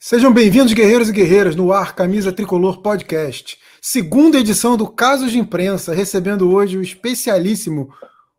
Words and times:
Sejam 0.00 0.32
bem-vindos, 0.32 0.72
guerreiros 0.72 1.08
e 1.08 1.12
guerreiras, 1.12 1.56
no 1.56 1.72
ar 1.72 1.92
Camisa 1.92 2.32
Tricolor 2.32 2.80
Podcast. 2.80 3.58
Segunda 3.82 4.38
edição 4.38 4.76
do 4.76 4.86
Casos 4.86 5.32
de 5.32 5.40
Imprensa, 5.40 5.92
recebendo 5.92 6.54
hoje 6.54 6.78
o 6.78 6.82
especialíssimo, 6.82 7.88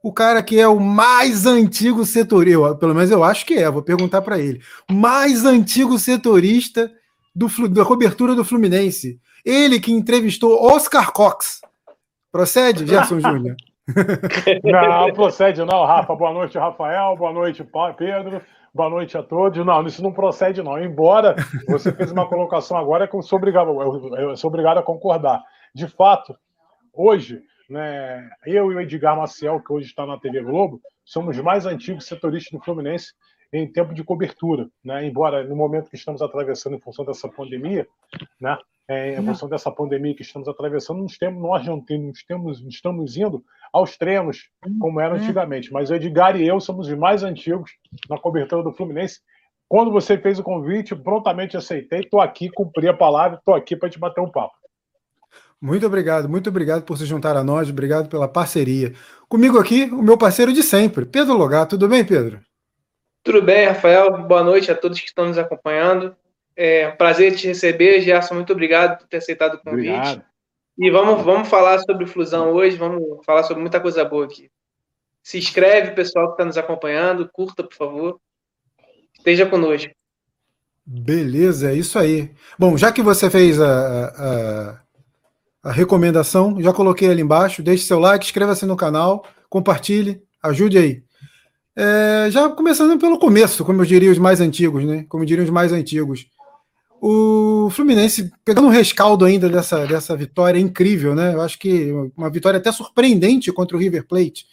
o 0.02 0.14
cara 0.14 0.42
que 0.42 0.58
é 0.58 0.66
o 0.70 0.80
mais 0.80 1.46
antigo 1.46 2.06
setorista, 2.06 2.76
pelo 2.76 2.96
menos 2.96 3.12
eu 3.12 3.26
acho 3.26 3.46
que 3.46 3.56
é, 3.56 3.70
vou 3.70 3.82
perguntar 3.82 4.22
para 4.22 4.40
ele, 4.40 4.62
mais 4.90 5.44
antigo 5.44 6.00
setorista 6.00 6.90
do, 7.36 7.50
da 7.68 7.84
cobertura 7.84 8.34
do 8.34 8.46
Fluminense. 8.46 9.20
Ele 9.44 9.82
que 9.82 9.92
entrevistou 9.92 10.66
Oscar 10.66 11.12
Cox. 11.12 11.60
Procede, 12.32 12.88
Gerson 12.88 13.20
Júnior? 13.20 13.58
Não, 14.64 15.12
procede 15.14 15.66
não, 15.66 15.84
Rafa. 15.84 16.16
Boa 16.16 16.32
noite, 16.32 16.58
Rafael. 16.60 17.18
Boa 17.18 17.34
noite, 17.34 17.66
Pedro. 17.98 18.40
Boa 18.74 18.90
noite 18.90 19.18
a 19.18 19.24
todos. 19.24 19.66
Não, 19.66 19.86
isso 19.86 20.04
não 20.04 20.12
procede, 20.12 20.62
não. 20.62 20.82
Embora 20.82 21.36
você 21.68 21.92
fez 21.92 22.12
uma 22.12 22.28
colocação 22.28 22.78
agora 22.78 23.10
eu 23.12 23.22
sou 23.22 23.38
obrigado, 23.38 23.82
eu 24.18 24.38
sou 24.38 24.50
obrigado 24.50 24.78
a 24.78 24.84
concordar. 24.84 25.44
De 25.74 25.88
fato, 25.88 26.38
hoje, 26.94 27.42
né, 27.70 28.30
eu 28.46 28.72
e 28.72 28.76
o 28.76 28.82
Edgar 28.82 29.18
Maciel, 29.18 29.60
que 29.62 29.74
hoje 29.74 29.88
está 29.88 30.06
na 30.06 30.20
TV 30.20 30.42
Globo, 30.42 30.82
somos 31.04 31.38
mais 31.40 31.66
antigos 31.66 32.06
setoristas 32.06 32.52
do 32.52 32.64
Fluminense 32.64 33.14
em 33.52 33.68
tempo 33.72 33.94
de 33.94 34.04
cobertura, 34.04 34.70
né? 34.84 35.06
Embora 35.06 35.44
no 35.44 35.56
momento 35.56 35.90
que 35.90 35.96
estamos 35.96 36.22
atravessando 36.22 36.76
em 36.76 36.80
função 36.80 37.04
dessa 37.04 37.28
pandemia, 37.28 37.88
né? 38.40 38.58
É, 38.88 39.20
em 39.20 39.24
função 39.24 39.48
dessa 39.48 39.72
pandemia 39.72 40.16
que 40.16 40.24
estamos 40.24 40.48
atravessando, 40.48 41.02
nós, 41.02 41.16
temos, 41.16 41.40
nós 41.40 41.66
não 41.66 41.80
temos, 41.80 42.24
temos, 42.24 42.60
estamos 42.62 43.16
indo 43.16 43.44
aos 43.72 43.96
treinos 43.96 44.50
como 44.80 45.00
era 45.00 45.14
antigamente. 45.14 45.72
Mas 45.72 45.92
o 45.92 45.96
Edgar 45.96 46.36
e 46.36 46.48
eu 46.48 46.60
somos 46.60 46.88
os 46.88 46.98
mais 46.98 47.22
antigos 47.22 47.72
na 48.10 48.18
cobertura 48.18 48.64
do 48.64 48.74
Fluminense. 48.74 49.20
Quando 49.68 49.92
você 49.92 50.18
fez 50.18 50.40
o 50.40 50.44
convite, 50.44 50.96
prontamente 50.96 51.56
aceitei. 51.56 52.00
Estou 52.00 52.20
aqui, 52.20 52.50
cumpri 52.50 52.88
a 52.88 52.94
palavra, 52.94 53.38
estou 53.38 53.54
aqui 53.54 53.76
para 53.76 53.90
te 53.90 54.00
bater 54.00 54.22
um 54.22 54.32
papo. 54.32 54.56
Muito 55.62 55.86
obrigado, 55.86 56.28
muito 56.28 56.50
obrigado 56.50 56.84
por 56.84 56.98
se 56.98 57.06
juntar 57.06 57.36
a 57.36 57.44
nós, 57.44 57.70
obrigado 57.70 58.10
pela 58.10 58.28
parceria. 58.28 58.94
Comigo 59.28 59.60
aqui, 59.60 59.84
o 59.84 60.02
meu 60.02 60.18
parceiro 60.18 60.52
de 60.52 60.64
sempre, 60.64 61.06
Pedro 61.06 61.38
Logato. 61.38 61.78
Tudo 61.78 61.88
bem, 61.88 62.04
Pedro? 62.04 62.49
Tudo 63.24 63.42
bem, 63.42 63.66
Rafael. 63.66 64.24
Boa 64.24 64.44
noite 64.44 64.72
a 64.72 64.76
todos 64.76 65.00
que 65.00 65.08
estão 65.08 65.28
nos 65.28 65.38
acompanhando. 65.38 66.16
É 66.56 66.88
um 66.88 66.96
prazer 66.96 67.36
te 67.36 67.48
receber, 67.48 68.02
Gerson. 68.02 68.36
Muito 68.36 68.54
obrigado 68.54 69.00
por 69.00 69.08
ter 69.08 69.18
aceitado 69.18 69.56
o 69.56 69.60
convite. 69.60 69.90
Obrigado. 69.90 70.24
E 70.78 70.90
vamos, 70.90 71.24
vamos 71.24 71.50
falar 71.50 71.80
sobre 71.80 72.06
fusão 72.06 72.54
hoje, 72.54 72.78
vamos 72.78 73.04
falar 73.26 73.44
sobre 73.44 73.62
muita 73.62 73.82
coisa 73.82 74.06
boa 74.06 74.26
aqui. 74.26 74.50
Se 75.22 75.38
inscreve, 75.38 75.92
pessoal 75.92 76.28
que 76.28 76.34
está 76.34 76.46
nos 76.46 76.58
acompanhando, 76.58 77.30
curta, 77.32 77.64
por 77.64 77.76
favor. 77.76 78.20
Esteja 79.18 79.46
conosco. 79.46 79.92
Beleza, 80.86 81.72
é 81.72 81.76
isso 81.76 82.00
aí. 82.00 82.32
Bom, 82.58 82.78
já 82.78 82.92
que 82.92 83.02
você 83.02 83.30
fez 83.30 83.60
a, 83.62 84.80
a, 85.64 85.70
a 85.70 85.72
recomendação, 85.72 86.60
já 86.62 86.74
coloquei 86.74 87.10
ali 87.10 87.22
embaixo. 87.22 87.62
Deixe 87.62 87.84
seu 87.84 88.00
like, 88.00 88.26
inscreva-se 88.26 88.66
no 88.66 88.78
canal, 88.78 89.26
compartilhe, 89.50 90.24
ajude 90.42 90.78
aí. 90.78 91.04
É, 91.82 92.30
já 92.30 92.50
começando 92.50 93.00
pelo 93.00 93.18
começo, 93.18 93.64
como 93.64 93.82
eu 93.82 93.86
diria 93.86 94.12
os 94.12 94.18
mais 94.18 94.42
antigos, 94.42 94.84
né? 94.84 95.06
Como 95.08 95.26
diriam 95.26 95.46
os 95.46 95.50
mais 95.50 95.72
antigos. 95.72 96.28
O 97.02 97.70
Fluminense 97.72 98.30
pegando 98.44 98.68
um 98.68 98.72
rescaldo 98.72 99.24
ainda 99.24 99.48
dessa, 99.48 99.88
dessa 99.88 100.14
vitória 100.14 100.60
incrível, 100.60 101.16
né? 101.16 101.34
Eu 101.34 101.40
acho 101.40 101.58
que 101.58 101.90
uma 102.18 102.30
vitória 102.30 102.58
até 102.58 102.70
surpreendente 102.70 103.50
contra 103.54 103.78
o 103.78 103.80
River 103.80 104.06
Plate. 104.06 104.46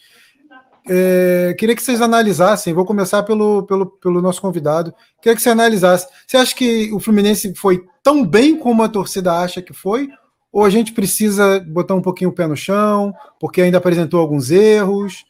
É, 0.87 1.53
queria 1.59 1.75
que 1.75 1.83
vocês 1.83 2.01
analisassem, 2.01 2.73
vou 2.73 2.85
começar 2.85 3.21
pelo, 3.23 3.63
pelo, 3.63 3.87
pelo 3.87 4.21
nosso 4.21 4.41
convidado. 4.41 4.93
Queria 5.21 5.35
que 5.35 5.41
você 5.41 5.49
analisasse. 5.49 6.07
Você 6.25 6.37
acha 6.37 6.55
que 6.55 6.93
o 6.93 6.99
Fluminense 7.01 7.53
foi 7.55 7.83
tão 8.01 8.25
bem 8.25 8.57
como 8.57 8.83
a 8.83 8.87
torcida 8.87 9.33
acha 9.33 9.61
que 9.61 9.73
foi? 9.73 10.07
Ou 10.49 10.63
a 10.63 10.69
gente 10.69 10.93
precisa 10.93 11.59
botar 11.59 11.93
um 11.93 12.01
pouquinho 12.01 12.29
o 12.29 12.33
pé 12.33 12.47
no 12.47 12.55
chão, 12.55 13.13
porque 13.37 13.61
ainda 13.61 13.79
apresentou 13.79 14.21
alguns 14.21 14.49
erros? 14.49 15.25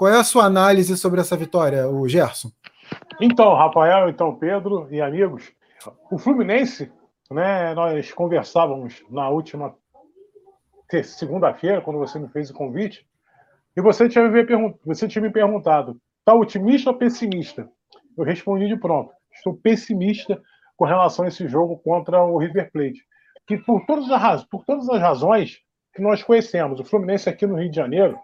Qual 0.00 0.10
é 0.10 0.16
a 0.16 0.24
sua 0.24 0.46
análise 0.46 0.96
sobre 0.96 1.20
essa 1.20 1.36
vitória, 1.36 1.86
o 1.86 2.08
Gerson? 2.08 2.50
Então, 3.20 3.52
Rafael, 3.52 4.08
então 4.08 4.34
Pedro 4.34 4.88
e 4.90 4.98
amigos, 4.98 5.52
o 6.10 6.16
Fluminense, 6.16 6.90
né, 7.30 7.74
nós 7.74 8.10
conversávamos 8.10 9.04
na 9.10 9.28
última 9.28 9.76
segunda-feira, 11.04 11.82
quando 11.82 11.98
você 11.98 12.18
me 12.18 12.30
fez 12.30 12.48
o 12.48 12.54
convite, 12.54 13.06
e 13.76 13.82
você 13.82 14.08
tinha 14.08 14.26
me, 14.26 14.42
você 14.86 15.06
tinha 15.06 15.20
me 15.20 15.28
perguntado, 15.28 16.00
está 16.20 16.32
otimista 16.32 16.88
ou 16.88 16.96
pessimista? 16.96 17.68
Eu 18.16 18.24
respondi 18.24 18.68
de 18.68 18.78
pronto, 18.78 19.12
estou 19.34 19.54
pessimista 19.54 20.40
com 20.78 20.86
relação 20.86 21.26
a 21.26 21.28
esse 21.28 21.46
jogo 21.46 21.76
contra 21.76 22.24
o 22.24 22.38
River 22.38 22.72
Plate. 22.72 23.04
Que 23.46 23.58
por 23.58 23.84
todas 23.84 24.10
as, 24.10 24.44
por 24.44 24.64
todas 24.64 24.88
as 24.88 24.98
razões 24.98 25.58
que 25.92 26.00
nós 26.00 26.22
conhecemos, 26.22 26.80
o 26.80 26.84
Fluminense 26.84 27.28
aqui 27.28 27.46
no 27.46 27.56
Rio 27.56 27.68
de 27.68 27.76
Janeiro, 27.76 28.18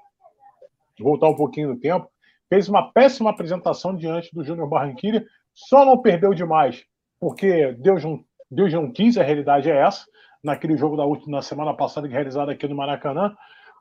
voltar 1.02 1.28
um 1.28 1.36
pouquinho 1.36 1.68
no 1.70 1.78
tempo, 1.78 2.08
fez 2.48 2.68
uma 2.68 2.92
péssima 2.92 3.30
apresentação 3.30 3.94
diante 3.94 4.30
do 4.32 4.44
Júnior 4.44 4.68
Barranquilla, 4.68 5.24
só 5.52 5.84
não 5.84 6.00
perdeu 6.00 6.32
demais 6.34 6.84
porque 7.20 7.72
Deus 7.78 8.04
não, 8.04 8.24
Deus 8.50 8.72
não 8.72 8.92
quis, 8.92 9.16
a 9.16 9.22
realidade 9.22 9.70
é 9.70 9.76
essa, 9.76 10.04
naquele 10.42 10.76
jogo 10.76 10.96
da 10.96 11.04
última 11.04 11.38
na 11.38 11.42
semana 11.42 11.74
passada, 11.74 12.06
realizado 12.06 12.50
aqui 12.50 12.66
no 12.68 12.76
Maracanã. 12.76 13.34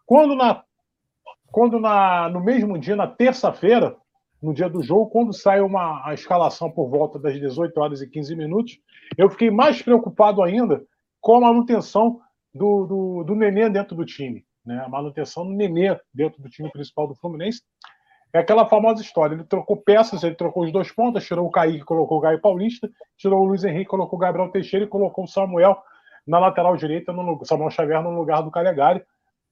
Quando, 0.06 0.36
na, 0.36 0.64
quando 1.52 1.80
na, 1.80 2.30
no 2.30 2.44
mesmo 2.44 2.78
dia, 2.78 2.96
na 2.96 3.08
terça-feira, 3.08 3.96
no 4.42 4.54
dia 4.54 4.70
do 4.70 4.82
jogo, 4.82 5.10
quando 5.10 5.34
sai 5.34 5.62
uma, 5.62 6.08
a 6.08 6.14
escalação 6.14 6.70
por 6.72 6.90
volta 6.90 7.18
das 7.20 7.40
18 7.40 7.78
horas 7.80 8.02
e 8.02 8.10
15 8.10 8.36
minutos, 8.36 8.80
eu 9.18 9.30
fiquei 9.30 9.50
mais 9.50 9.82
preocupado 9.82 10.42
ainda 10.42 10.84
com 11.20 11.38
a 11.38 11.42
manutenção 11.42 12.20
do, 12.54 12.86
do, 12.86 13.24
do 13.24 13.36
Nenê 13.36 13.70
dentro 13.70 13.96
do 13.96 14.06
time. 14.06 14.45
Né? 14.66 14.82
A 14.84 14.90
manutenção 14.90 15.46
do 15.46 15.54
Nenê 15.54 16.00
dentro 16.14 16.42
do 16.42 16.50
time 16.50 16.72
principal 16.72 17.08
do 17.08 17.16
Fluminense. 17.16 17.62
É 18.34 18.40
aquela 18.40 18.68
famosa 18.68 19.02
história. 19.02 19.36
Ele 19.36 19.44
trocou 19.44 19.78
peças, 19.78 20.24
ele 20.24 20.36
trocou 20.36 20.64
os 20.64 20.72
dois 20.72 20.92
pontas, 20.92 21.26
tirou 21.26 21.48
o 21.48 21.52
Kaique, 21.52 21.86
colocou 21.86 22.18
o 22.18 22.22
Gaio 22.22 22.42
Paulista, 22.42 22.90
tirou 23.18 23.42
o 23.42 23.46
Luiz 23.46 23.64
Henrique, 23.64 23.90
colocou 23.90 24.18
o 24.18 24.22
Gabriel 24.22 24.52
Teixeira 24.52 24.86
e 24.86 24.90
colocou 24.90 25.24
o 25.24 25.28
Samuel 25.28 25.82
na 26.28 26.40
lateral 26.40 26.76
direita, 26.76 27.14
no 27.14 27.46
Samuel 27.46 27.70
Xavier 27.70 28.02
no 28.02 28.10
lugar 28.10 28.42
do 28.42 28.52
Calegari. 28.52 29.02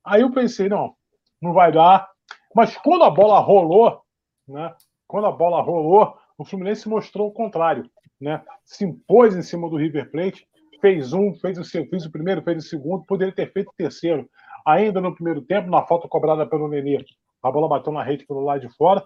Aí 0.04 0.22
eu 0.22 0.32
pensei, 0.32 0.68
não, 0.68 0.96
não 1.42 1.54
vai 1.54 1.72
dar. 1.72 2.10
Mas 2.54 2.76
quando 2.78 3.04
a 3.04 3.10
bola 3.10 3.40
rolou, 3.40 4.02
né? 4.48 4.74
Quando 5.08 5.28
a 5.28 5.32
bola 5.32 5.62
rolou, 5.62 6.18
o 6.38 6.44
Fluminense 6.44 6.90
mostrou 6.90 7.28
o 7.28 7.32
contrário, 7.32 7.90
né? 8.20 8.42
Se 8.66 8.84
impôs 8.84 9.36
em 9.36 9.42
cima 9.42 9.70
do 9.70 9.78
River 9.78 10.12
Plate, 10.12 10.48
fez 10.82 11.14
um, 11.14 11.34
fez 11.36 11.58
o, 11.58 11.64
fez 11.64 12.06
o 12.06 12.12
primeiro, 12.12 12.42
fez 12.42 12.66
o 12.66 12.68
segundo, 12.68 13.06
poderia 13.06 13.34
ter 13.34 13.52
feito 13.52 13.70
o 13.70 13.76
terceiro. 13.78 14.30
Ainda 14.66 15.02
no 15.02 15.14
primeiro 15.14 15.42
tempo, 15.42 15.70
na 15.70 15.84
falta 15.84 16.08
cobrada 16.08 16.46
pelo 16.46 16.68
Nenê, 16.68 17.04
a 17.42 17.52
bola 17.52 17.68
bateu 17.68 17.92
na 17.92 18.04
rede 18.04 18.26
pelo 18.26 18.42
lado 18.42 18.62
de 18.62 18.76
fora. 18.76 19.04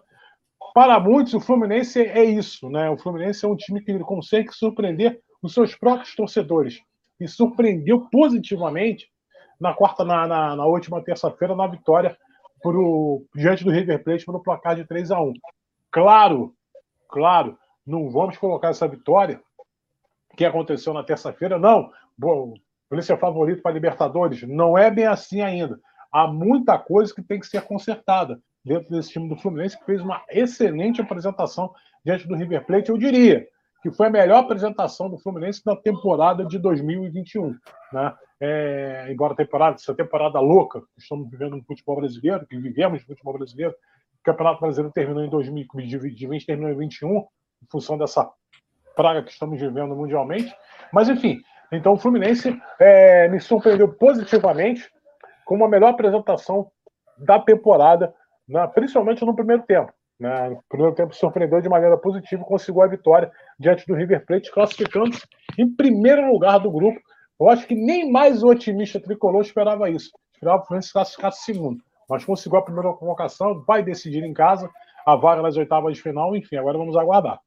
Para 0.74 1.00
muitos, 1.00 1.34
o 1.34 1.40
Fluminense 1.40 2.00
é 2.00 2.24
isso, 2.24 2.70
né? 2.70 2.90
O 2.90 2.98
Fluminense 2.98 3.44
é 3.44 3.48
um 3.48 3.56
time 3.56 3.82
que 3.82 3.98
consegue 4.00 4.52
surpreender 4.52 5.20
os 5.42 5.54
seus 5.54 5.76
próprios 5.76 6.16
torcedores. 6.16 6.80
E 7.20 7.28
surpreendeu 7.28 8.08
positivamente 8.12 9.10
na 9.60 9.74
quarta, 9.74 10.04
na, 10.04 10.28
na, 10.28 10.56
na 10.56 10.66
última 10.66 11.04
terça-feira, 11.04 11.56
na 11.56 11.66
vitória 11.66 12.16
pro, 12.62 13.26
diante 13.36 13.64
do 13.64 13.72
River 13.72 14.04
Plate 14.04 14.26
pelo 14.26 14.42
placar 14.42 14.76
de 14.76 14.86
3 14.86 15.12
a 15.12 15.20
1 15.20 15.34
Claro, 15.92 16.54
claro, 17.10 17.58
não 17.86 18.10
vamos 18.10 18.38
colocar 18.38 18.70
essa 18.70 18.88
vitória 18.88 19.42
que 20.36 20.46
aconteceu 20.46 20.94
na 20.94 21.04
terça-feira, 21.04 21.58
não. 21.58 21.92
Bom, 22.16 22.54
polícia 22.90 23.18
favorito 23.18 23.62
para 23.62 23.74
Libertadores. 23.74 24.44
Não 24.44 24.78
é 24.78 24.90
bem 24.90 25.06
assim 25.06 25.42
ainda 25.42 25.80
há 26.12 26.28
muita 26.28 26.78
coisa 26.78 27.14
que 27.14 27.22
tem 27.22 27.40
que 27.40 27.48
ser 27.48 27.62
consertada 27.62 28.40
dentro 28.64 28.90
desse 28.90 29.12
time 29.12 29.30
do 29.30 29.38
Fluminense, 29.38 29.78
que 29.78 29.86
fez 29.86 30.02
uma 30.02 30.24
excelente 30.30 31.02
apresentação 31.02 31.74
diante 32.04 32.28
do 32.28 32.36
River 32.36 32.66
Plate. 32.66 32.90
Eu 32.90 32.98
diria 32.98 33.48
que 33.82 33.92
foi 33.92 34.08
a 34.08 34.12
melhor 34.12 34.40
apresentação 34.40 35.10
do 35.10 35.18
Fluminense 35.20 35.62
na 35.66 35.76
temporada 35.76 36.46
de 36.46 36.58
2021. 36.60 37.56
Né? 37.94 38.14
É, 38.40 39.08
embora 39.10 39.34
a 39.34 39.38
temporada, 39.38 39.76
essa 39.76 39.96
temporada 39.96 40.40
louca 40.40 40.82
que 40.82 41.02
estamos 41.02 41.30
vivendo 41.30 41.56
no 41.56 41.64
futebol 41.64 41.98
brasileiro, 41.98 42.46
que 42.46 42.58
vivemos 42.58 43.02
no 43.02 43.08
futebol 43.08 43.38
brasileiro, 43.38 43.74
o 43.74 44.24
Campeonato 44.24 44.60
Brasileiro 44.60 44.94
terminou 44.94 45.24
em 45.24 45.30
2020, 45.30 46.46
terminou 46.46 46.72
em 46.72 46.78
21, 46.78 47.18
em 47.18 47.26
função 47.72 47.98
dessa 47.98 48.30
praga 48.96 49.24
que 49.24 49.32
estamos 49.32 49.60
vivendo 49.60 49.96
mundialmente. 49.96 50.54
Mas, 50.92 51.08
enfim, 51.08 51.42
então 51.72 51.94
o 51.94 51.98
Fluminense 51.98 52.60
é, 52.80 53.28
me 53.28 53.40
surpreendeu 53.40 53.90
positivamente 53.90 54.90
com 55.46 55.56
uma 55.56 55.68
melhor 55.68 55.90
apresentação 55.90 56.70
da 57.18 57.40
temporada, 57.40 58.14
principalmente 58.74 59.26
no 59.26 59.36
primeiro 59.36 59.64
tempo. 59.64 59.92
Né? 60.20 60.50
No 60.50 60.64
primeiro 60.70 60.96
tempo 60.96 61.16
surpreendeu 61.16 61.62
de 61.62 61.70
maneira 61.70 61.98
positiva 61.98 62.42
e 62.42 62.46
conseguiu 62.46 62.82
a 62.82 62.88
vitória 62.88 63.32
diante 63.60 63.86
do 63.86 63.96
River 63.96 64.26
Plate, 64.26 64.52
classificando-se 64.52 65.24
em 65.58 65.70
primeiro 65.70 66.32
lugar 66.32 66.60
do 66.60 66.72
grupo. 66.72 67.00
Eu 67.40 67.50
acho 67.50 67.68
que 67.68 67.76
nem 67.76 68.12
mais 68.12 68.44
o 68.44 68.48
otimista 68.48 69.00
tricolor 69.00 69.42
esperava 69.42 69.90
isso. 69.90 70.12
Esperava 70.34 70.62
o 70.62 70.66
Fluminense 70.66 70.94
classificasse 70.94 71.44
segundo. 71.44 71.84
Mas 72.10 72.26
conseguiu 72.26 72.60
a 72.60 72.64
primeira 72.64 72.94
convocação, 72.94 73.64
vai 73.66 73.84
decidir 73.84 74.24
em 74.24 74.34
casa 74.34 74.70
a 75.06 75.16
vaga 75.16 75.42
nas 75.42 75.56
oitavas 75.56 75.96
de 75.96 76.02
final, 76.02 76.36
enfim, 76.36 76.58
agora 76.58 76.78
vamos 76.78 76.96
aguardar. 76.98 77.40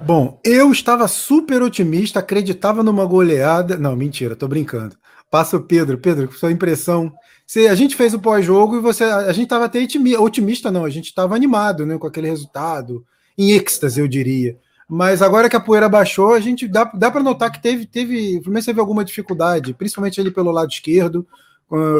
Bom, 0.00 0.40
eu 0.44 0.72
estava 0.72 1.06
super 1.06 1.62
otimista, 1.62 2.18
acreditava 2.18 2.82
numa 2.82 3.04
goleada. 3.04 3.76
Não, 3.76 3.94
mentira, 3.94 4.34
tô 4.34 4.48
brincando. 4.48 4.96
Passa 5.30 5.56
o 5.56 5.62
Pedro. 5.62 5.98
Pedro, 5.98 6.32
sua 6.32 6.50
impressão. 6.50 7.12
Se 7.46 7.68
a 7.68 7.74
gente 7.74 7.96
fez 7.96 8.14
o 8.14 8.18
pós-jogo 8.18 8.76
e 8.76 8.80
você. 8.80 9.04
A 9.04 9.32
gente 9.32 9.44
estava 9.44 9.66
até 9.66 9.78
otimista, 10.18 10.70
não, 10.70 10.84
a 10.84 10.90
gente 10.90 11.06
estava 11.06 11.34
animado 11.34 11.84
né, 11.84 11.98
com 11.98 12.06
aquele 12.06 12.28
resultado, 12.28 13.04
em 13.36 13.52
êxtase, 13.52 14.00
eu 14.00 14.08
diria. 14.08 14.56
Mas 14.88 15.22
agora 15.22 15.48
que 15.48 15.56
a 15.56 15.60
poeira 15.60 15.88
baixou, 15.88 16.34
a 16.34 16.40
gente 16.40 16.68
dá, 16.68 16.84
dá 16.84 17.10
para 17.10 17.22
notar 17.22 17.50
que 17.50 17.62
teve, 17.62 17.86
teve. 17.86 18.38
O 18.38 18.42
Fluminense 18.42 18.66
teve 18.66 18.80
alguma 18.80 19.04
dificuldade, 19.04 19.74
principalmente 19.74 20.20
ali 20.20 20.30
pelo 20.30 20.50
lado 20.50 20.70
esquerdo, 20.70 21.26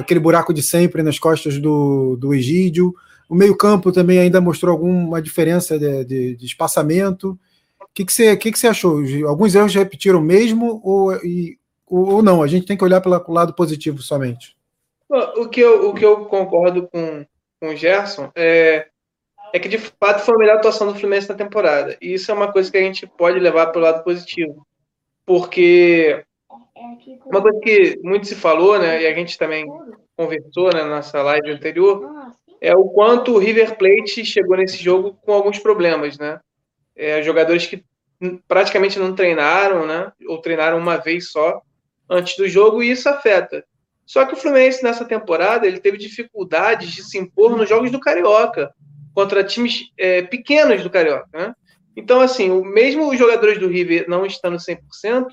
aquele 0.00 0.20
buraco 0.20 0.52
de 0.52 0.62
sempre 0.62 1.02
nas 1.02 1.18
costas 1.18 1.58
do, 1.58 2.16
do 2.16 2.34
Egídio. 2.34 2.94
O 3.28 3.34
meio-campo 3.34 3.92
também 3.92 4.18
ainda 4.18 4.40
mostrou 4.40 4.72
alguma 4.72 5.22
diferença 5.22 5.78
de, 5.78 6.04
de, 6.04 6.36
de 6.36 6.44
espaçamento. 6.44 7.38
Que, 7.94 8.04
que, 8.04 8.12
você, 8.12 8.36
que, 8.36 8.52
que 8.52 8.58
você 8.58 8.68
achou? 8.68 9.02
Alguns 9.26 9.54
erros 9.54 9.74
repetiram 9.74 10.20
mesmo 10.20 10.80
ou, 10.82 11.14
e, 11.16 11.58
ou 11.86 12.22
não? 12.22 12.42
A 12.42 12.46
gente 12.46 12.66
tem 12.66 12.76
que 12.76 12.84
olhar 12.84 13.00
pelo 13.00 13.22
lado 13.28 13.54
positivo 13.54 14.00
somente. 14.00 14.56
O 15.36 15.46
que 15.48 15.60
eu, 15.60 15.90
o 15.90 15.94
que 15.94 16.04
eu 16.04 16.24
concordo 16.24 16.88
com, 16.88 17.26
com 17.60 17.68
o 17.68 17.76
Gerson 17.76 18.30
é 18.34 18.86
é 19.52 19.58
que 19.58 19.68
de 19.68 19.78
fato 19.78 20.24
foi 20.24 20.34
a 20.34 20.38
melhor 20.38 20.56
atuação 20.56 20.86
do 20.86 20.94
Fluminense 20.94 21.28
na 21.28 21.34
temporada. 21.34 21.96
E 22.00 22.14
isso 22.14 22.30
é 22.30 22.34
uma 22.34 22.50
coisa 22.50 22.70
que 22.70 22.78
a 22.78 22.82
gente 22.82 23.06
pode 23.06 23.38
levar 23.38 23.66
para 23.66 23.78
o 23.78 23.82
lado 23.82 24.02
positivo. 24.02 24.66
Porque 25.26 26.24
uma 27.26 27.42
coisa 27.42 27.60
que 27.60 28.00
muito 28.02 28.26
se 28.26 28.34
falou, 28.34 28.78
né, 28.78 29.02
e 29.02 29.06
a 29.06 29.14
gente 29.14 29.38
também 29.38 29.66
conversou 30.16 30.72
né, 30.72 30.82
na 30.82 30.96
nossa 30.96 31.22
live 31.22 31.50
anterior, 31.50 32.10
é 32.60 32.74
o 32.74 32.88
quanto 32.88 33.32
o 33.32 33.38
River 33.38 33.76
Plate 33.76 34.24
chegou 34.24 34.56
nesse 34.56 34.82
jogo 34.82 35.18
com 35.22 35.32
alguns 35.32 35.58
problemas, 35.58 36.16
né? 36.16 36.40
É, 36.96 37.22
jogadores 37.22 37.66
que 37.66 37.84
praticamente 38.46 38.98
não 38.98 39.14
treinaram, 39.14 39.86
né? 39.86 40.12
Ou 40.26 40.40
treinaram 40.40 40.78
uma 40.78 40.96
vez 40.96 41.30
só 41.30 41.60
antes 42.08 42.36
do 42.36 42.48
jogo 42.48 42.82
e 42.82 42.90
isso 42.90 43.08
afeta. 43.08 43.64
Só 44.04 44.24
que 44.26 44.34
o 44.34 44.36
Fluminense 44.36 44.82
nessa 44.82 45.04
temporada 45.04 45.66
ele 45.66 45.80
teve 45.80 45.96
dificuldades 45.96 46.90
de 46.90 47.02
se 47.02 47.18
impor 47.18 47.56
nos 47.56 47.68
jogos 47.68 47.90
do 47.90 48.00
Carioca 48.00 48.72
contra 49.14 49.44
times 49.44 49.90
é, 49.98 50.22
pequenos 50.22 50.82
do 50.82 50.90
Carioca, 50.90 51.28
né? 51.32 51.54
Então, 51.96 52.20
assim, 52.20 52.50
o, 52.50 52.64
mesmo 52.64 53.10
os 53.10 53.18
jogadores 53.18 53.58
do 53.58 53.68
River 53.68 54.06
não 54.08 54.24
estando 54.24 54.56
100%, 54.56 55.28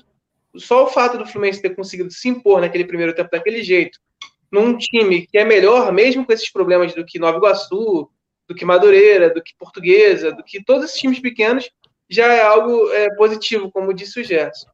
só 0.56 0.84
o 0.84 0.88
fato 0.88 1.16
do 1.16 1.26
Fluminense 1.26 1.62
ter 1.62 1.74
conseguido 1.74 2.10
se 2.10 2.28
impor 2.28 2.60
naquele 2.60 2.84
primeiro 2.84 3.14
tempo 3.14 3.30
daquele 3.30 3.62
jeito, 3.62 3.98
num 4.50 4.76
time 4.76 5.26
que 5.26 5.38
é 5.38 5.44
melhor, 5.44 5.92
mesmo 5.92 6.26
com 6.26 6.32
esses 6.32 6.50
problemas 6.50 6.94
do 6.94 7.04
que 7.04 7.18
Nova 7.18 7.38
Iguaçu, 7.38 8.10
do 8.50 8.54
que 8.56 8.64
Madureira, 8.64 9.32
do 9.32 9.40
que 9.40 9.54
Portuguesa, 9.56 10.32
do 10.32 10.42
que 10.42 10.60
todos 10.64 10.86
esses 10.86 10.98
times 10.98 11.20
pequenos, 11.20 11.70
já 12.08 12.34
é 12.34 12.42
algo 12.42 12.90
é, 12.90 13.14
positivo, 13.14 13.70
como 13.70 13.94
disse 13.94 14.20
o 14.20 14.24
Gerson. 14.24 14.66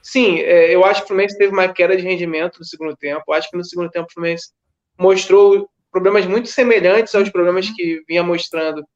Sim, 0.00 0.38
é, 0.38 0.72
eu 0.72 0.84
acho 0.84 1.00
que 1.00 1.06
o 1.06 1.08
Fluminense 1.08 1.36
teve 1.36 1.52
uma 1.52 1.66
queda 1.66 1.96
de 1.96 2.04
rendimento 2.04 2.60
no 2.60 2.64
segundo 2.64 2.96
tempo. 2.96 3.32
Acho 3.32 3.50
que 3.50 3.56
no 3.56 3.64
segundo 3.64 3.90
tempo 3.90 4.06
o 4.08 4.12
Fluminense 4.12 4.52
mostrou 4.96 5.68
problemas 5.90 6.24
muito 6.24 6.46
semelhantes 6.46 7.16
aos 7.16 7.28
problemas 7.28 7.68
que 7.68 8.00
vinha 8.06 8.22
mostrando 8.22 8.86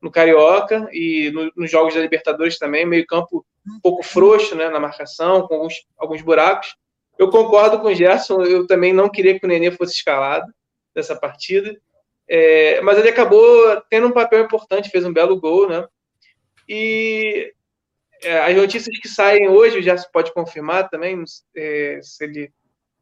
no 0.00 0.08
Carioca 0.08 0.88
e 0.92 1.32
no, 1.32 1.50
nos 1.56 1.68
jogos 1.68 1.92
da 1.92 2.00
Libertadores 2.00 2.58
também, 2.58 2.86
meio 2.86 3.04
campo 3.06 3.44
um 3.66 3.80
pouco 3.80 4.04
frouxo 4.04 4.54
né, 4.54 4.68
na 4.68 4.78
marcação, 4.78 5.48
com 5.48 5.54
alguns, 5.54 5.74
alguns 5.98 6.22
buracos. 6.22 6.76
Eu 7.18 7.28
concordo 7.28 7.80
com 7.80 7.88
o 7.88 7.94
Gerson, 7.94 8.44
eu 8.44 8.68
também 8.68 8.92
não 8.92 9.08
queria 9.10 9.36
que 9.36 9.44
o 9.44 9.48
Nenê 9.48 9.72
fosse 9.72 9.94
escalado 9.94 10.46
dessa 10.94 11.16
partida, 11.16 11.76
é, 12.30 12.80
mas 12.80 12.98
ele 12.98 13.08
acabou 13.08 13.80
tendo 13.90 14.06
um 14.06 14.12
papel 14.12 14.44
importante, 14.44 14.88
fez 14.88 15.04
um 15.04 15.12
belo 15.12 15.38
gol, 15.38 15.68
né? 15.68 15.86
E 16.68 17.52
é, 18.22 18.38
as 18.38 18.56
notícias 18.56 18.96
que 18.98 19.08
saem 19.08 19.48
hoje, 19.48 19.78
o 19.78 19.82
Gerson 19.82 20.08
pode 20.12 20.32
confirmar 20.32 20.88
também, 20.88 21.22
é, 21.56 21.98
se 22.02 22.24
ele 22.24 22.52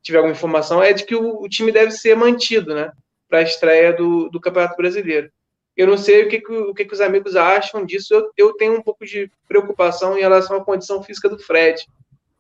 tiver 0.03 0.19
alguma 0.19 0.35
informação, 0.35 0.83
é 0.83 0.93
de 0.93 1.05
que 1.05 1.15
o, 1.15 1.43
o 1.43 1.49
time 1.49 1.71
deve 1.71 1.91
ser 1.91 2.17
mantido, 2.17 2.75
né? 2.75 2.91
para 3.29 3.41
a 3.41 3.43
estreia 3.43 3.93
do, 3.93 4.29
do 4.31 4.41
Campeonato 4.41 4.77
Brasileiro. 4.77 5.31
Eu 5.77 5.87
não 5.87 5.97
sei 5.97 6.25
o 6.25 6.29
que, 6.29 6.41
que, 6.41 6.53
o 6.53 6.75
que, 6.75 6.85
que 6.85 6.95
os 6.95 7.01
amigos 7.01 7.37
acham 7.37 7.85
disso. 7.85 8.13
Eu, 8.13 8.31
eu 8.37 8.55
tenho 8.55 8.75
um 8.75 8.83
pouco 8.83 9.05
de 9.05 9.31
preocupação 9.47 10.17
em 10.17 10.23
relação 10.23 10.57
à 10.57 10.65
condição 10.65 11.03
física 11.03 11.29
do 11.29 11.39
Fred. 11.39 11.87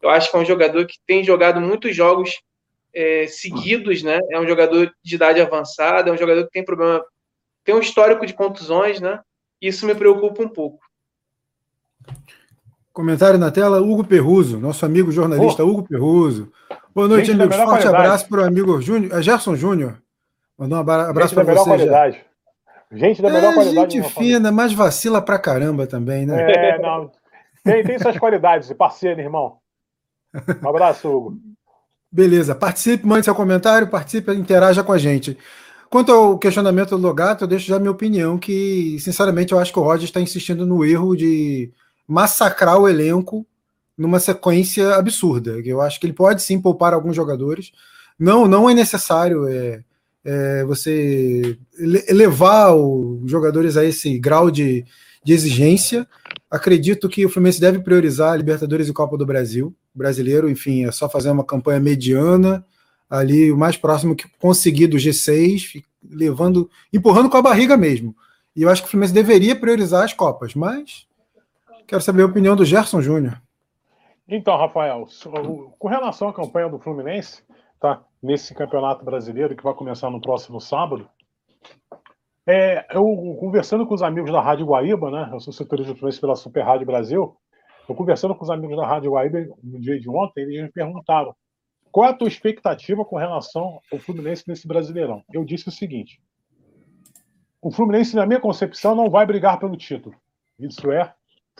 Eu 0.03 0.11
acho 0.11 0.31
que 0.31 0.37
é 0.37 0.41
um 0.41 0.45
jogador 0.45 0.87
que 0.87 0.97
tem 1.07 1.23
jogado 1.23 1.61
muitos 1.61 1.95
jogos 1.95 2.41
é, 2.99 3.29
seguidos, 3.29 4.03
né? 4.03 4.19
É 4.29 4.41
um 4.41 4.47
jogador 4.47 4.93
de 5.05 5.15
idade 5.15 5.41
avançada, 5.41 6.11
é 6.11 6.13
um 6.13 6.17
jogador 6.17 6.45
que 6.45 6.51
tem 6.51 6.65
problema, 6.65 7.01
tem 7.65 7.73
um 7.73 7.81
histórico 7.81 8.27
de 8.27 8.35
contusões, 8.35 9.01
né? 9.01 9.21
Isso 9.63 9.87
me 9.87 9.95
preocupa 9.95 10.43
um 10.43 10.49
pouco. 10.49 10.81
Comentário 12.93 13.39
na 13.39 13.53
tela, 13.53 13.81
Hugo 13.81 14.03
Perruso, 14.03 14.59
nosso 14.59 14.85
amigo 14.85 15.13
jornalista 15.13 15.65
oh. 15.65 15.69
Hugo 15.69 15.87
Perruso. 15.87 16.53
Boa 16.93 17.07
noite, 17.07 17.27
Gente, 17.27 17.41
amigos. 17.41 17.57
Forte 17.57 17.69
qualidade. 17.69 17.97
abraço 17.97 18.29
para 18.29 18.41
o 18.41 18.45
amigo 18.45 18.81
Júnior, 18.83 19.17
é 19.17 19.23
Gerson 19.23 19.55
Júnior. 19.55 20.03
Mandou 20.59 20.79
um 20.79 20.81
abraço 20.81 21.35
para 21.35 21.45
você. 21.45 21.65
Qualidade. 21.65 22.25
Gente 22.91 23.23
da 23.23 23.31
melhor 23.31 23.53
é, 23.53 23.55
qualidade. 23.55 23.97
Gente 23.97 24.13
fina, 24.13 24.51
mas 24.51 24.73
vacila 24.73 25.23
pra 25.23 25.39
caramba 25.39 25.87
também, 25.87 26.27
né? 26.27 26.51
É, 26.51 26.79
não. 26.81 27.13
Tem, 27.63 27.85
tem 27.85 27.99
suas 27.99 28.19
qualidades, 28.19 28.73
parceiro, 28.73 29.21
irmão. 29.21 29.59
Um 30.65 30.69
abraço, 30.69 31.09
Hugo. 31.09 31.39
Beleza. 32.11 32.55
Participe, 32.55 33.07
mande 33.07 33.25
seu 33.25 33.35
comentário, 33.35 33.89
participe, 33.89 34.33
interaja 34.33 34.83
com 34.83 34.93
a 34.93 34.99
gente. 34.99 35.37
Quanto 35.91 36.13
ao 36.13 36.39
questionamento 36.39 36.91
do 36.91 36.99
Logato, 36.99 37.45
eu 37.45 37.49
deixo 37.49 37.67
já 37.67 37.79
minha 37.79 37.91
opinião, 37.91 38.39
que, 38.39 38.99
sinceramente, 39.01 39.53
eu 39.53 39.59
acho 39.59 39.73
que 39.73 39.79
o 39.79 39.83
Roger 39.83 40.05
está 40.05 40.21
insistindo 40.21 40.67
no 40.67 40.85
erro 40.85 41.17
de 41.17 41.71
massacrar 42.07 42.79
o 42.79 42.89
elenco 42.89 43.47
numa 43.97 44.21
sequência 44.21 44.95
absurda. 44.95 45.59
Eu 45.65 45.81
acho 45.81 45.99
que 45.99 46.07
ele 46.07 46.13
pode 46.13 46.43
sim 46.43 46.61
poupar 46.61 46.95
alguns 46.95 47.17
jogadores. 47.17 47.73
Não, 48.19 48.47
não 48.47 48.69
é 48.69 48.75
necessário 48.75 49.47
é, 49.49 49.83
é, 50.25 50.65
você 50.65 51.59
elevar 52.07 52.75
os 52.75 53.31
jogadores 53.31 53.77
a 53.77 53.85
esse 53.85 54.19
grau 54.19 54.51
de, 54.51 54.85
de 55.25 55.33
exigência. 55.33 56.07
Acredito 56.51 57.09
que 57.09 57.25
o 57.25 57.29
Fluminense 57.29 57.61
deve 57.61 57.81
priorizar 57.81 58.33
a 58.33 58.37
Libertadores 58.37 58.89
e 58.89 58.93
Copa 58.93 59.17
do 59.17 59.27
Brasil. 59.27 59.75
Brasileiro, 59.95 60.49
enfim, 60.49 60.87
é 60.87 60.93
só 60.93 61.09
fazer 61.09 61.31
uma 61.31 61.45
campanha 61.45 61.81
mediana, 61.81 62.65
ali 63.09 63.51
o 63.51 63.57
mais 63.57 63.77
próximo 63.77 64.15
que 64.15 64.29
conseguir 64.39 64.87
do 64.87 64.97
G6, 64.97 65.83
levando, 66.09 66.71
empurrando 66.93 67.31
com 67.31 67.37
a 67.37 67.43
barriga 67.43 67.77
mesmo. 67.77 68.15
E 68.55 68.63
eu 68.63 68.71
acho 68.71 68.83
que 68.83 68.89
o 68.89 68.91
Fluminense 68.91 69.15
deveria 69.15 69.55
priorizar 69.55 70.05
as 70.05 70.13
Copas, 70.13 70.55
mas 70.55 71.07
quero 71.87 72.03
saber 72.03 72.23
a 72.23 72.27
opinião 72.27 72.55
do 72.55 72.65
Gerson 72.65 73.01
Júnior. 73.01 73.41
Então, 74.29 74.57
Rafael, 74.57 75.07
com 75.79 75.89
relação 75.89 76.29
à 76.29 76.33
campanha 76.35 76.69
do 76.69 76.79
Fluminense, 76.79 77.43
tá? 77.81 78.03
nesse 78.23 78.55
Campeonato 78.55 79.05
Brasileiro, 79.05 79.57
que 79.57 79.63
vai 79.63 79.75
começar 79.75 80.11
no 80.11 80.21
próximo 80.21 80.61
sábado. 80.61 81.09
É, 82.47 82.87
eu, 82.95 83.05
conversando 83.39 83.87
com 83.87 83.95
os 83.95 84.03
amigos 84.03 84.33
da 84.33 84.41
Rádio 84.41 84.67
Guaíba, 84.67 85.11
né? 85.11 85.29
Eu 85.33 85.41
sou 85.41 85.53
setorista 85.53 85.93
de 85.93 85.97
influência 85.97 86.21
pela 86.21 86.35
Super 86.35 86.63
Rádio 86.63 86.87
Brasil. 86.87 87.37
Eu 87.89 87.95
conversando 87.95 88.35
com 88.35 88.45
os 88.45 88.51
amigos 88.51 88.77
da 88.77 88.87
Rádio 88.87 89.13
Guaíba 89.13 89.47
no 89.63 89.81
dia 89.81 89.99
de 89.99 90.09
ontem, 90.11 90.43
eles 90.43 90.63
me 90.63 90.71
perguntaram 90.71 91.35
qual 91.91 92.07
é 92.07 92.11
a 92.11 92.15
tua 92.15 92.29
expectativa 92.29 93.05
com 93.05 93.17
relação 93.17 93.81
ao 93.91 93.99
Fluminense 93.99 94.45
nesse 94.47 94.69
Brasileirão. 94.69 95.23
Eu 95.33 95.45
disse 95.45 95.69
o 95.69 95.73
seguinte: 95.73 96.21
o 97.63 97.71
Fluminense, 97.71 98.15
na 98.15 98.27
minha 98.27 98.41
concepção, 98.41 98.95
não 98.95 99.09
vai 99.09 99.25
brigar 99.25 99.59
pelo 99.59 99.77
título. 99.77 100.15
Isso 100.59 100.93
é 100.93 101.15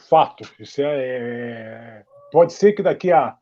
fato. 0.07 0.43
Isso 0.59 0.81
é, 0.81 0.85
é 0.85 2.03
pode 2.31 2.53
ser 2.53 2.73
que 2.73 2.83
daqui 2.83 3.11
a 3.11 3.35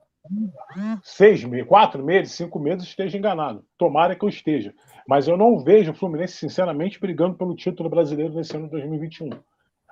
seis 1.04 1.44
meses, 1.44 1.68
quatro 1.68 2.04
meses, 2.04 2.34
cinco 2.34 2.60
meses 2.60 2.88
esteja 2.88 3.18
enganado. 3.18 3.66
Tomara 3.78 4.16
que 4.16 4.24
eu 4.24 4.30
esteja. 4.30 4.74
Mas 5.08 5.28
eu 5.28 5.38
não 5.38 5.60
vejo 5.60 5.92
o 5.92 5.96
Fluminense, 5.96 6.38
sinceramente, 6.38 7.00
brigando 7.00 7.38
pelo 7.38 7.56
título 7.56 7.90
brasileiro 7.90 8.34
nesse 8.34 8.56
ano 8.56 8.66
de 8.66 8.72
2021. 8.72 9.30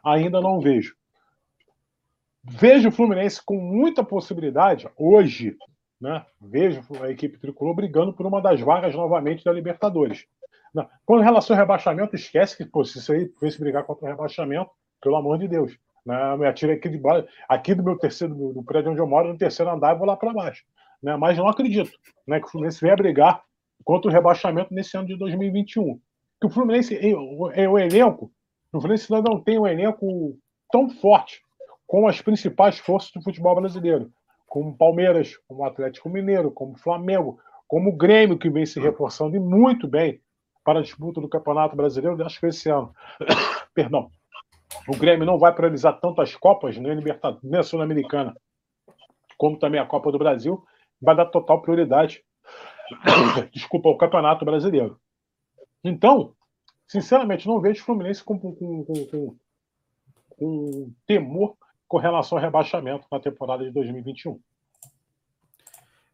Ainda 0.03 0.41
não 0.41 0.59
vejo. 0.59 0.95
Vejo 2.47 2.89
o 2.89 2.91
Fluminense 2.91 3.41
com 3.43 3.57
muita 3.57 4.03
possibilidade, 4.03 4.87
hoje, 4.95 5.57
né? 5.99 6.23
Vejo 6.39 6.81
a 7.01 7.09
equipe 7.09 7.39
tricolor 7.39 7.73
brigando 7.73 8.13
por 8.13 8.27
uma 8.27 8.39
das 8.39 8.61
vagas 8.61 8.93
novamente 8.93 9.43
da 9.43 9.51
Libertadores. 9.51 10.25
Em 11.09 11.23
relação 11.23 11.55
ao 11.55 11.59
rebaixamento, 11.59 12.15
esquece 12.15 12.55
que, 12.55 12.65
pô, 12.65 12.83
se 12.85 12.99
isso 12.99 13.11
aí 13.11 13.27
fosse 13.39 13.59
brigar 13.59 13.83
contra 13.83 14.05
o 14.05 14.09
rebaixamento, 14.09 14.69
pelo 15.01 15.15
amor 15.15 15.39
de 15.39 15.47
Deus. 15.47 15.75
Né? 16.05 16.37
Me 16.37 16.45
atirei 16.45 16.75
aqui, 16.75 16.89
de, 16.89 17.01
aqui 17.49 17.73
do 17.73 17.83
meu 17.83 17.97
terceiro, 17.97 18.35
do, 18.35 18.63
prédio 18.63 18.91
onde 18.91 18.99
eu 18.99 19.07
moro, 19.07 19.29
no 19.29 19.37
terceiro 19.37 19.71
andar, 19.71 19.95
e 19.95 19.97
vou 19.97 20.05
lá 20.05 20.15
para 20.15 20.33
baixo. 20.33 20.63
Né? 21.01 21.15
Mas 21.15 21.37
não 21.37 21.47
acredito 21.47 21.91
né, 22.27 22.39
que 22.39 22.45
o 22.45 22.49
Fluminense 22.49 22.79
venha 22.79 22.95
brigar 22.95 23.41
contra 23.83 24.09
o 24.09 24.13
rebaixamento 24.13 24.71
nesse 24.71 24.95
ano 24.95 25.07
de 25.07 25.17
2021. 25.17 25.99
Que 26.39 26.47
o 26.47 26.49
Fluminense, 26.49 26.95
o, 27.15 27.47
o 27.47 27.79
elenco, 27.79 28.31
o 28.71 28.79
Fluminense 28.79 29.11
ainda 29.11 29.31
não 29.31 29.41
tem 29.41 29.57
um 29.57 29.65
elenco 29.65 30.37
tão 30.71 30.89
forte 30.89 31.44
como 31.87 32.07
as 32.07 32.21
principais 32.21 32.79
forças 32.79 33.11
do 33.11 33.21
futebol 33.21 33.55
brasileiro, 33.55 34.11
como 34.47 34.77
Palmeiras, 34.77 35.37
como 35.47 35.65
Atlético 35.65 36.09
Mineiro, 36.09 36.51
como 36.51 36.77
Flamengo, 36.77 37.39
como 37.67 37.89
o 37.89 37.97
Grêmio, 37.97 38.37
que 38.37 38.49
vem 38.49 38.65
se 38.65 38.79
reforçando 38.79 39.35
e 39.35 39.39
muito 39.39 39.87
bem 39.87 40.21
para 40.63 40.79
a 40.79 40.81
disputa 40.81 41.21
do 41.21 41.29
Campeonato 41.29 41.75
Brasileiro, 41.75 42.23
acho 42.25 42.39
que 42.39 42.47
esse 42.47 42.69
ano. 42.69 42.93
Perdão 43.73 44.09
o 44.87 44.97
Grêmio 44.97 45.25
não 45.25 45.37
vai 45.37 45.53
priorizar 45.53 45.99
tanto 45.99 46.21
as 46.21 46.35
Copas, 46.35 46.77
nem 46.77 46.91
a 46.91 46.95
Libertadores, 46.95 47.43
nem 47.43 47.59
a 47.59 47.63
Sul-Americana, 47.63 48.35
como 49.37 49.57
também 49.57 49.79
a 49.79 49.85
Copa 49.85 50.11
do 50.11 50.17
Brasil, 50.17 50.63
vai 51.01 51.15
dar 51.15 51.25
total 51.25 51.61
prioridade, 51.61 52.23
desculpa, 53.51 53.89
ao 53.89 53.97
Campeonato 53.97 54.45
Brasileiro. 54.45 54.99
Então, 55.83 56.33
sinceramente, 56.87 57.47
não 57.47 57.59
vejo 57.59 57.81
o 57.81 57.85
Fluminense 57.85 58.23
com, 58.23 58.39
com, 58.39 58.53
com, 58.55 58.85
com, 58.85 59.35
com 60.37 60.93
temor 61.05 61.55
com 61.87 61.97
relação 61.97 62.37
ao 62.37 62.43
rebaixamento 62.43 63.05
na 63.11 63.19
temporada 63.19 63.63
de 63.63 63.71
2021. 63.71 64.39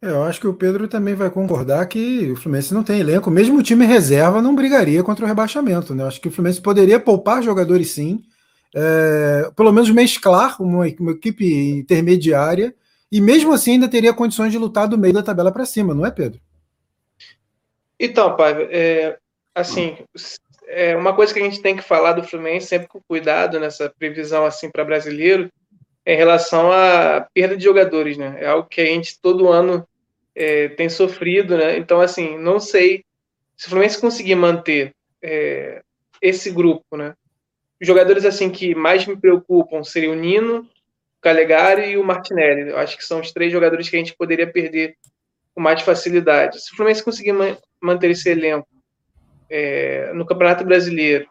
É, 0.04 0.10
eu 0.10 0.24
acho 0.24 0.40
que 0.40 0.48
o 0.48 0.54
Pedro 0.54 0.88
também 0.88 1.14
vai 1.14 1.30
concordar 1.30 1.86
que 1.86 2.32
o 2.32 2.36
Fluminense 2.36 2.74
não 2.74 2.84
tem 2.84 3.00
elenco, 3.00 3.30
mesmo 3.30 3.60
o 3.60 3.64
time 3.64 3.86
reserva 3.86 4.42
não 4.42 4.56
brigaria 4.56 5.04
contra 5.04 5.24
o 5.24 5.28
rebaixamento. 5.28 5.94
Né? 5.94 6.04
Eu 6.04 6.08
acho 6.08 6.20
que 6.20 6.28
o 6.28 6.32
Fluminense 6.32 6.60
poderia 6.60 7.00
poupar 7.00 7.44
jogadores 7.44 7.92
sim, 7.92 8.24
é, 8.76 9.52
pelo 9.56 9.72
menos 9.72 9.92
mesclar 9.92 10.60
uma, 10.60 10.86
uma, 11.00 11.12
equipe 11.12 11.46
intermediária, 11.72 12.74
e 13.12 13.22
mesmo 13.22 13.54
assim 13.54 13.74
ainda 13.74 13.88
teria 13.88 14.14
condições 14.14 14.52
de 14.52 14.58
lutar 14.58 14.88
do 14.88 14.98
meio 14.98 15.14
da 15.14 15.22
tabela 15.22 15.52
para 15.52 15.66
cima, 15.66 15.94
não 15.94 16.06
é, 16.06 16.10
Pedro? 16.10 16.40
Então, 18.00 18.36
pai, 18.36 18.68
é, 18.72 19.20
assim, 19.54 19.98
é 20.68 20.96
uma 20.96 21.14
coisa 21.14 21.32
que 21.32 21.40
a 21.40 21.44
gente 21.44 21.62
tem 21.62 21.76
que 21.76 21.84
falar 21.84 22.14
do 22.14 22.24
Fluminense 22.24 22.66
sempre 22.66 22.88
com 22.88 23.00
cuidado 23.08 23.60
nessa 23.60 23.88
previsão 23.90 24.46
assim 24.46 24.72
para 24.72 24.86
brasileiro, 24.86 25.52
em 26.06 26.16
relação 26.16 26.72
à 26.72 27.28
perda 27.34 27.56
de 27.56 27.64
jogadores, 27.64 28.18
né? 28.18 28.38
É 28.40 28.48
algo 28.48 28.68
que 28.68 28.82
a 28.82 28.86
gente 28.86 29.20
todo 29.20 29.50
ano 29.50 29.88
é, 30.36 30.70
tem 30.70 30.90
sofrido, 30.90 31.58
né? 31.58 31.78
Então, 31.78 32.02
assim, 32.02 32.38
não 32.38 32.60
sei 32.60 33.06
se 33.56 33.68
o 33.68 33.70
Fluminense 33.70 34.02
conseguir 34.02 34.36
manter 34.36 34.96
é, 35.22 35.84
esse 36.22 36.50
grupo, 36.50 36.98
né? 36.98 37.14
Os 37.80 37.88
jogadores, 37.88 38.26
assim, 38.26 38.50
que 38.50 38.74
mais 38.74 39.06
me 39.06 39.16
preocupam 39.16 39.84
seriam 39.84 40.14
o 40.14 40.16
Nino, 40.16 40.60
o 40.60 40.68
Calegari 41.22 41.92
e 41.92 41.98
o 41.98 42.04
Martinelli. 42.04 42.70
Eu 42.70 42.78
acho 42.78 42.98
que 42.98 43.06
são 43.06 43.20
os 43.20 43.32
três 43.32 43.52
jogadores 43.52 43.90
que 43.90 43.96
a 43.96 44.00
gente 44.00 44.16
poderia 44.16 44.52
perder 44.52 44.96
com 45.54 45.62
mais 45.62 45.82
facilidade. 45.82 46.62
Se 46.62 46.74
o 46.74 46.76
Fluminense 46.76 47.04
conseguir 47.04 47.34
man 47.34 47.58
manter 47.80 48.12
esse 48.12 48.30
elenco 48.30 48.68
é, 49.50 50.12
no 50.14 50.26
Campeonato 50.26 50.64
Brasileiro, 50.64 51.28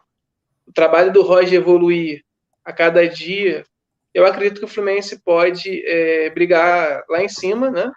o 0.66 0.72
trabalho 0.72 1.12
do 1.12 1.22
Roger 1.22 1.54
evoluir 1.54 2.24
a 2.64 2.72
cada 2.72 3.08
dia, 3.08 3.64
eu 4.12 4.26
acredito 4.26 4.58
que 4.58 4.64
o 4.64 4.68
Fluminense 4.68 5.20
pode 5.22 5.82
é, 5.86 6.30
brigar 6.30 7.04
lá 7.08 7.22
em 7.22 7.28
cima, 7.28 7.70
né? 7.70 7.90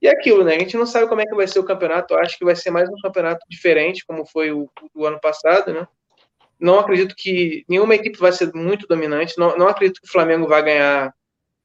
E 0.00 0.06
é 0.06 0.10
aquilo, 0.10 0.44
né? 0.44 0.54
A 0.54 0.58
gente 0.58 0.76
não 0.76 0.86
sabe 0.86 1.08
como 1.08 1.20
é 1.20 1.26
que 1.26 1.34
vai 1.34 1.46
ser 1.48 1.58
o 1.58 1.64
campeonato. 1.64 2.14
Eu 2.14 2.20
acho 2.20 2.38
que 2.38 2.44
vai 2.44 2.54
ser 2.54 2.70
mais 2.70 2.88
um 2.88 3.00
campeonato 3.02 3.44
diferente, 3.48 4.04
como 4.06 4.24
foi 4.24 4.52
o, 4.52 4.70
do 4.94 5.04
ano 5.04 5.20
passado, 5.20 5.72
né? 5.72 5.86
Não 6.60 6.78
acredito 6.78 7.14
que 7.16 7.64
nenhuma 7.68 7.94
equipe 7.94 8.18
vai 8.18 8.32
ser 8.32 8.52
muito 8.54 8.86
dominante. 8.86 9.38
Não, 9.38 9.56
não 9.56 9.68
acredito 9.68 10.00
que 10.00 10.08
o 10.08 10.10
Flamengo 10.12 10.46
vai 10.46 10.62
ganhar 10.62 11.12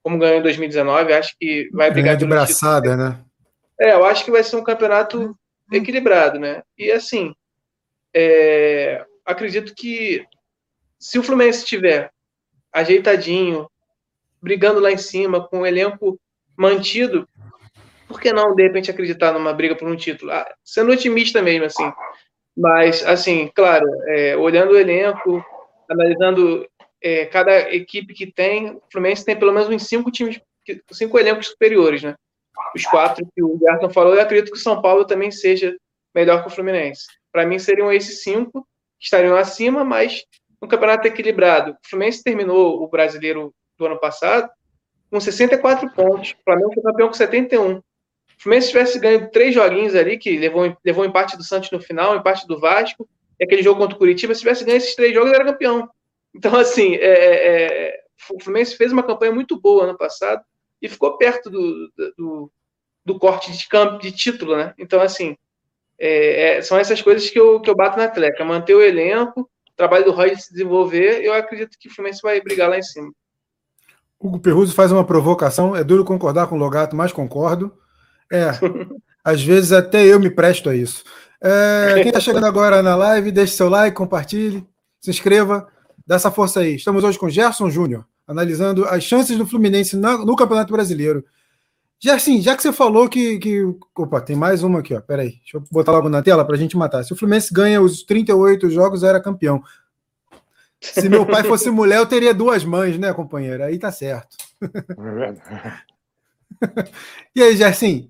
como 0.02 0.18
ganhou 0.18 0.40
em 0.40 0.42
2019. 0.44 1.14
Acho 1.14 1.36
que 1.40 1.70
vai 1.72 1.92
brigar 1.92 2.18
de 2.18 2.26
braçada, 2.26 2.90
título. 2.90 3.10
né? 3.10 3.26
É, 3.80 3.94
eu 3.94 4.06
acho 4.06 4.26
que 4.26 4.32
vai 4.32 4.44
ser 4.44 4.56
um 4.56 4.64
campeonato 4.64 5.36
equilibrado, 5.72 6.40
né? 6.40 6.64
E 6.78 6.92
assim, 6.92 7.34
é, 8.14 9.06
acredito 9.26 9.74
que 9.76 10.26
se 11.00 11.18
o 11.18 11.24
Fluminense 11.24 11.60
estiver 11.60 12.12
ajeitadinho, 12.72 13.68
brigando 14.44 14.82
lá 14.82 14.92
em 14.92 14.98
cima, 14.98 15.48
com 15.48 15.62
o 15.62 15.66
elenco 15.66 16.20
mantido, 16.58 17.28
por 18.08 18.20
que 18.20 18.34
não, 18.34 18.54
de 18.54 18.62
repente, 18.62 18.92
acreditar 18.92 19.32
numa 19.32 19.54
briga 19.54 19.74
por 19.74 19.88
um 19.88 19.96
título? 19.96 20.32
Ah, 20.32 20.46
sendo 20.64 20.92
otimista 20.92 21.42
mesmo, 21.42 21.66
assim. 21.66 21.90
Mas, 22.56 23.04
assim, 23.06 23.50
claro, 23.56 23.88
é, 24.10 24.36
olhando 24.36 24.74
o 24.74 24.78
elenco, 24.78 25.44
analisando 25.90 26.68
é, 27.02 27.26
cada 27.26 27.74
equipe 27.74 28.14
que 28.14 28.32
tem, 28.32 28.72
o 28.72 28.82
Fluminense 28.92 29.26
tem 29.26 29.36
pelo 29.36 29.54
menos 29.54 29.70
uns 29.70 29.88
cinco 29.88 30.12
times, 30.12 30.40
cinco 30.92 31.18
elencos 31.18 31.48
superiores, 31.48 32.04
né? 32.04 32.14
Os 32.76 32.86
quatro 32.86 33.26
que 33.34 33.42
o 33.42 33.58
Gerton 33.58 33.90
falou, 33.90 34.14
eu 34.14 34.22
acredito 34.22 34.52
que 34.52 34.58
o 34.58 34.62
São 34.62 34.82
Paulo 34.82 35.06
também 35.06 35.32
seja 35.32 35.76
melhor 36.14 36.42
que 36.42 36.50
o 36.50 36.52
Fluminense. 36.52 37.06
Para 37.32 37.46
mim, 37.46 37.58
seriam 37.58 37.92
esses 37.92 38.22
cinco 38.22 38.68
que 39.00 39.06
estariam 39.06 39.36
acima, 39.36 39.84
mas 39.84 40.24
um 40.62 40.68
campeonato 40.68 41.08
equilibrado. 41.08 41.72
O 41.72 41.90
Fluminense 41.90 42.24
terminou 42.24 42.84
o 42.84 42.88
brasileiro 42.88 43.54
do 43.84 43.92
ano 43.92 44.00
passado 44.00 44.50
com 45.14 45.20
64 45.20 45.92
pontos. 45.92 46.32
O 46.32 46.44
Flamengo 46.44 46.74
foi 46.74 46.84
campeão 46.84 47.08
com 47.08 47.14
71. 47.14 47.78
O 47.78 47.84
Fluminense 48.40 48.70
tivesse 48.70 49.00
ganho 49.00 49.30
três 49.30 49.54
joguinhos 49.54 49.94
ali, 49.96 50.18
que 50.18 50.38
levou, 50.38 50.76
levou 50.84 51.06
empate 51.06 51.38
do 51.38 51.44
Santos 51.44 51.70
no 51.70 51.80
final, 51.80 52.16
empate 52.16 52.48
do 52.48 52.60
Vasco, 52.60 53.08
e 53.40 53.44
aquele 53.44 53.62
jogo 53.62 53.80
contra 53.80 53.96
o 53.96 54.00
Curitiba, 54.00 54.34
se 54.34 54.42
tivesse 54.42 54.66
ganho 54.66 54.78
esses 54.78 54.96
três 54.96 55.14
jogos, 55.14 55.32
era 55.32 55.46
campeão. 55.46 55.88
Então, 56.34 56.56
assim, 56.56 56.96
é, 56.96 57.06
é, 57.06 57.88
é 57.88 58.04
o 58.32 58.42
Fluminense 58.42 58.76
fez 58.76 58.92
uma 58.92 59.04
campanha 59.04 59.32
muito 59.32 59.60
boa 59.60 59.84
ano 59.84 59.98
passado 59.98 60.44
e 60.82 60.90
ficou 60.90 61.18
perto 61.18 61.50
do, 61.50 61.92
do, 62.18 62.52
do 63.06 63.20
corte 63.20 63.52
de 63.52 63.68
campo, 63.68 64.00
de 64.00 64.12
título, 64.12 64.58
né? 64.58 64.74
Então, 64.80 65.00
assim, 65.00 65.38
é, 66.00 66.58
é, 66.58 66.62
são 66.62 66.78
essas 66.78 67.02
coisas 67.02 67.30
que 67.30 67.40
eu, 67.40 67.62
que 67.62 67.70
eu 67.70 67.76
bato 67.76 67.98
na 67.98 68.08
tecla. 68.08 68.46
Manter 68.46 68.74
o 68.74 68.82
elenco, 68.82 69.42
o 69.42 69.76
trabalho 69.76 70.06
do 70.06 70.12
Roy 70.12 70.36
se 70.36 70.52
desenvolver, 70.52 71.24
eu 71.24 71.34
acredito 71.34 71.78
que 71.80 71.88
o 71.88 71.94
Fluminense 71.94 72.22
vai 72.22 72.42
brigar 72.42 72.70
lá 72.70 72.78
em 72.78 72.84
cima. 72.84 73.12
Hugo 74.24 74.40
Perruso 74.40 74.74
faz 74.74 74.90
uma 74.90 75.04
provocação, 75.04 75.76
é 75.76 75.84
duro 75.84 76.06
concordar 76.06 76.48
com 76.48 76.56
o 76.56 76.58
Logato, 76.58 76.96
mas 76.96 77.12
concordo. 77.12 77.74
É, 78.32 78.52
às 79.22 79.44
vezes 79.44 79.74
até 79.74 80.06
eu 80.06 80.18
me 80.18 80.30
presto 80.30 80.70
a 80.70 80.76
isso. 80.76 81.04
É, 81.42 81.96
quem 81.96 82.08
está 82.08 82.22
chegando 82.22 82.46
agora 82.46 82.82
na 82.82 82.96
live, 82.96 83.34
deixe 83.34 83.54
seu 83.54 83.68
like, 83.68 83.98
compartilhe, 83.98 84.66
se 85.02 85.12
inscreva, 85.12 85.68
dá 86.08 86.16
essa 86.16 86.32
força 86.32 86.62
aí. 86.62 86.76
Estamos 86.76 87.04
hoje 87.04 87.20
com 87.20 87.30
Gerson 87.30 87.70
Júnior, 87.70 88.06
analisando 88.26 88.86
as 88.86 89.04
chances 89.04 89.38
do 89.38 89.46
Fluminense 89.46 89.98
no 89.98 90.36
Campeonato 90.38 90.72
Brasileiro. 90.72 91.26
Já, 92.00 92.16
assim, 92.16 92.42
já 92.42 92.56
que 92.56 92.64
você 92.64 92.72
falou 92.72 93.10
que, 93.10 93.40
que. 93.40 93.62
Opa, 93.98 94.22
tem 94.22 94.36
mais 94.38 94.64
uma 94.64 94.80
aqui, 94.80 94.94
ó. 94.94 95.02
Peraí, 95.02 95.38
deixa 95.40 95.58
eu 95.58 95.64
botar 95.70 95.92
logo 95.92 96.10
na 96.10 96.22
tela 96.22 96.46
para 96.46 96.56
a 96.56 96.58
gente 96.58 96.78
matar. 96.78 97.04
Se 97.04 97.12
o 97.12 97.16
Fluminense 97.16 97.54
ganha 97.54 97.82
os 97.82 98.04
38 98.04 98.70
jogos, 98.70 99.04
era 99.04 99.22
campeão. 99.22 99.62
Se 100.84 101.08
meu 101.08 101.26
pai 101.26 101.44
fosse 101.44 101.72
mulher, 101.72 101.98
eu 101.98 102.06
teria 102.06 102.34
duas 102.34 102.66
mães, 102.66 102.98
né, 102.98 103.14
companheira? 103.14 103.66
Aí 103.66 103.80
tá 103.80 103.92
certo. 103.92 104.36
É 104.62 105.34
e 107.36 107.42
aí, 107.42 107.56
Gerson, 107.56 108.08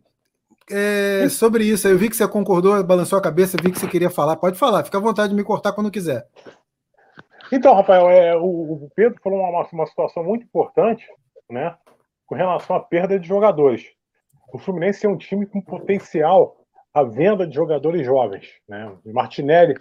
é, 0.72 1.30
sobre 1.30 1.66
isso, 1.66 1.88
eu 1.88 1.98
vi 1.98 2.10
que 2.10 2.16
você 2.16 2.28
concordou, 2.28 2.84
balançou 2.84 3.20
a 3.20 3.22
cabeça, 3.22 3.58
vi 3.62 3.72
que 3.72 3.80
você 3.80 3.88
queria 3.88 4.10
falar. 4.10 4.38
Pode 4.38 4.58
falar, 4.58 4.84
fica 4.84 4.98
à 4.98 5.02
vontade 5.02 5.30
de 5.30 5.36
me 5.36 5.44
cortar 5.44 5.74
quando 5.74 5.92
quiser. 5.92 6.28
Então, 7.52 7.76
Rafael, 7.76 8.10
é, 8.10 8.36
o, 8.36 8.46
o 8.46 8.92
Pedro 8.96 9.20
falou 9.24 9.40
uma, 9.40 9.68
uma 9.72 9.86
situação 9.86 10.24
muito 10.24 10.44
importante, 10.44 11.06
né, 11.50 11.76
com 12.26 12.36
relação 12.36 12.76
à 12.76 12.80
perda 12.80 13.20
de 13.20 13.28
jogadores. 13.28 13.86
O 14.52 14.58
Fluminense 14.58 15.06
é 15.06 15.10
um 15.10 15.18
time 15.18 15.46
com 15.46 15.62
potencial 15.62 16.58
à 16.94 17.04
venda 17.04 17.46
de 17.46 17.56
jogadores 17.56 18.06
jovens, 18.06 18.48
né? 18.68 18.92
O 19.04 19.12
Martinelli, 19.12 19.76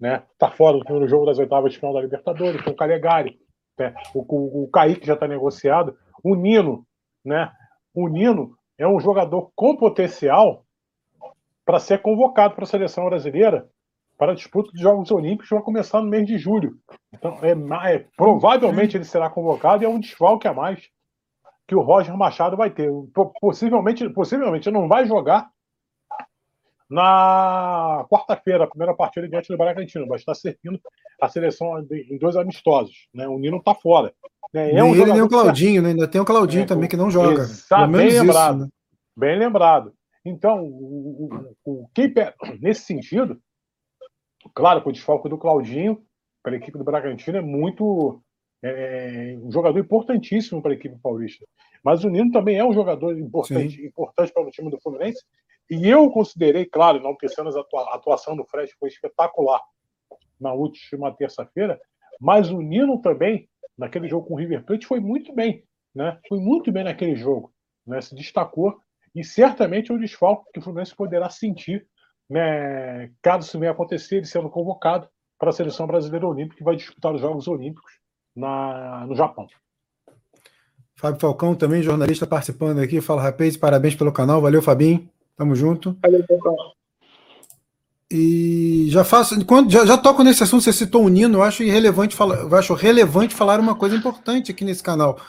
né, 0.00 0.22
tá 0.38 0.50
fora 0.50 0.78
do 0.78 0.84
primeiro 0.84 1.08
jogo 1.08 1.26
das 1.26 1.38
oitavas 1.38 1.72
de 1.72 1.78
final 1.78 1.92
da 1.92 2.00
Libertadores, 2.00 2.62
com 2.62 2.70
o 2.70 2.76
Calegari, 2.76 3.38
né? 3.78 3.94
o, 4.14 4.20
o, 4.20 4.64
o 4.64 4.70
Kaique 4.70 5.06
já 5.06 5.14
está 5.14 5.26
negociado, 5.26 5.96
o 6.22 6.34
Nino, 6.34 6.86
né? 7.24 7.50
O 7.94 8.08
Nino 8.08 8.56
é 8.76 8.86
um 8.86 9.00
jogador 9.00 9.50
com 9.54 9.76
potencial 9.76 10.64
para 11.64 11.78
ser 11.78 12.00
convocado 12.00 12.54
para 12.54 12.64
a 12.64 12.66
seleção 12.66 13.04
brasileira 13.06 13.68
para 14.16 14.32
a 14.32 14.34
disputa 14.34 14.72
dos 14.72 14.80
Jogos 14.80 15.10
Olímpicos 15.12 15.48
que 15.48 15.54
vai 15.54 15.62
começar 15.62 16.00
no 16.00 16.08
mês 16.08 16.26
de 16.26 16.36
julho. 16.36 16.76
Então, 17.12 17.38
é, 17.40 17.94
é, 17.94 18.04
provavelmente 18.16 18.96
ele 18.96 19.04
será 19.04 19.30
convocado 19.30 19.82
e 19.82 19.86
é 19.86 19.88
um 19.88 20.00
desfalque 20.00 20.48
a 20.48 20.52
mais 20.52 20.88
que 21.68 21.74
o 21.74 21.80
Roger 21.80 22.16
Machado 22.16 22.56
vai 22.56 22.70
ter. 22.70 22.90
Possivelmente, 23.40 24.08
possivelmente 24.10 24.70
não 24.72 24.88
vai 24.88 25.06
jogar 25.06 25.48
na 26.88 28.06
quarta-feira, 28.10 28.64
a 28.64 28.66
primeira 28.66 28.94
partida 28.94 29.28
diante 29.28 29.48
do 29.48 29.58
Bragantino, 29.58 30.06
vai 30.06 30.16
estar 30.16 30.34
servindo 30.34 30.80
a 31.20 31.28
seleção 31.28 31.86
em 31.90 32.18
dois 32.18 32.34
amistosos. 32.36 33.08
Né? 33.12 33.28
O 33.28 33.38
Nino 33.38 33.58
está 33.58 33.74
fora. 33.74 34.12
Né? 34.54 34.72
É 34.74 34.82
um 34.82 34.92
nem 34.92 35.02
ele 35.02 35.12
nem 35.12 35.22
o 35.22 35.28
Claudinho, 35.28 35.82
né? 35.82 35.90
ainda 35.90 36.08
tem 36.08 36.20
o 36.20 36.24
Claudinho 36.24 36.62
é, 36.62 36.66
também 36.66 36.88
que 36.88 36.96
não 36.96 37.10
joga. 37.10 37.42
Está 37.42 37.86
bem 37.86 38.10
lembrado. 38.10 38.56
Isso, 38.56 38.64
né? 38.64 38.70
Bem 39.16 39.38
lembrado. 39.38 39.92
Então, 40.24 40.62
o, 40.64 41.28
o, 41.64 41.82
o, 41.82 41.88
quem, 41.94 42.12
nesse 42.60 42.82
sentido, 42.82 43.38
claro 44.54 44.82
que 44.82 44.88
o 44.88 44.92
desfalque 44.92 45.28
do 45.28 45.38
Claudinho 45.38 46.02
para 46.42 46.52
a 46.52 46.56
equipe 46.56 46.78
do 46.78 46.84
Bragantino 46.84 47.38
é 47.38 47.42
muito. 47.42 48.22
É, 48.60 49.38
um 49.40 49.52
jogador 49.52 49.78
importantíssimo 49.78 50.60
para 50.60 50.72
a 50.72 50.74
equipe 50.74 50.98
paulista. 51.00 51.46
Mas 51.84 52.02
o 52.02 52.08
Nino 52.08 52.32
também 52.32 52.58
é 52.58 52.64
um 52.64 52.72
jogador 52.72 53.16
importante, 53.16 53.80
importante 53.86 54.32
para 54.32 54.42
o 54.42 54.50
time 54.50 54.68
do 54.68 54.80
Fluminense. 54.80 55.22
E 55.70 55.88
eu 55.88 56.10
considerei, 56.10 56.64
claro, 56.64 57.00
não 57.00 57.14
pensando 57.14 57.50
a 57.50 57.94
atuação 57.94 58.36
do 58.36 58.44
Fred 58.44 58.72
foi 58.78 58.88
espetacular 58.88 59.60
na 60.40 60.52
última 60.52 61.14
terça-feira, 61.14 61.78
mas 62.20 62.50
o 62.50 62.60
Nino 62.60 63.00
também 63.00 63.48
naquele 63.76 64.08
jogo 64.08 64.26
com 64.26 64.34
o 64.34 64.36
River 64.36 64.64
Plate 64.64 64.86
foi 64.86 65.00
muito 65.00 65.32
bem, 65.34 65.64
né? 65.94 66.18
Foi 66.28 66.40
muito 66.40 66.72
bem 66.72 66.84
naquele 66.84 67.14
jogo, 67.14 67.52
né? 67.86 68.00
Se 68.00 68.14
destacou 68.14 68.80
e 69.14 69.22
certamente 69.22 69.90
é 69.90 69.94
um 69.94 69.98
desfalque 69.98 70.50
que 70.52 70.58
o 70.58 70.62
Fluminense 70.62 70.94
poderá 70.94 71.28
sentir, 71.28 71.86
né? 72.28 73.10
Caso 73.22 73.46
isso 73.46 73.58
venha 73.58 73.72
acontecer, 73.72 74.16
ele 74.16 74.26
sendo 74.26 74.50
convocado 74.50 75.08
para 75.38 75.50
a 75.50 75.52
seleção 75.52 75.86
brasileira 75.86 76.26
olímpica 76.26 76.56
que 76.56 76.64
vai 76.64 76.76
disputar 76.76 77.14
os 77.14 77.20
Jogos 77.20 77.46
Olímpicos 77.46 77.92
na, 78.34 79.06
no 79.06 79.14
Japão. 79.14 79.46
Fábio 80.96 81.20
Falcão, 81.20 81.54
também 81.54 81.80
jornalista, 81.80 82.26
participando 82.26 82.80
aqui. 82.80 83.00
Fala, 83.00 83.22
rapaz, 83.22 83.56
parabéns 83.56 83.94
pelo 83.94 84.12
canal. 84.12 84.40
Valeu, 84.40 84.60
Fabinho. 84.60 85.08
Tamo 85.38 85.54
junto. 85.54 85.96
Valeu. 86.02 86.24
E 88.10 88.86
já 88.88 89.04
faço, 89.04 89.44
quando 89.44 89.70
já, 89.70 89.86
já 89.86 89.96
toco 89.96 90.24
nesse 90.24 90.42
assunto, 90.42 90.64
você 90.64 90.72
citou 90.72 91.04
o 91.04 91.08
Nino, 91.08 91.38
eu 91.38 91.42
acho 91.42 91.62
irrelevante 91.62 92.16
falar, 92.16 92.38
eu 92.38 92.56
acho 92.56 92.74
relevante 92.74 93.34
falar 93.34 93.60
uma 93.60 93.74
coisa 93.74 93.94
importante 93.94 94.50
aqui 94.50 94.64
nesse 94.64 94.82
canal. 94.82 95.20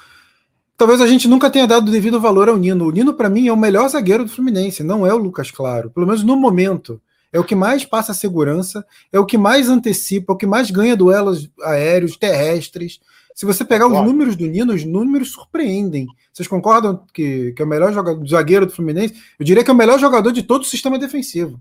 Talvez 0.76 1.02
a 1.02 1.08
gente 1.08 1.28
nunca 1.28 1.52
tenha 1.52 1.68
dado 1.68 1.90
o 1.90 1.92
devido 1.92 2.22
valor 2.22 2.48
ao 2.50 2.58
Nino. 2.58 2.88
O 2.88 2.92
Nino, 2.92 3.14
para 3.14 3.30
mim, 3.30 3.48
é 3.48 3.54
o 3.54 3.58
melhor 3.58 3.88
zagueiro 3.90 4.24
do 4.24 4.32
Fluminense, 4.32 4.82
não 4.82 5.06
é 5.06 5.14
o 5.14 5.18
Lucas 5.18 5.52
Claro, 5.52 5.92
pelo 5.92 6.08
menos 6.08 6.24
no 6.24 6.38
momento. 6.38 7.00
É 7.32 7.40
o 7.40 7.44
que 7.44 7.54
mais 7.54 7.86
passa 7.86 8.14
segurança, 8.14 8.84
é 9.12 9.20
o 9.20 9.26
que 9.26 9.38
mais 9.38 9.70
antecipa, 9.70 10.34
é 10.34 10.36
o 10.36 10.38
que 10.38 10.48
mais 10.48 10.72
ganha 10.72 10.96
duelos 10.96 11.50
aéreos, 11.62 12.18
terrestres. 12.18 13.00
Se 13.40 13.46
você 13.46 13.64
pegar 13.64 13.88
os 13.88 13.94
números 13.94 14.36
do 14.36 14.46
Nino, 14.46 14.74
os 14.74 14.84
números 14.84 15.32
surpreendem. 15.32 16.08
Vocês 16.34 16.46
concordam 16.46 17.06
que, 17.14 17.54
que 17.54 17.62
é 17.62 17.66
o 17.66 17.70
melhor 17.70 17.94
jogador, 17.94 18.28
zagueiro 18.28 18.66
do 18.66 18.74
Fluminense? 18.74 19.14
Eu 19.40 19.46
diria 19.46 19.64
que 19.64 19.72
é 19.72 19.74
o 19.74 19.78
melhor 19.78 19.98
jogador 19.98 20.34
de 20.34 20.44
todo 20.44 20.64
o 20.64 20.66
sistema 20.66 21.00
defensivo. 21.00 21.58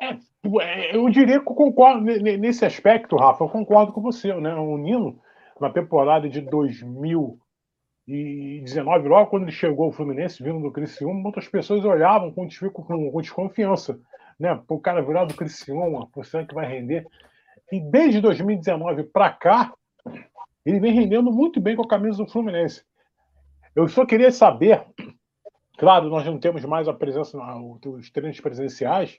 É, 0.00 0.18
eu 0.96 1.08
diria 1.08 1.38
que 1.38 1.48
eu 1.48 1.54
concordo 1.54 2.02
nesse 2.02 2.64
aspecto, 2.64 3.14
Rafa, 3.14 3.44
eu 3.44 3.48
concordo 3.48 3.92
com 3.92 4.02
você, 4.02 4.34
né? 4.34 4.52
O 4.56 4.76
Nino, 4.76 5.20
na 5.60 5.70
temporada 5.70 6.28
de 6.28 6.40
2019, 6.40 9.08
logo 9.08 9.30
quando 9.30 9.44
ele 9.44 9.52
chegou 9.52 9.84
ao 9.84 9.92
Fluminense, 9.92 10.42
vindo 10.42 10.60
do 10.60 10.72
Criciúma, 10.72 11.14
muitas 11.14 11.46
pessoas 11.46 11.84
olhavam 11.84 12.32
com, 12.32 12.48
com, 12.72 13.10
com 13.12 13.20
desconfiança, 13.20 14.00
né? 14.36 14.60
O 14.68 14.80
cara 14.80 15.00
virado 15.00 15.28
do 15.28 15.36
Criciúma, 15.36 16.08
você 16.12 16.44
que 16.44 16.56
vai 16.56 16.66
render. 16.66 17.06
E 17.70 17.80
desde 17.80 18.20
2019 18.20 19.04
para 19.04 19.30
cá, 19.30 19.74
ele 20.64 20.80
vem 20.80 20.92
rendendo 20.92 21.32
muito 21.32 21.60
bem 21.60 21.76
com 21.76 21.82
a 21.82 21.88
camisa 21.88 22.24
do 22.24 22.30
Fluminense. 22.30 22.84
Eu 23.74 23.88
só 23.88 24.06
queria 24.06 24.30
saber, 24.30 24.84
claro, 25.76 26.08
nós 26.08 26.24
não 26.24 26.38
temos 26.38 26.64
mais 26.64 26.88
a 26.88 26.94
presença, 26.94 27.38
os 27.84 28.10
treinos 28.10 28.40
presenciais, 28.40 29.18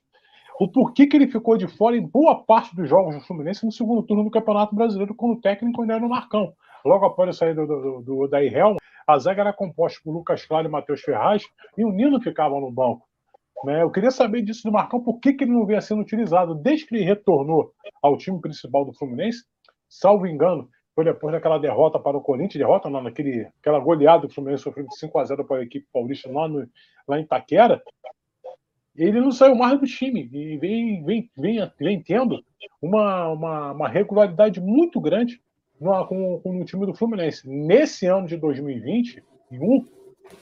o 0.60 0.68
porquê 0.68 1.06
que 1.06 1.16
ele 1.16 1.28
ficou 1.28 1.58
de 1.58 1.68
fora 1.68 1.96
em 1.96 2.06
boa 2.06 2.44
parte 2.44 2.76
dos 2.76 2.90
jogos 2.90 3.16
do 3.16 3.22
Fluminense 3.22 3.66
no 3.66 3.72
segundo 3.72 4.02
turno 4.02 4.24
do 4.24 4.32
Campeonato 4.32 4.76
Brasileiro, 4.76 5.14
quando 5.14 5.34
o 5.34 5.42
técnico 5.42 5.82
ainda 5.82 5.96
era 5.96 6.06
o 6.06 6.10
Marcão. 6.10 6.54
Logo 6.84 7.06
após 7.06 7.30
a 7.30 7.34
saída 7.34 7.66
do, 7.66 8.02
do, 8.02 8.28
do 8.28 8.78
a 9.08 9.20
zaga 9.20 9.42
era 9.42 9.54
composta 9.54 10.02
por 10.04 10.12
Lucas 10.12 10.46
Claro 10.46 10.68
e 10.68 10.72
Matheus 10.72 11.02
Ferraz, 11.02 11.44
e 11.78 11.86
o 11.86 11.92
Nino 11.92 12.20
ficava 12.20 12.60
no 12.60 12.70
banco. 12.70 13.07
Né? 13.64 13.82
Eu 13.82 13.92
queria 13.92 14.12
saber 14.12 14.42
disso 14.42 14.64
do 14.64 14.72
Marcão, 14.72 15.02
por 15.02 15.20
que, 15.20 15.34
que 15.34 15.44
ele 15.44 15.52
não 15.52 15.66
vinha 15.66 15.82
sendo 15.82 16.02
utilizado 16.02 16.56
desde 16.56 16.86
que 16.86 16.96
ele 16.96 17.04
retornou 17.04 17.74
ao 18.02 18.18
time 18.18 18.40
principal 18.40 18.86
do 18.86 18.94
Fluminense, 18.94 19.44
salvo 19.90 20.28
engano, 20.28 20.70
foi 20.94 21.04
depois 21.04 21.34
daquela 21.34 21.58
derrota 21.58 22.00
para 22.00 22.18
o 22.18 22.22
Corinthians, 22.22 22.60
derrota 22.60 22.90
não, 22.90 23.02
naquele, 23.02 23.48
aquela 23.60 23.80
goleada 23.80 24.28
do 24.28 24.34
Fluminense 24.34 24.64
sofreu 24.64 24.88
de 24.88 24.98
5 24.98 25.20
a 25.20 25.24
0 25.26 25.46
para 25.46 25.58
a 25.58 25.64
equipe 25.64 25.88
paulista 25.92 26.32
lá, 26.32 26.48
no, 26.48 26.68
lá 27.08 27.20
em 27.20 27.26
Taquera, 27.26 27.82
ele 28.96 29.22
não 29.22 29.32
saiu 29.32 29.56
mais 29.56 29.80
do 29.80 29.86
time 29.86 30.28
e 30.32 30.58
vem, 30.58 31.04
vem, 31.04 31.30
vem, 31.38 31.72
vem 31.80 32.02
tendo 32.02 32.44
uma, 32.82 33.30
uma, 33.30 33.72
uma 33.72 33.88
regularidade 33.88 34.60
muito 34.60 35.00
grande 35.00 35.40
no, 35.80 36.06
com, 36.08 36.40
com 36.40 36.60
o 36.60 36.66
time 36.66 36.86
do 36.86 36.96
Fluminense. 36.96 37.48
Nesse 37.48 38.08
ano 38.08 38.26
de 38.26 38.36
2021, 38.38 39.88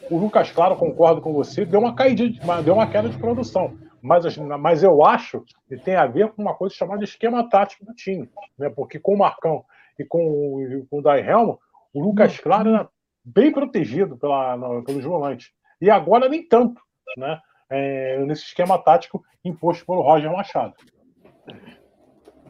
o 0.09 0.17
Lucas 0.17 0.51
Claro, 0.51 0.75
concordo 0.75 1.21
com 1.21 1.33
você, 1.33 1.65
deu 1.65 1.79
uma 1.79 1.95
caída, 1.95 2.23
deu 2.63 2.75
uma 2.75 2.87
queda 2.87 3.09
de 3.09 3.17
produção. 3.17 3.77
Mas, 4.01 4.37
mas 4.37 4.83
eu 4.83 5.03
acho 5.03 5.43
que 5.67 5.77
tem 5.77 5.95
a 5.95 6.05
ver 6.05 6.31
com 6.31 6.41
uma 6.41 6.53
coisa 6.53 6.75
chamada 6.75 7.03
esquema 7.03 7.49
tático 7.49 7.85
do 7.85 7.93
time. 7.93 8.29
Né? 8.57 8.69
Porque 8.69 8.99
com 8.99 9.15
o 9.15 9.17
Marcão 9.17 9.63
e 9.97 10.05
com, 10.05 10.85
com 10.89 10.99
o 10.99 11.01
Dai 11.01 11.27
Helmo, 11.27 11.59
o 11.93 12.01
Lucas 12.01 12.39
Claro 12.39 12.69
era 12.69 12.89
bem 13.23 13.51
protegido 13.51 14.15
pela, 14.15 14.55
no, 14.55 14.83
pelos 14.83 15.03
volantes. 15.03 15.49
E 15.81 15.89
agora 15.89 16.29
nem 16.29 16.47
tanto. 16.47 16.79
Né? 17.17 17.39
é, 17.69 18.23
nesse 18.25 18.43
esquema 18.43 18.77
tático 18.77 19.23
imposto 19.43 19.85
pelo 19.85 20.01
Roger 20.01 20.31
Machado. 20.31 20.73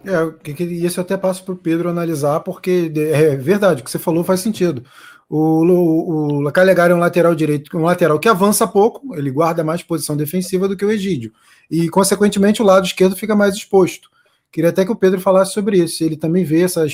É, 0.05 0.51
isso 0.61 0.99
eu 0.99 1.03
até 1.03 1.17
passo 1.17 1.43
para 1.43 1.53
o 1.53 1.57
Pedro 1.57 1.89
analisar, 1.89 2.41
porque 2.41 2.91
é 2.95 3.35
verdade, 3.35 3.81
o 3.81 3.83
que 3.83 3.89
você 3.89 3.97
falou 3.97 4.23
faz 4.23 4.39
sentido. 4.39 4.83
O, 5.29 5.65
o, 5.65 6.43
o 6.43 6.49
é 6.49 6.93
um 6.93 6.99
lateral 6.99 7.33
direito, 7.33 7.75
um 7.75 7.83
lateral 7.83 8.19
que 8.19 8.29
avança 8.29 8.67
pouco, 8.67 9.15
ele 9.15 9.31
guarda 9.31 9.63
mais 9.63 9.81
posição 9.81 10.15
defensiva 10.15 10.67
do 10.67 10.77
que 10.77 10.85
o 10.85 10.91
Egídio. 10.91 11.33
E, 11.69 11.89
consequentemente, 11.89 12.61
o 12.61 12.65
lado 12.65 12.85
esquerdo 12.85 13.15
fica 13.15 13.35
mais 13.35 13.55
exposto. 13.55 14.09
Queria 14.51 14.69
até 14.69 14.85
que 14.85 14.91
o 14.91 14.95
Pedro 14.95 15.19
falasse 15.19 15.51
sobre 15.51 15.79
isso. 15.79 16.03
Ele 16.03 16.15
também 16.15 16.43
vê 16.43 16.61
essa 16.61 16.85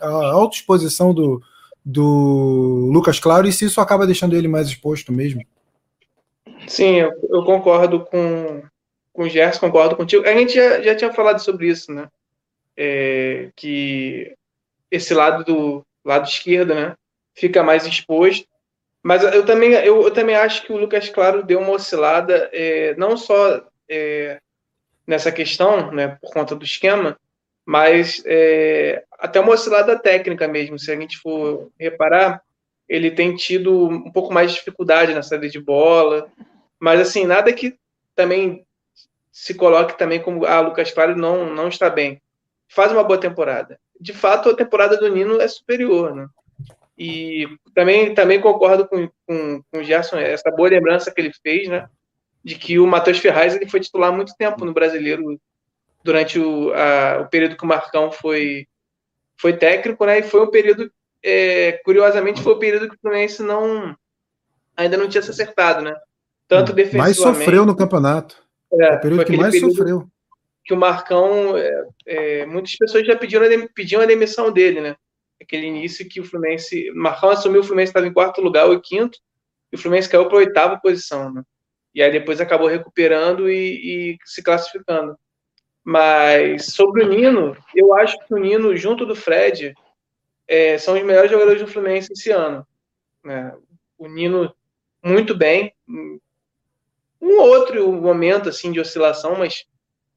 a 0.00 0.08
alta 0.08 0.56
exposição 0.56 1.14
do, 1.14 1.42
do 1.84 2.90
Lucas 2.92 3.18
Claro 3.18 3.48
e 3.48 3.52
se 3.52 3.64
isso 3.64 3.80
acaba 3.80 4.06
deixando 4.06 4.36
ele 4.36 4.46
mais 4.46 4.68
exposto 4.68 5.10
mesmo. 5.10 5.44
Sim, 6.66 6.96
eu, 6.96 7.10
eu, 7.30 7.42
concordo 7.44 8.04
com, 8.04 8.62
com 9.12 9.22
o 9.22 9.28
Gerson, 9.28 9.60
concordo 9.60 9.96
contigo. 9.96 10.24
A 10.26 10.32
gente 10.32 10.54
já, 10.54 10.82
já 10.82 10.94
tinha 10.94 11.12
falado 11.12 11.38
sobre 11.40 11.68
isso, 11.68 11.92
né? 11.92 12.08
É, 12.76 13.50
que 13.56 14.34
esse 14.90 15.14
lado 15.14 15.44
do 15.44 15.82
lado 16.04 16.28
esquerdo, 16.28 16.74
né, 16.74 16.94
fica 17.38 17.62
mais 17.62 17.86
exposto. 17.86 18.46
Mas 19.02 19.22
eu 19.22 19.44
também, 19.44 19.72
eu, 19.72 20.02
eu 20.02 20.10
também 20.10 20.34
acho 20.34 20.64
que 20.64 20.72
o 20.72 20.76
Lucas 20.76 21.08
Claro 21.08 21.42
deu 21.42 21.60
uma 21.60 21.72
oscilada, 21.72 22.50
é, 22.52 22.94
não 22.96 23.16
só 23.16 23.62
é, 23.88 24.40
nessa 25.06 25.30
questão, 25.32 25.92
né, 25.92 26.18
por 26.20 26.32
conta 26.32 26.54
do 26.54 26.64
esquema, 26.64 27.18
mas 27.64 28.22
é, 28.26 29.04
até 29.12 29.40
uma 29.40 29.52
oscilada 29.52 29.98
técnica 29.98 30.48
mesmo. 30.48 30.78
Se 30.78 30.90
a 30.90 30.96
gente 30.96 31.16
for 31.18 31.70
reparar, 31.78 32.42
ele 32.88 33.10
tem 33.10 33.36
tido 33.36 33.86
um 33.88 34.10
pouco 34.10 34.32
mais 34.32 34.50
de 34.50 34.58
dificuldade 34.58 35.14
na 35.14 35.22
saída 35.22 35.48
de 35.48 35.60
bola, 35.60 36.28
mas, 36.80 37.00
assim, 37.00 37.24
nada 37.24 37.52
que 37.52 37.76
também 38.14 38.64
se 39.30 39.54
coloque 39.54 39.96
também 39.96 40.20
como, 40.20 40.44
ah, 40.44 40.60
Lucas 40.60 40.90
Claro 40.90 41.16
não, 41.16 41.54
não 41.54 41.68
está 41.68 41.88
bem. 41.88 42.20
Faz 42.68 42.90
uma 42.92 43.04
boa 43.04 43.18
temporada. 43.18 43.78
De 44.00 44.12
fato, 44.12 44.50
a 44.50 44.56
temporada 44.56 44.96
do 44.96 45.08
Nino 45.08 45.40
é 45.40 45.48
superior, 45.48 46.14
né? 46.14 46.28
E 46.98 47.46
também, 47.74 48.12
também 48.14 48.40
concordo 48.40 48.88
com, 48.88 49.08
com, 49.26 49.62
com 49.70 49.78
o 49.78 49.84
Gerson, 49.84 50.16
essa 50.16 50.50
boa 50.50 50.68
lembrança 50.68 51.12
que 51.12 51.20
ele 51.20 51.32
fez, 51.42 51.68
né? 51.68 51.88
De 52.44 52.56
que 52.56 52.78
o 52.78 52.86
Matheus 52.86 53.18
Ferraz 53.18 53.54
ele 53.54 53.68
foi 53.68 53.80
titular 53.80 54.12
muito 54.12 54.34
tempo 54.36 54.64
no 54.64 54.72
brasileiro 54.72 55.40
durante 56.02 56.38
o, 56.40 56.72
a, 56.72 57.20
o 57.22 57.28
período 57.28 57.56
que 57.56 57.64
o 57.64 57.68
Marcão 57.68 58.10
foi, 58.10 58.66
foi 59.40 59.52
técnico, 59.52 60.04
né? 60.04 60.18
E 60.18 60.22
foi 60.22 60.42
um 60.42 60.50
período, 60.50 60.90
é, 61.22 61.80
curiosamente, 61.84 62.42
foi 62.42 62.54
o 62.54 62.56
um 62.56 62.60
período 62.60 62.88
que 62.88 62.96
o 62.96 63.00
Fluminense 63.00 63.42
não, 63.42 63.96
ainda 64.76 64.96
não 64.96 65.08
tinha 65.08 65.22
se 65.22 65.30
acertado, 65.30 65.82
né? 65.82 65.94
tanto 66.48 66.72
defensivamente. 66.72 67.20
Mais 67.20 67.36
sofreu 67.36 67.66
no 67.66 67.76
campeonato. 67.76 68.42
É, 68.72 68.84
é 68.84 68.94
o 68.94 69.00
período 69.00 69.24
que 69.24 69.36
mais 69.36 69.52
período 69.52 69.76
sofreu. 69.76 70.08
Que 70.64 70.74
o 70.74 70.76
Marcão, 70.76 71.56
é, 71.56 71.86
é, 72.06 72.46
muitas 72.46 72.74
pessoas 72.74 73.06
já 73.06 73.16
pediram 73.16 73.44
a, 73.44 73.68
pediam 73.74 74.02
a 74.02 74.06
demissão 74.06 74.50
dele, 74.50 74.80
né? 74.80 74.96
Aquele 75.40 75.66
início 75.66 76.08
que 76.08 76.20
o 76.20 76.24
Fluminense. 76.24 76.90
Marcão 76.94 77.30
assumiu, 77.30 77.60
o 77.60 77.64
Fluminense 77.64 77.90
estava 77.90 78.06
em 78.06 78.12
quarto 78.12 78.40
lugar 78.40 78.66
ou 78.66 78.80
quinto, 78.80 79.18
e 79.72 79.76
o 79.76 79.78
Fluminense 79.78 80.08
caiu 80.08 80.26
para 80.26 80.36
a 80.36 80.40
oitava 80.40 80.80
posição, 80.80 81.32
né? 81.32 81.42
E 81.94 82.02
aí 82.02 82.10
depois 82.10 82.40
acabou 82.40 82.68
recuperando 82.68 83.50
e, 83.50 84.12
e 84.12 84.18
se 84.24 84.42
classificando. 84.42 85.18
Mas 85.84 86.66
sobre 86.66 87.02
o 87.02 87.08
Nino, 87.08 87.56
eu 87.74 87.94
acho 87.94 88.18
que 88.26 88.34
o 88.34 88.38
Nino, 88.38 88.76
junto 88.76 89.06
do 89.06 89.16
Fred, 89.16 89.74
é, 90.46 90.76
são 90.78 90.94
os 90.94 91.02
melhores 91.02 91.30
jogadores 91.30 91.60
do 91.62 91.68
Fluminense 91.68 92.12
esse 92.12 92.30
ano. 92.30 92.66
Né? 93.24 93.54
O 93.96 94.06
Nino 94.06 94.54
muito 95.02 95.34
bem, 95.34 95.72
um 97.20 97.40
outro 97.40 97.92
momento 97.92 98.48
assim 98.48 98.70
de 98.70 98.80
oscilação, 98.80 99.36
mas 99.36 99.66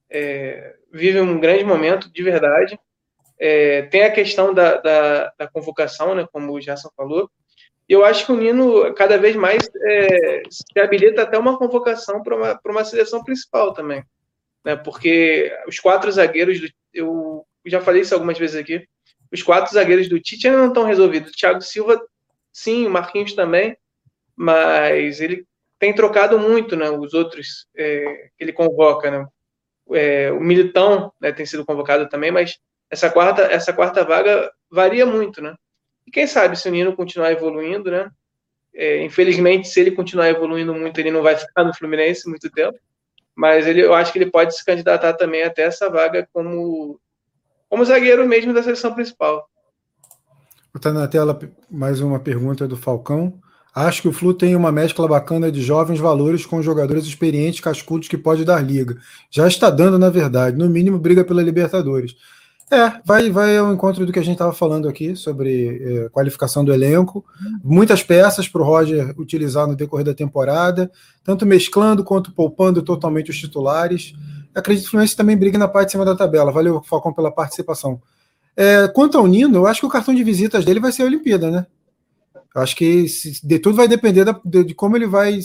é, 0.10 0.76
vive 0.92 1.20
um 1.20 1.40
grande 1.40 1.64
momento 1.64 2.12
de 2.12 2.24
verdade. 2.24 2.80
É, 3.44 3.82
tem 3.84 4.04
a 4.04 4.12
questão 4.12 4.54
da, 4.54 4.78
da, 4.78 5.34
da, 5.36 5.48
convocação, 5.48 6.14
né, 6.14 6.28
como 6.32 6.54
o 6.54 6.62
Gerson 6.62 6.92
falou. 6.96 7.28
E 7.90 7.94
eu 7.94 8.06
acho 8.06 8.24
que 8.24 8.32
o 8.32 8.38
Nino 8.38 8.94
cada 8.94 9.18
vez 9.18 9.36
mais 9.36 9.68
é, 9.82 10.44
se 10.48 10.80
habilita 10.80 11.24
até 11.24 11.40
uma 11.40 11.58
convocação 11.58 12.22
para 12.22 12.36
uma, 12.36 12.60
uma 12.64 12.86
seleção 12.86 13.24
principal 13.24 13.74
também. 13.74 14.04
Né, 14.64 14.76
porque 14.76 15.52
os 15.68 15.80
quatro 15.80 16.12
zagueiros, 16.12 16.62
do, 16.62 16.70
eu 16.94 17.44
já 17.66 17.82
falei 17.82 18.04
isso 18.04 18.14
algumas 18.14 18.38
vezes 18.38 18.56
aqui, 18.56 18.88
os 19.32 19.42
quatro 19.42 19.74
zagueiros 19.74 20.08
do 20.08 20.20
Tite 20.20 20.48
ainda 20.48 20.60
não 20.60 20.68
estão 20.68 20.84
resolvidos. 20.84 21.32
O 21.32 21.36
Thiago 21.36 21.62
Silva, 21.62 22.00
sim, 22.54 22.86
o 22.86 22.92
Marquinhos 22.92 23.34
também, 23.34 23.76
mas 24.36 25.20
ele 25.20 25.48
tem 25.80 25.96
trocado 25.96 26.38
muito, 26.38 26.76
né? 26.76 26.92
Os 26.92 27.16
outros 27.16 27.68
é, 27.76 28.30
que 28.38 28.44
ele 28.44 28.54
convoca, 28.54 29.10
né? 29.10 29.26
É, 29.94 30.32
o 30.32 30.40
Militão 30.40 31.12
né, 31.20 31.32
tem 31.32 31.46
sido 31.46 31.66
convocado 31.66 32.08
também, 32.08 32.30
mas 32.30 32.60
essa 32.92 33.10
quarta, 33.10 33.44
essa 33.44 33.72
quarta 33.72 34.04
vaga 34.04 34.52
varia 34.70 35.06
muito, 35.06 35.42
né? 35.42 35.56
E 36.06 36.12
quem 36.12 36.28
sabe 36.28 36.58
se 36.58 36.68
o 36.68 36.72
Nino 36.72 36.96
continuar 36.96 37.32
evoluindo, 37.32 37.90
né? 37.90 38.12
É, 38.76 39.04
infelizmente, 39.04 39.68
se 39.68 39.80
ele 39.80 39.92
continuar 39.92 40.30
evoluindo 40.30 40.74
muito, 40.74 41.00
ele 41.00 41.12
não 41.12 41.24
vai 41.24 41.36
ficar 41.36 41.64
no 41.64 41.74
Fluminense 41.74 42.28
muito 42.28 42.50
tempo. 42.52 42.78
Mas 43.34 43.66
ele, 43.66 43.82
eu 43.82 43.94
acho 43.94 44.12
que 44.12 44.20
ele 44.20 44.30
pode 44.30 44.56
se 44.56 44.64
candidatar 44.66 45.14
também 45.14 45.44
até 45.44 45.64
essa 45.64 45.90
vaga 45.90 46.28
como 46.34 47.00
como 47.70 47.86
zagueiro 47.86 48.28
mesmo 48.28 48.54
da 48.54 48.62
seleção 48.62 48.94
principal. 48.94 49.50
Está 50.76 50.92
na 50.92 51.08
tela 51.08 51.40
mais 51.70 52.02
uma 52.02 52.20
pergunta 52.20 52.68
do 52.68 52.76
Falcão. 52.76 53.40
Acho 53.74 54.02
que 54.02 54.08
o 54.10 54.14
Flu 54.14 54.34
tem 54.34 54.54
uma 54.54 54.72
mescla 54.72 55.08
bacana 55.08 55.50
de 55.50 55.62
jovens 55.62 55.98
valores 55.98 56.46
com 56.46 56.62
jogadores 56.62 57.06
experientes, 57.06 57.62
cascudos 57.62 58.10
que 58.10 58.18
pode 58.18 58.44
dar 58.44 58.62
liga. 58.62 58.98
Já 59.30 59.48
está 59.48 59.70
dando, 59.70 59.98
na 59.98 60.10
verdade. 60.10 60.58
No 60.58 60.70
mínimo, 60.70 61.00
briga 61.00 61.24
pela 61.24 61.42
Libertadores. 61.42 62.16
É, 62.72 63.02
vai, 63.04 63.30
vai 63.30 63.58
ao 63.58 63.74
encontro 63.74 64.06
do 64.06 64.14
que 64.14 64.20
a 64.20 64.24
gente 64.24 64.36
estava 64.36 64.54
falando 64.54 64.88
aqui 64.88 65.14
sobre 65.14 66.06
é, 66.06 66.10
qualificação 66.10 66.64
do 66.64 66.74
elenco. 66.74 67.26
Muitas 67.62 68.02
peças 68.02 68.48
para 68.48 68.62
o 68.62 68.64
Roger 68.64 69.14
utilizar 69.20 69.68
no 69.68 69.76
decorrer 69.76 70.06
da 70.06 70.14
temporada, 70.14 70.90
tanto 71.22 71.46
mesclando 71.46 72.02
quanto 72.02 72.32
poupando 72.32 72.82
totalmente 72.82 73.30
os 73.30 73.38
titulares. 73.38 74.14
Acredito 74.56 74.84
que 74.84 74.88
o 74.88 74.92
Fluminense 74.92 75.18
também 75.18 75.36
briga 75.36 75.58
na 75.58 75.68
parte 75.68 75.88
de 75.88 75.92
cima 75.92 76.06
da 76.06 76.16
tabela. 76.16 76.50
Valeu, 76.50 76.82
Falcão, 76.82 77.12
pela 77.12 77.30
participação. 77.30 78.02
É, 78.56 78.88
quanto 78.88 79.18
ao 79.18 79.28
Nino, 79.28 79.58
eu 79.58 79.68
acho 79.68 79.82
que 79.82 79.86
o 79.86 79.90
cartão 79.90 80.16
de 80.16 80.24
visitas 80.24 80.64
dele 80.64 80.80
vai 80.80 80.94
ser 80.94 81.02
a 81.04 81.08
Olimpíada, 81.08 81.52
né? 81.52 81.66
Eu 82.56 82.62
acho 82.62 82.76
que 82.76 83.08
se, 83.08 83.46
de 83.46 83.60
tudo 83.60 83.76
vai 83.76 83.88
depender 83.88 84.26
da, 84.26 84.40
de, 84.46 84.64
de, 84.64 84.74
como 84.74 84.96
ele 84.96 85.08
vai. 85.08 85.40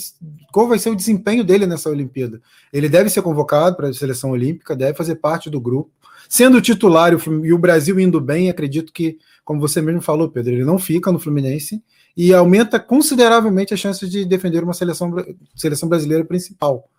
Qual 0.53 0.67
vai 0.67 0.79
ser 0.79 0.89
o 0.89 0.95
desempenho 0.95 1.43
dele 1.43 1.65
nessa 1.65 1.89
Olimpíada. 1.89 2.41
Ele 2.71 2.87
deve 2.87 3.09
ser 3.09 3.21
convocado 3.21 3.75
para 3.75 3.89
a 3.89 3.93
seleção 3.93 4.31
olímpica, 4.31 4.75
deve 4.75 4.97
fazer 4.97 5.15
parte 5.15 5.49
do 5.49 5.59
grupo. 5.59 5.89
Sendo 6.29 6.61
titular 6.61 7.13
e 7.43 7.53
o 7.53 7.57
Brasil 7.57 7.99
indo 7.99 8.19
bem, 8.19 8.49
acredito 8.49 8.91
que, 8.91 9.17
como 9.43 9.59
você 9.59 9.81
mesmo 9.81 10.01
falou, 10.01 10.29
Pedro, 10.29 10.53
ele 10.53 10.65
não 10.65 10.77
fica 10.77 11.11
no 11.11 11.19
Fluminense 11.19 11.83
e 12.15 12.33
aumenta 12.33 12.79
consideravelmente 12.79 13.73
a 13.73 13.77
chance 13.77 14.07
de 14.09 14.25
defender 14.25 14.63
uma 14.63 14.73
seleção, 14.73 15.13
seleção 15.55 15.87
brasileira 15.87 16.25
principal. 16.25 16.89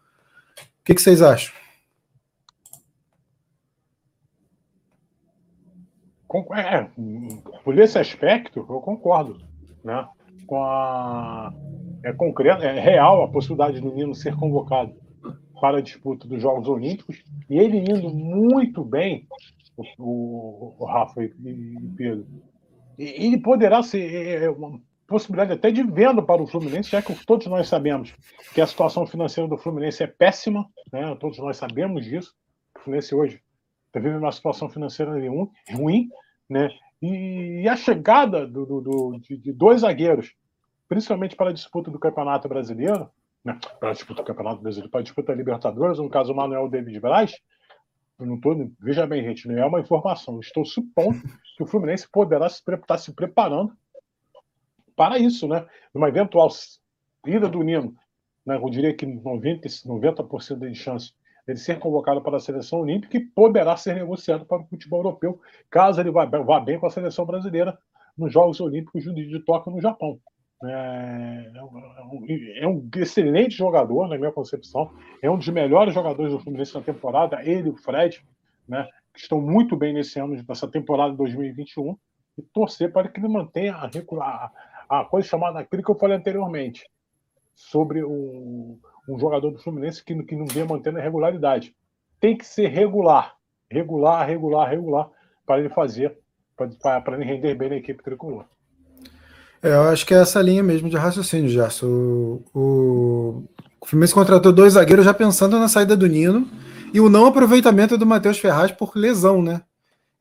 O 0.59 0.85
que, 0.85 0.95
que 0.95 1.03
vocês 1.03 1.21
acham? 1.21 1.53
É, 6.55 6.87
por 7.65 7.79
esse 7.79 7.99
aspecto, 7.99 8.65
eu 8.69 8.81
concordo. 8.81 9.41
Né? 9.83 10.07
Com 10.47 10.63
a, 10.63 11.53
é 12.05 12.13
concreto, 12.13 12.63
é 12.63 12.79
real 12.79 13.23
a 13.23 13.29
possibilidade 13.29 13.81
do 13.81 13.93
Nino 13.93 14.15
ser 14.15 14.35
convocado 14.37 14.95
para 15.61 15.79
a 15.79 15.83
disputa 15.83 16.27
dos 16.27 16.41
Jogos 16.41 16.69
Olímpicos, 16.69 17.23
e 17.49 17.59
ele 17.59 17.79
indo 17.79 18.11
muito 18.11 18.85
bem, 18.85 19.27
o, 19.99 20.75
o, 20.79 20.85
Rafa 20.85 21.23
e, 21.23 21.33
e 21.45 21.77
Pedro, 21.97 22.27
ele 22.99 23.39
poderá 23.39 23.83
ser 23.83 24.13
é, 24.13 24.45
é, 24.45 24.51
uma 24.51 24.81
possibilidade 25.07 25.53
até 25.53 25.71
de 25.71 25.83
venda 25.83 26.21
para 26.21 26.43
o 26.43 26.47
Fluminense, 26.47 26.91
já 26.91 27.01
que 27.01 27.15
todos 27.25 27.47
nós 27.47 27.69
sabemos 27.69 28.15
que 28.53 28.61
a 28.61 28.67
situação 28.67 29.07
financeira 29.07 29.49
do 29.49 29.57
Fluminense 29.57 30.03
é 30.03 30.07
péssima, 30.07 30.69
né? 30.93 31.15
todos 31.21 31.39
nós 31.39 31.57
sabemos 31.57 32.05
disso, 32.05 32.35
o 32.77 32.81
Fluminense 32.81 33.15
hoje 33.15 33.41
está 33.87 34.01
vivendo 34.01 34.23
uma 34.23 34.33
situação 34.33 34.69
financeira 34.69 35.13
ruim, 35.73 36.09
né? 36.49 36.71
E, 37.01 37.63
e 37.63 37.69
a 37.69 37.77
chegada 37.77 38.47
do, 38.47 38.67
do, 38.67 38.81
do 38.81 39.19
de, 39.21 39.37
de, 39.37 39.53
dois 39.53 39.83
zagueiros, 39.83 40.35
principalmente 40.89 41.37
para 41.37 41.51
a 41.51 41.53
disputa 41.53 41.91
do 41.91 41.99
Campeonato 41.99 42.49
Brasileiro, 42.49 43.09
né? 43.45 43.59
para 43.79 43.91
a 43.91 43.93
disputa 43.93 44.23
do 44.23 44.27
Campeonato 44.27 44.61
Brasileiro, 44.61 44.91
para 44.91 45.01
a 45.01 45.03
disputa 45.03 45.33
da 45.33 45.37
Libertadores, 45.37 45.99
no 45.99 46.11
caso 46.11 46.33
o 46.33 46.37
Manuel 46.37 46.69
David 46.69 47.01
Braz, 47.01 47.33
não 48.19 48.41
tô, 48.41 48.69
veja 48.81 49.07
bem, 49.07 49.23
gente, 49.23 49.47
não 49.47 49.57
é 49.57 49.65
uma 49.65 49.81
informação. 49.81 50.41
Estou 50.41 50.65
supondo 50.65 51.23
que 51.57 51.63
o 51.63 51.67
Fluminense 51.67 52.09
poderá 52.11 52.47
estar 52.47 52.77
tá 52.79 52.99
se 52.99 53.13
preparando 53.15 53.73
para 54.97 55.19
isso, 55.19 55.47
né? 55.47 55.65
Numa 55.95 56.09
eventual 56.09 56.49
ida 57.25 57.49
do 57.49 57.63
Nino, 57.63 57.95
né? 58.45 58.57
eu 58.57 58.71
diria 58.71 58.93
que 58.93 59.07
90%, 59.07 59.87
90 59.87 60.69
de 60.69 60.75
chance 60.75 61.13
ele 61.47 61.59
ser 61.59 61.79
convocado 61.79 62.21
para 62.21 62.37
a 62.37 62.41
seleção 62.41 62.81
olímpica 62.81 63.17
e 63.17 63.25
poderá 63.25 63.77
ser 63.77 63.95
negociado 63.95 64.45
para 64.45 64.63
o 64.63 64.67
futebol 64.67 65.01
europeu, 65.01 65.41
caso 65.71 66.01
ele 66.01 66.11
vá, 66.11 66.27
vá 66.27 66.61
bem 66.61 66.79
com 66.79 66.87
a 66.87 66.91
seleção 66.91 67.25
brasileira 67.25 67.79
nos 68.17 68.33
Jogos 68.33 68.61
Olímpicos 68.61 69.05
de 69.05 69.41
Tóquio 69.41 69.73
no 69.73 69.81
Japão. 69.81 70.21
É, 70.65 71.53
é, 71.55 71.63
um, 71.63 72.27
é 72.57 72.67
um, 72.67 72.91
excelente 72.97 73.57
jogador, 73.57 74.09
na 74.09 74.19
minha 74.19 74.33
concepção. 74.33 74.91
É 75.23 75.31
um 75.31 75.39
dos 75.39 75.49
melhores 75.49 75.95
jogadores 75.95 76.33
do 76.33 76.41
Fluminense 76.41 76.75
na 76.75 76.81
temporada. 76.81 77.43
Ele 77.43 77.69
e 77.69 77.71
o 77.71 77.77
Fred, 77.77 78.25
né, 78.67 78.89
que 79.15 79.21
estão 79.21 79.41
muito 79.41 79.77
bem 79.77 79.95
nesse 79.95 80.19
ano, 80.19 80.43
nessa 80.49 80.69
temporada 80.69 81.13
de 81.13 81.19
2021. 81.19 81.97
E 82.37 82.43
torcer 82.43 82.93
para 82.93 83.09
que 83.09 83.21
ele 83.21 83.29
mantenha 83.29 83.75
a, 83.75 83.89
a, 84.89 85.01
a 85.01 85.05
coisa 85.05 85.29
chamada, 85.29 85.61
aquilo 85.61 85.83
que 85.83 85.91
eu 85.91 85.99
falei 85.99 86.17
anteriormente, 86.17 86.89
sobre 87.55 88.03
o, 88.03 88.79
um 89.09 89.19
jogador 89.19 89.51
do 89.51 89.59
Fluminense 89.59 90.05
que, 90.05 90.15
que 90.25 90.37
não 90.37 90.47
vem 90.47 90.65
mantendo 90.65 90.99
a 90.99 91.03
regularidade. 91.03 91.75
Tem 92.21 92.37
que 92.37 92.45
ser 92.45 92.69
regular, 92.69 93.37
regular, 93.71 94.27
regular, 94.27 94.69
regular, 94.69 95.11
para 95.47 95.61
ele 95.61 95.69
fazer, 95.69 96.19
para 96.57 97.15
ele 97.15 97.25
render 97.25 97.55
bem 97.55 97.71
na 97.71 97.77
equipe 97.77 98.03
tricolor. 98.03 98.45
É, 99.63 99.71
eu 99.71 99.83
acho 99.83 100.07
que 100.07 100.15
é 100.15 100.19
essa 100.19 100.41
linha 100.41 100.63
mesmo 100.63 100.89
de 100.89 100.97
raciocínio, 100.97 101.51
Gerson. 101.51 101.87
O, 101.87 102.43
o, 102.55 103.45
o 103.81 103.87
Fluminense 103.87 104.15
contratou 104.15 104.53
dois 104.53 104.75
zagueiros 104.75 105.05
já 105.05 105.13
pensando 105.13 105.59
na 105.59 105.69
saída 105.69 105.97
do 105.97 106.07
Nino 106.07 106.49
e 106.93 107.01
o 107.01 107.09
não 107.09 107.27
aproveitamento 107.27 107.99
do 107.99 108.07
Matheus 108.07 108.39
Ferraz 108.39 108.73
por 108.73 108.93
lesão, 108.95 109.43
né? 109.43 109.63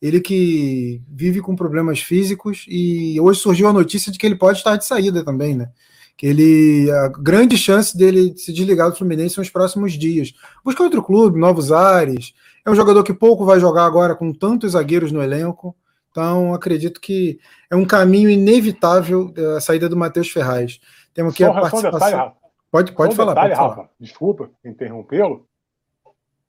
Ele 0.02 0.20
que 0.20 1.02
vive 1.10 1.42
com 1.42 1.56
problemas 1.56 2.00
físicos 2.00 2.66
e 2.68 3.20
hoje 3.20 3.40
surgiu 3.40 3.68
a 3.68 3.74
notícia 3.74 4.12
de 4.12 4.18
que 4.18 4.26
ele 4.26 4.36
pode 4.36 4.60
estar 4.60 4.76
de 4.76 4.86
saída 4.86 5.24
também, 5.24 5.56
né? 5.56 5.70
que 6.18 6.26
ele 6.26 6.92
a 6.92 7.10
grande 7.10 7.56
chance 7.56 7.96
dele 7.96 8.36
se 8.36 8.52
desligar 8.52 8.90
do 8.90 8.98
Fluminense 8.98 9.36
são 9.36 9.44
os 9.44 9.52
próximos 9.52 9.94
dias. 9.94 10.34
Buscar 10.66 10.84
outro 10.84 11.04
clube, 11.04 11.40
novos 11.40 11.72
ares. 11.72 12.34
É 12.66 12.72
um 12.72 12.76
jogador 12.76 13.04
que 13.04 13.14
pouco 13.14 13.46
vai 13.46 13.60
jogar 13.60 13.86
agora 13.86 14.16
com 14.16 14.34
tantos 14.34 14.72
zagueiros 14.72 15.12
no 15.12 15.22
elenco. 15.22 15.76
Então, 16.18 16.52
acredito 16.52 17.00
que 17.00 17.40
é 17.70 17.76
um 17.76 17.86
caminho 17.86 18.28
inevitável 18.28 19.32
a 19.56 19.62
saída 19.62 19.88
do 19.88 19.96
Matheus 19.96 20.32
Ferraz. 20.32 20.80
Temos 21.14 21.32
aqui 21.32 21.44
só, 21.44 21.52
a 21.52 21.62
participação. 21.62 22.00
Detalhe, 22.00 22.16
Rafa. 22.16 22.38
Pode, 22.72 22.92
pode 22.94 23.16
falar. 23.16 23.34
Detalhe, 23.36 23.56
pode 23.56 23.70
Rafa, 23.70 23.90
Desculpa 24.00 24.50
interrompê-lo. 24.66 25.46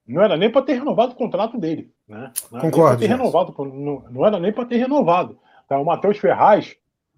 Não 0.07 0.23
era 0.23 0.39
nem 0.39 0.51
para 0.51 0.63
ter 0.63 0.73
renovado 0.73 1.13
o 1.13 1.17
contrato 1.17 1.59
dele. 1.59 1.93
Né? 2.09 2.33
Não 2.51 2.61
Concordo. 2.61 2.99
Ter 2.99 3.09
renovado, 3.09 3.55
não, 3.59 4.05
não 4.11 4.27
era 4.27 4.41
nem 4.41 4.55
para 4.55 4.65
ter 4.65 4.79
renovado. 4.79 5.39
Tá? 5.69 5.79
O 5.79 5.85
Matheus 5.85 6.17
Ferraz 6.17 6.75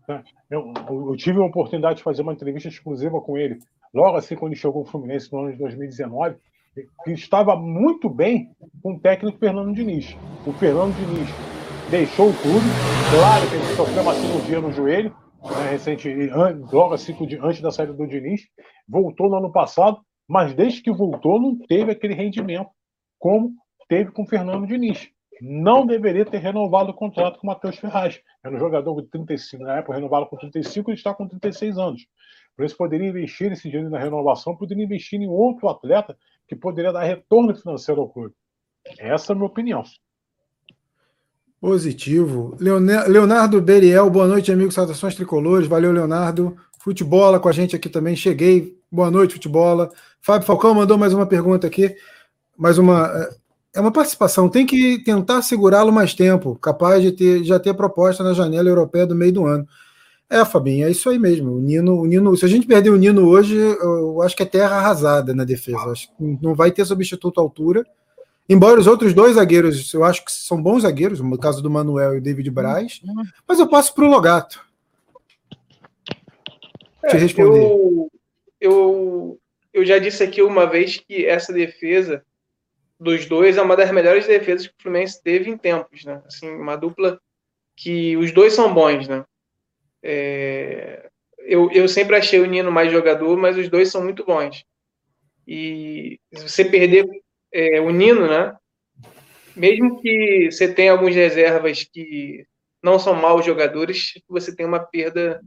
né? 0.08 0.24
Eu, 0.50 0.74
eu, 0.88 1.16
tive 1.16 1.38
a 1.38 1.44
oportunidade 1.44 1.98
de 1.98 2.02
fazer 2.02 2.22
uma 2.22 2.32
entrevista 2.32 2.68
exclusiva 2.68 3.20
com 3.20 3.38
ele, 3.38 3.60
logo 3.94 4.16
assim 4.16 4.34
quando 4.34 4.54
ele 4.54 4.60
chegou 4.60 4.80
ao 4.80 4.86
Fluminense 4.86 5.32
no 5.32 5.38
ano 5.38 5.52
de 5.52 5.58
2019, 5.58 6.34
que 7.04 7.12
estava 7.12 7.54
muito 7.54 8.10
bem 8.10 8.50
com 8.82 8.94
o 8.94 8.98
técnico 8.98 9.38
Fernando 9.38 9.72
Diniz. 9.72 10.16
O 10.44 10.52
Fernando 10.52 10.96
Diniz 10.96 11.59
deixou 11.90 12.30
o 12.30 12.34
clube, 12.34 12.66
claro 13.10 13.48
que 13.48 13.54
ele 13.56 13.76
sofreu 13.76 14.02
uma 14.02 14.14
cirurgia 14.14 14.60
no 14.60 14.72
joelho, 14.72 15.16
né, 15.42 15.70
recente, 15.70 16.30
logo 16.72 16.94
assim 16.94 17.16
antes 17.42 17.60
da 17.60 17.70
saída 17.70 17.92
do 17.92 18.06
Diniz, 18.06 18.42
voltou 18.88 19.28
no 19.28 19.36
ano 19.36 19.50
passado, 19.50 19.98
mas 20.28 20.54
desde 20.54 20.82
que 20.82 20.92
voltou 20.92 21.40
não 21.40 21.58
teve 21.58 21.90
aquele 21.90 22.14
rendimento 22.14 22.70
como 23.18 23.52
teve 23.88 24.12
com 24.12 24.22
o 24.22 24.26
Fernando 24.26 24.66
Diniz 24.66 25.10
não 25.40 25.86
deveria 25.86 26.24
ter 26.24 26.38
renovado 26.38 26.90
o 26.90 26.94
contrato 26.94 27.38
com 27.38 27.46
o 27.46 27.50
Matheus 27.50 27.78
Ferraz. 27.78 28.20
Era 28.44 28.54
um 28.54 28.58
jogador 28.58 29.00
de 29.00 29.08
35, 29.08 29.62
na 29.62 29.78
época 29.78 29.94
renovado 29.94 30.26
com 30.26 30.36
35, 30.36 30.90
ele 30.90 30.98
está 30.98 31.14
com 31.14 31.26
36 31.26 31.78
anos. 31.78 32.06
Por 32.56 32.64
isso 32.64 32.76
poderia 32.76 33.08
investir 33.08 33.50
esse 33.50 33.68
dinheiro 33.68 33.90
na 33.90 33.98
renovação, 33.98 34.56
poderia 34.56 34.84
investir 34.84 35.20
em 35.20 35.28
outro 35.28 35.68
atleta 35.68 36.16
que 36.46 36.54
poderia 36.54 36.92
dar 36.92 37.04
retorno 37.04 37.54
financeiro 37.54 38.02
ao 38.02 38.08
clube. 38.08 38.34
Essa 38.98 39.32
é 39.32 39.34
a 39.34 39.36
minha 39.36 39.46
opinião. 39.46 39.82
Positivo. 41.60 42.56
Leonardo 42.58 43.60
Beriel, 43.60 44.08
boa 44.08 44.26
noite, 44.26 44.50
amigos. 44.50 44.74
Saudações 44.74 45.14
tricolores. 45.14 45.68
Valeu, 45.68 45.92
Leonardo. 45.92 46.56
Futebola 46.78 47.38
com 47.38 47.48
a 47.50 47.52
gente 47.52 47.76
aqui 47.76 47.88
também. 47.88 48.16
Cheguei. 48.16 48.78
Boa 48.90 49.10
noite, 49.10 49.34
Futebola. 49.34 49.90
Fábio 50.22 50.46
Falcão 50.46 50.74
mandou 50.74 50.96
mais 50.96 51.12
uma 51.12 51.26
pergunta 51.26 51.66
aqui. 51.66 51.94
Mais 52.56 52.78
uma. 52.78 53.06
Eh, 53.08 53.36
é 53.74 53.80
uma 53.80 53.92
participação, 53.92 54.48
tem 54.48 54.66
que 54.66 54.98
tentar 55.04 55.42
segurá-lo 55.42 55.92
mais 55.92 56.12
tempo, 56.12 56.56
capaz 56.56 57.02
de 57.02 57.12
ter, 57.12 57.44
já 57.44 57.56
ter 57.60 57.72
proposta 57.74 58.24
na 58.24 58.34
janela 58.34 58.68
europeia 58.68 59.06
do 59.06 59.14
meio 59.14 59.32
do 59.32 59.46
ano. 59.46 59.64
É, 60.28 60.44
Fabinho, 60.44 60.86
é 60.86 60.90
isso 60.90 61.08
aí 61.08 61.18
mesmo. 61.18 61.52
O 61.52 61.60
Nino, 61.60 62.00
o 62.00 62.06
Nino, 62.06 62.36
se 62.36 62.44
a 62.44 62.48
gente 62.48 62.66
perder 62.66 62.90
o 62.90 62.96
Nino 62.96 63.28
hoje, 63.28 63.56
eu 63.56 64.22
acho 64.22 64.36
que 64.36 64.42
é 64.42 64.46
terra 64.46 64.76
arrasada 64.76 65.34
na 65.34 65.44
defesa. 65.44 65.90
Acho 65.90 66.08
que 66.08 66.38
não 66.42 66.54
vai 66.54 66.70
ter 66.70 66.84
substituto 66.84 67.38
à 67.38 67.42
altura. 67.42 67.84
Embora 68.50 68.80
os 68.80 68.88
outros 68.88 69.14
dois 69.14 69.36
zagueiros, 69.36 69.94
eu 69.94 70.02
acho 70.02 70.24
que 70.24 70.32
são 70.32 70.60
bons 70.60 70.82
zagueiros, 70.82 71.20
no 71.20 71.38
caso 71.38 71.62
do 71.62 71.70
Manuel 71.70 72.14
e 72.14 72.18
o 72.18 72.20
David 72.20 72.50
Braz, 72.50 73.00
mas 73.46 73.60
eu 73.60 73.68
passo 73.68 73.94
para 73.94 74.04
o 74.04 74.10
Logato. 74.10 74.68
É, 77.00 77.10
Te 77.10 77.16
responder. 77.16 77.62
Eu, 77.62 78.10
eu, 78.60 79.40
eu 79.72 79.84
já 79.86 80.00
disse 80.00 80.24
aqui 80.24 80.42
uma 80.42 80.66
vez 80.66 80.96
que 80.96 81.24
essa 81.24 81.52
defesa 81.52 82.24
dos 82.98 83.24
dois 83.24 83.56
é 83.56 83.62
uma 83.62 83.76
das 83.76 83.92
melhores 83.92 84.26
defesas 84.26 84.66
que 84.66 84.74
o 84.76 84.82
Fluminense 84.82 85.22
teve 85.22 85.48
em 85.48 85.56
tempos, 85.56 86.04
né? 86.04 86.20
Assim, 86.26 86.50
uma 86.50 86.74
dupla 86.74 87.20
que 87.76 88.16
os 88.16 88.32
dois 88.32 88.52
são 88.52 88.74
bons, 88.74 89.06
né? 89.06 89.24
É... 90.02 91.08
Eu, 91.38 91.70
eu 91.70 91.86
sempre 91.86 92.16
achei 92.16 92.40
o 92.40 92.46
Nino 92.46 92.72
mais 92.72 92.90
jogador, 92.90 93.36
mas 93.36 93.56
os 93.56 93.68
dois 93.68 93.90
são 93.90 94.02
muito 94.02 94.24
bons. 94.24 94.64
E 95.46 96.18
se 96.34 96.48
você 96.48 96.64
perder 96.64 97.06
é, 97.52 97.80
o 97.80 97.90
Nino, 97.90 98.26
né? 98.28 98.54
mesmo 99.56 100.00
que 100.00 100.50
você 100.50 100.72
tenha 100.72 100.92
algumas 100.92 101.14
reservas 101.14 101.84
que 101.84 102.46
não 102.82 102.98
são 102.98 103.14
maus 103.14 103.44
jogadores, 103.44 104.14
você 104.28 104.54
tem 104.54 104.64
uma 104.64 104.80
perda 104.80 105.40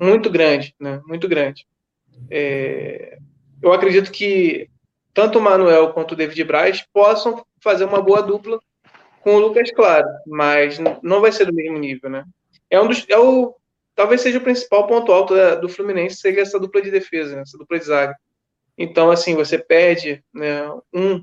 muito 0.00 0.30
grande, 0.30 0.74
né? 0.80 1.00
Muito 1.06 1.28
grande. 1.28 1.66
É, 2.30 3.18
eu 3.62 3.72
acredito 3.72 4.10
que 4.10 4.68
tanto 5.12 5.38
o 5.38 5.42
Manuel 5.42 5.92
quanto 5.92 6.12
o 6.12 6.16
David 6.16 6.44
Braz 6.44 6.82
possam 6.92 7.44
fazer 7.62 7.84
uma 7.84 8.00
boa 8.00 8.22
dupla 8.22 8.58
com 9.20 9.36
o 9.36 9.38
Lucas 9.38 9.70
Claro, 9.70 10.08
mas 10.26 10.78
não 11.02 11.20
vai 11.20 11.30
ser 11.30 11.44
do 11.44 11.54
mesmo 11.54 11.78
nível, 11.78 12.08
né? 12.08 12.24
É 12.70 12.80
um 12.80 12.88
dos, 12.88 13.04
é 13.08 13.18
o, 13.18 13.54
talvez 13.94 14.22
seja 14.22 14.38
o 14.38 14.42
principal 14.42 14.86
ponto 14.86 15.12
alto 15.12 15.34
da, 15.34 15.54
do 15.54 15.68
Fluminense, 15.68 16.16
seja 16.16 16.40
essa 16.40 16.58
dupla 16.58 16.80
de 16.80 16.90
defesa, 16.90 17.36
né? 17.36 17.42
essa 17.42 17.58
dupla 17.58 17.78
de 17.78 17.84
zaga. 17.84 18.16
Então, 18.78 19.10
assim, 19.10 19.34
você 19.34 19.58
perde 19.58 20.24
né, 20.32 20.66
um, 20.92 21.22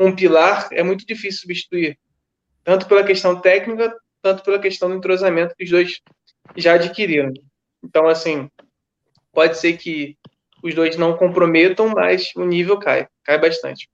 um 0.00 0.14
pilar, 0.14 0.68
é 0.72 0.82
muito 0.82 1.06
difícil 1.06 1.42
substituir, 1.42 1.98
tanto 2.64 2.86
pela 2.86 3.04
questão 3.04 3.38
técnica, 3.38 3.94
tanto 4.22 4.42
pela 4.42 4.58
questão 4.58 4.88
do 4.88 4.96
entrosamento 4.96 5.54
que 5.54 5.64
os 5.64 5.70
dois 5.70 6.00
já 6.56 6.74
adquiriram. 6.74 7.32
Então, 7.84 8.08
assim, 8.08 8.48
pode 9.32 9.58
ser 9.58 9.76
que 9.76 10.16
os 10.62 10.74
dois 10.74 10.96
não 10.96 11.16
comprometam, 11.16 11.88
mas 11.88 12.32
o 12.34 12.44
nível 12.44 12.78
cai, 12.78 13.06
cai 13.24 13.38
bastante. 13.38 13.88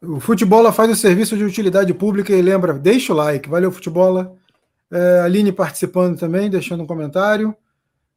O 0.00 0.20
Futebola 0.20 0.72
faz 0.72 0.90
o 0.90 0.96
serviço 0.96 1.36
de 1.36 1.44
utilidade 1.44 1.92
pública 1.92 2.32
e 2.32 2.40
lembra, 2.40 2.74
deixa 2.74 3.12
o 3.12 3.16
like. 3.16 3.48
Valeu, 3.48 3.72
Futebola. 3.72 4.36
É, 4.90 5.20
Aline 5.20 5.50
participando 5.50 6.18
também, 6.18 6.48
deixando 6.48 6.82
um 6.82 6.86
comentário. 6.86 7.56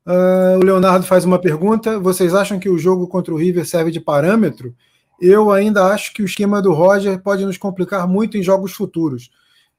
Uh, 0.06 0.58
o 0.58 0.64
Leonardo 0.64 1.06
faz 1.06 1.26
uma 1.26 1.40
pergunta: 1.40 2.00
vocês 2.00 2.34
acham 2.34 2.60
que 2.60 2.70
o 2.70 2.78
jogo 2.78 3.08
contra 3.08 3.34
o 3.34 3.38
River 3.38 3.66
serve 3.66 3.92
de 3.92 4.00
parâmetro? 4.00 4.76
Eu 5.22 5.52
ainda 5.52 5.86
acho 5.86 6.14
que 6.14 6.22
o 6.22 6.26
esquema 6.26 6.62
do 6.62 6.74
Roger 6.74 7.22
pode 7.22 7.46
nos 7.46 7.58
complicar 7.58 8.08
muito 8.08 8.38
em 8.38 8.44
jogos 8.44 8.74
futuros. 8.74 9.30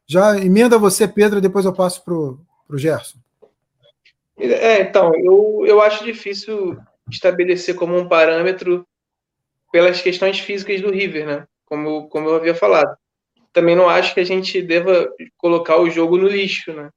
Já 0.07 0.37
emenda 0.39 0.79
você, 0.79 1.07
Pedro, 1.07 1.41
depois 1.41 1.65
eu 1.65 1.73
passo 1.73 2.05
para 2.05 2.15
o 2.15 2.39
Gerson. 2.79 3.19
É, 4.37 4.81
então, 4.81 5.13
eu, 5.15 5.65
eu 5.67 5.81
acho 5.81 6.05
difícil 6.05 6.79
estabelecer 7.11 7.75
como 7.75 7.97
um 7.97 8.09
parâmetro 8.09 8.87
pelas 9.73 10.01
questões 10.01 10.39
físicas 10.41 10.81
do 10.81 10.91
River, 10.91 11.27
né? 11.27 11.47
Como, 11.65 12.09
como 12.09 12.29
eu 12.29 12.37
havia 12.37 12.55
falado. 12.55 12.97
Também 13.53 13.77
não 13.77 13.89
acho 13.89 14.15
que 14.15 14.21
a 14.21 14.25
gente 14.25 14.61
deva 14.63 15.09
colocar 15.37 15.77
o 15.77 15.91
jogo 15.91 16.17
no 16.17 16.27
lixo, 16.27 16.73
né? 16.73 16.91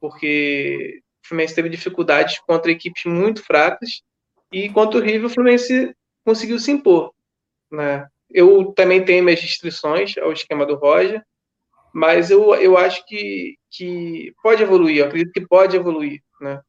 Porque 0.00 1.00
o 1.24 1.28
Fluminense 1.28 1.54
teve 1.54 1.68
dificuldades 1.68 2.38
contra 2.40 2.70
equipes 2.70 3.04
muito 3.04 3.42
fracas 3.42 4.02
e 4.52 4.68
contra 4.68 5.00
o 5.00 5.02
River 5.02 5.26
o 5.26 5.30
Fluminense 5.30 5.94
conseguiu 6.24 6.58
se 6.58 6.70
impor, 6.70 7.12
né? 7.74 8.06
Eu 8.30 8.72
também 8.72 9.04
tenho 9.04 9.22
minhas 9.22 9.40
restrições 9.40 10.16
ao 10.18 10.32
esquema 10.32 10.66
do 10.66 10.76
Roger, 10.76 11.22
mas 11.92 12.30
eu, 12.30 12.54
eu 12.56 12.76
acho 12.76 13.06
que, 13.06 13.56
que 13.70 14.32
pode 14.42 14.62
evoluir, 14.62 14.98
eu 14.98 15.06
acredito 15.06 15.32
que 15.32 15.46
pode 15.46 15.76
evoluir, 15.76 16.20
né? 16.40 16.60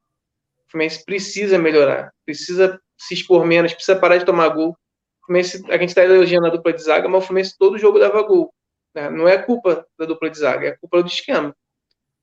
O 0.67 0.71
Fluminense 0.71 1.03
precisa 1.03 1.57
melhorar, 1.57 2.11
precisa 2.25 2.79
se 2.97 3.13
expor 3.13 3.45
menos, 3.45 3.73
precisa 3.73 3.99
parar 3.99 4.17
de 4.17 4.25
tomar 4.25 4.49
gol. 4.49 4.77
Fluminense, 5.25 5.63
a 5.69 5.77
gente 5.77 5.89
está 5.89 6.03
elogiando 6.03 6.47
a 6.47 6.51
dupla 6.51 6.71
de 6.73 6.83
zaga, 6.83 7.07
mas 7.07 7.23
o 7.23 7.27
Fluminense 7.27 7.57
todo 7.57 7.79
jogo 7.79 7.97
dava 7.97 8.21
gol. 8.21 8.53
Né? 8.93 9.09
Não 9.09 9.27
é 9.27 9.37
culpa 9.37 9.85
da 9.97 10.05
dupla 10.05 10.29
de 10.29 10.37
zaga, 10.37 10.67
é 10.67 10.77
culpa 10.77 11.01
do 11.01 11.09
esquema. 11.09 11.55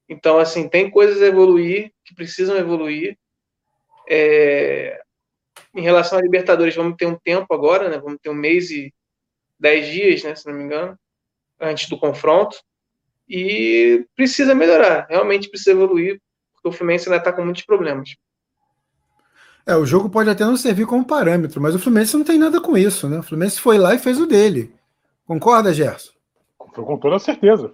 Então, 0.09 0.38
assim, 0.38 0.68
tem 0.68 0.90
coisas 0.90 1.21
a 1.23 1.27
evoluir, 1.27 1.92
que 2.05 2.14
precisam 2.14 2.57
evoluir. 2.57 3.18
É... 4.09 5.02
Em 5.75 5.83
relação 5.83 6.19
à 6.19 6.23
Libertadores, 6.23 6.75
vamos 6.75 6.97
ter 6.97 7.07
um 7.07 7.17
tempo 7.17 7.53
agora, 7.55 7.89
né? 7.89 7.99
Vamos 7.99 8.19
ter 8.23 8.31
um 8.31 8.35
mês 8.35 8.71
e 8.71 8.93
dez 9.59 9.87
dias, 9.87 10.23
né? 10.23 10.35
Se 10.35 10.47
não 10.47 10.55
me 10.55 10.65
engano, 10.65 10.97
antes 11.61 11.89
do 11.89 11.99
confronto. 11.99 12.57
E 13.29 14.07
precisa 14.15 14.55
melhorar, 14.55 15.07
realmente 15.09 15.49
precisa 15.49 15.71
evoluir, 15.71 16.21
porque 16.53 16.69
o 16.69 16.73
Fluminense 16.73 17.09
ainda 17.09 17.19
está 17.19 17.33
com 17.33 17.45
muitos 17.45 17.63
problemas. 17.63 18.15
É, 19.67 19.77
o 19.77 19.87
jogo 19.87 20.11
pode 20.11 20.29
até 20.29 20.45
não 20.45 20.57
servir 20.57 20.87
como 20.87 21.07
parâmetro, 21.07 21.61
mas 21.61 21.75
o 21.75 21.79
Fluminense 21.79 22.17
não 22.17 22.25
tem 22.25 22.39
nada 22.39 22.61
com 22.61 22.77
isso, 22.77 23.09
né? 23.09 23.19
O 23.19 23.23
Fluminense 23.23 23.61
foi 23.61 23.79
lá 23.79 23.95
e 23.95 23.99
fez 23.99 24.21
o 24.21 24.27
dele. 24.27 24.75
Concorda, 25.25 25.73
Gerson? 25.73 26.13
Com 26.59 26.99
toda 26.99 27.19
certeza. 27.19 27.73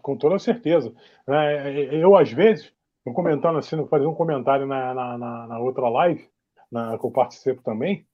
Com 0.00 0.16
toda 0.16 0.38
certeza. 0.38 0.94
É, 1.28 1.88
eu, 1.92 2.16
às 2.16 2.30
vezes, 2.30 2.72
comentando 3.12 3.58
assim, 3.58 3.84
fazer 3.88 4.06
um 4.06 4.14
comentário 4.14 4.66
na, 4.66 4.94
na, 4.94 5.46
na, 5.48 5.58
outra 5.58 5.88
live, 5.88 6.28
na, 6.74 6.98
que 6.98 7.06
eu 7.06 7.10
participo 7.10 7.62
também, 7.62 8.04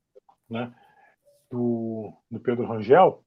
né? 0.49 0.71
Do, 1.51 2.13
do 2.31 2.39
Pedro 2.39 2.67
Rangel, 2.67 3.25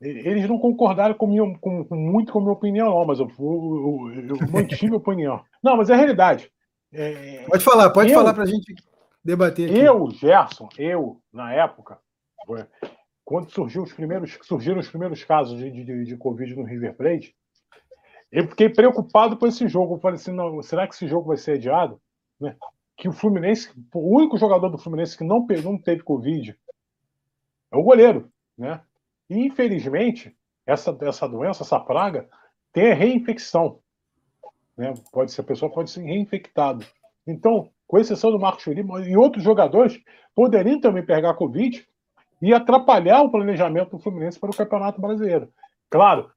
eles 0.00 0.48
não 0.48 0.58
concordaram 0.58 1.14
com, 1.14 1.26
minha, 1.26 1.58
com, 1.58 1.84
com 1.84 1.96
muito 1.96 2.32
com 2.32 2.38
a 2.38 2.42
minha 2.42 2.52
opinião, 2.52 2.90
não, 2.90 3.04
mas 3.04 3.18
eu, 3.18 3.30
eu, 3.38 4.12
eu, 4.14 4.26
eu 4.28 4.36
mantive 4.50 4.94
a 4.94 4.96
opinião. 4.96 5.44
Não, 5.62 5.76
mas 5.76 5.90
é 5.90 5.94
a 5.94 5.96
realidade. 5.96 6.50
É, 6.92 7.44
pode 7.48 7.64
falar, 7.64 7.90
pode 7.90 8.10
eu, 8.10 8.18
falar 8.18 8.32
para 8.32 8.44
a 8.44 8.46
gente 8.46 8.74
debater. 9.24 9.68
Aqui. 9.68 9.78
Eu, 9.78 10.10
Gerson, 10.12 10.68
eu, 10.78 11.20
na 11.32 11.52
época, 11.52 11.98
quando 13.24 13.50
surgiu 13.50 13.82
os 13.82 13.92
primeiros, 13.92 14.38
surgiram 14.42 14.78
os 14.78 14.88
primeiros 14.88 15.24
casos 15.24 15.58
de, 15.58 15.70
de, 15.70 16.04
de 16.04 16.16
Covid 16.16 16.54
no 16.54 16.64
River 16.64 16.96
Plate, 16.96 17.34
eu 18.30 18.46
fiquei 18.48 18.68
preocupado 18.68 19.36
com 19.36 19.46
esse 19.46 19.66
jogo. 19.68 19.96
Eu 19.96 20.00
falei 20.00 20.16
assim: 20.16 20.32
não, 20.32 20.62
será 20.62 20.86
que 20.86 20.94
esse 20.94 21.08
jogo 21.08 21.28
vai 21.28 21.36
ser 21.36 21.52
adiado? 21.52 22.00
Né? 22.40 22.56
Que 23.02 23.08
o 23.08 23.12
Fluminense, 23.12 23.68
o 23.92 24.16
único 24.16 24.38
jogador 24.38 24.68
do 24.68 24.78
Fluminense 24.78 25.18
que 25.18 25.24
não, 25.24 25.44
não 25.64 25.76
teve 25.76 26.04
Covid 26.04 26.56
é 27.72 27.76
o 27.76 27.82
goleiro. 27.82 28.30
Né? 28.56 28.80
E, 29.28 29.44
infelizmente, 29.44 30.32
essa, 30.64 30.96
essa 31.00 31.28
doença, 31.28 31.64
essa 31.64 31.80
praga, 31.80 32.28
tem 32.72 32.92
a 32.92 32.94
reinfecção. 32.94 33.80
Né? 34.76 34.94
Pode 35.10 35.32
ser, 35.32 35.40
a 35.40 35.44
pessoa 35.44 35.68
pode 35.68 35.90
ser 35.90 36.02
reinfectada. 36.02 36.86
Então, 37.26 37.72
com 37.88 37.98
exceção 37.98 38.30
do 38.30 38.38
Marcos 38.38 38.62
Felipe 38.62 38.88
e 39.08 39.16
outros 39.16 39.42
jogadores, 39.42 40.00
poderiam 40.32 40.80
também 40.80 41.04
pegar 41.04 41.34
Covid 41.34 41.84
e 42.40 42.54
atrapalhar 42.54 43.22
o 43.22 43.32
planejamento 43.32 43.96
do 43.96 43.98
Fluminense 43.98 44.38
para 44.38 44.50
o 44.50 44.56
Campeonato 44.56 45.00
Brasileiro. 45.00 45.52
Claro, 45.90 46.30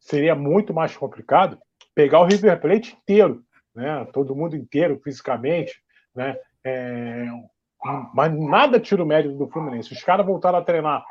seria 0.00 0.34
muito 0.34 0.72
mais 0.72 0.96
complicado 0.96 1.58
pegar 1.94 2.20
o 2.20 2.24
River 2.24 2.58
Plate 2.62 2.96
inteiro, 2.96 3.44
né? 3.74 4.06
todo 4.12 4.36
mundo 4.36 4.56
inteiro 4.56 5.00
fisicamente, 5.02 5.82
né? 6.14 6.36
É... 6.64 7.26
mas 8.14 8.32
nada 8.38 8.78
tira 8.78 9.02
o 9.02 9.06
mérito 9.06 9.36
do 9.36 9.48
Fluminense. 9.48 9.92
Os 9.92 10.02
caras 10.02 10.24
voltaram 10.26 10.58
a 10.58 10.62
treinar 10.62 11.04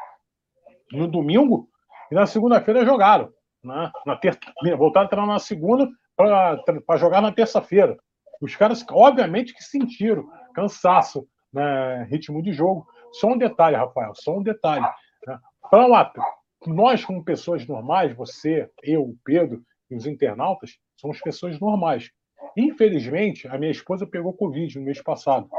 no 0.91 1.08
domingo 1.08 1.67
e 2.12 2.15
na 2.15 2.26
segunda-feira 2.26 2.86
jogaram. 2.86 3.32
Né? 3.63 3.91
Na 4.06 4.15
ter... 4.15 4.38
Voltaram 4.78 5.06
a 5.06 5.10
treinar 5.10 5.28
na 5.28 5.39
segunda 5.39 5.89
para 6.15 6.97
jogar 6.97 7.21
na 7.21 7.32
terça-feira. 7.32 7.97
Os 8.41 8.56
caras, 8.56 8.86
obviamente, 8.89 9.54
que 9.54 9.63
sentiram 9.63 10.30
cansaço, 10.54 11.28
né? 11.54 12.04
ritmo 12.10 12.41
de 12.41 12.52
jogo. 12.54 12.88
Só 13.13 13.28
um 13.28 13.38
detalhe, 13.38 13.76
Rafael, 13.76 14.13
só 14.15 14.38
um 14.38 14.43
detalhe. 14.43 14.86
Né? 15.28 15.39
Para 15.69 15.88
nós, 16.67 17.06
como 17.06 17.24
pessoas 17.24 17.67
normais, 17.67 18.15
você, 18.15 18.69
eu, 18.84 19.04
o 19.04 19.17
Pedro 19.24 19.63
e 19.89 19.95
os 19.95 20.06
internautas, 20.06 20.78
somos 20.95 21.19
pessoas 21.19 21.60
normais. 21.60 22.12
Infelizmente, 22.56 23.48
a 23.48 23.58
minha 23.58 23.72
esposa 23.72 24.06
pegou 24.06 24.34
Covid 24.34 24.78
no 24.78 24.86
mês 24.86 25.02
passado. 25.02 25.50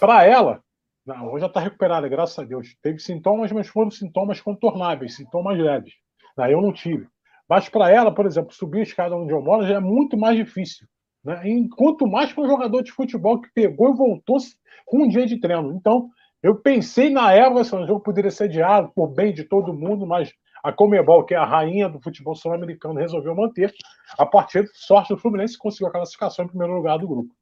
Para 0.00 0.24
ela, 0.24 0.62
não, 1.06 1.32
hoje 1.32 1.40
já 1.40 1.46
está 1.46 1.60
recuperada, 1.60 2.08
graças 2.08 2.38
a 2.38 2.44
Deus. 2.44 2.74
Teve 2.80 2.98
sintomas, 2.98 3.52
mas 3.52 3.68
foram 3.68 3.90
sintomas 3.90 4.40
contornáveis, 4.40 5.16
sintomas 5.16 5.58
leves. 5.58 5.92
Não, 6.36 6.46
eu 6.46 6.62
não 6.62 6.72
tive. 6.72 7.06
Mas 7.48 7.68
para 7.68 7.90
ela, 7.90 8.12
por 8.12 8.24
exemplo, 8.24 8.54
subir 8.54 8.80
a 8.80 8.84
escada 8.84 9.14
onde 9.14 9.32
eu 9.32 9.42
moro 9.42 9.66
já 9.66 9.74
é 9.74 9.80
muito 9.80 10.16
mais 10.16 10.36
difícil. 10.36 10.86
Né? 11.22 11.42
Enquanto 11.44 12.06
mais 12.06 12.32
para 12.32 12.44
um 12.44 12.48
jogador 12.48 12.82
de 12.82 12.90
futebol 12.90 13.40
que 13.40 13.52
pegou 13.54 13.92
e 13.92 13.96
voltou 13.96 14.38
com 14.86 15.02
um 15.02 15.08
dia 15.08 15.26
de 15.26 15.38
treino. 15.38 15.74
Então, 15.74 16.08
eu 16.42 16.56
pensei 16.56 17.10
na 17.10 17.32
época 17.32 17.64
que 17.64 17.74
o 17.74 17.86
jogo 17.86 18.00
poderia 18.00 18.30
ser 18.30 18.44
adiado 18.44 18.90
por 18.94 19.08
bem 19.08 19.32
de 19.32 19.44
todo 19.44 19.74
mundo, 19.74 20.06
mas 20.06 20.32
a 20.64 20.72
Comebol, 20.72 21.24
que 21.24 21.34
é 21.34 21.36
a 21.36 21.44
rainha 21.44 21.90
do 21.90 22.00
futebol 22.00 22.34
sul-americano, 22.34 22.98
resolveu 22.98 23.34
manter. 23.34 23.70
A 24.16 24.24
partir 24.24 24.62
de 24.62 24.70
sorte 24.72 25.12
do 25.12 25.20
Fluminense 25.20 25.58
conseguiu 25.58 25.88
a 25.88 25.92
classificação 25.92 26.46
em 26.46 26.48
primeiro 26.48 26.72
lugar 26.72 26.98
do 26.98 27.06
grupo. 27.06 27.34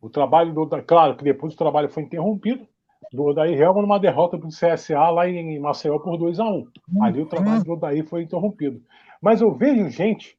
o 0.00 0.08
trabalho 0.08 0.52
do. 0.52 0.66
Claro 0.82 1.16
que 1.16 1.24
depois 1.24 1.54
o 1.54 1.56
trabalho 1.56 1.88
foi 1.88 2.02
interrompido, 2.02 2.66
do 3.12 3.24
Odair 3.24 3.60
Helma 3.60 3.82
numa 3.82 3.98
derrota 3.98 4.38
para 4.38 4.48
o 4.48 4.50
CSA 4.50 5.10
lá 5.10 5.28
em 5.28 5.58
Maceió 5.58 5.98
por 5.98 6.16
2 6.16 6.40
a 6.40 6.44
1 6.44 6.56
um. 6.56 7.02
Ali 7.02 7.20
o 7.20 7.26
trabalho 7.26 7.64
do 7.64 7.72
Odair 7.72 8.04
foi 8.06 8.22
interrompido. 8.22 8.82
Mas 9.20 9.40
eu 9.40 9.54
vejo 9.54 9.88
gente, 9.88 10.38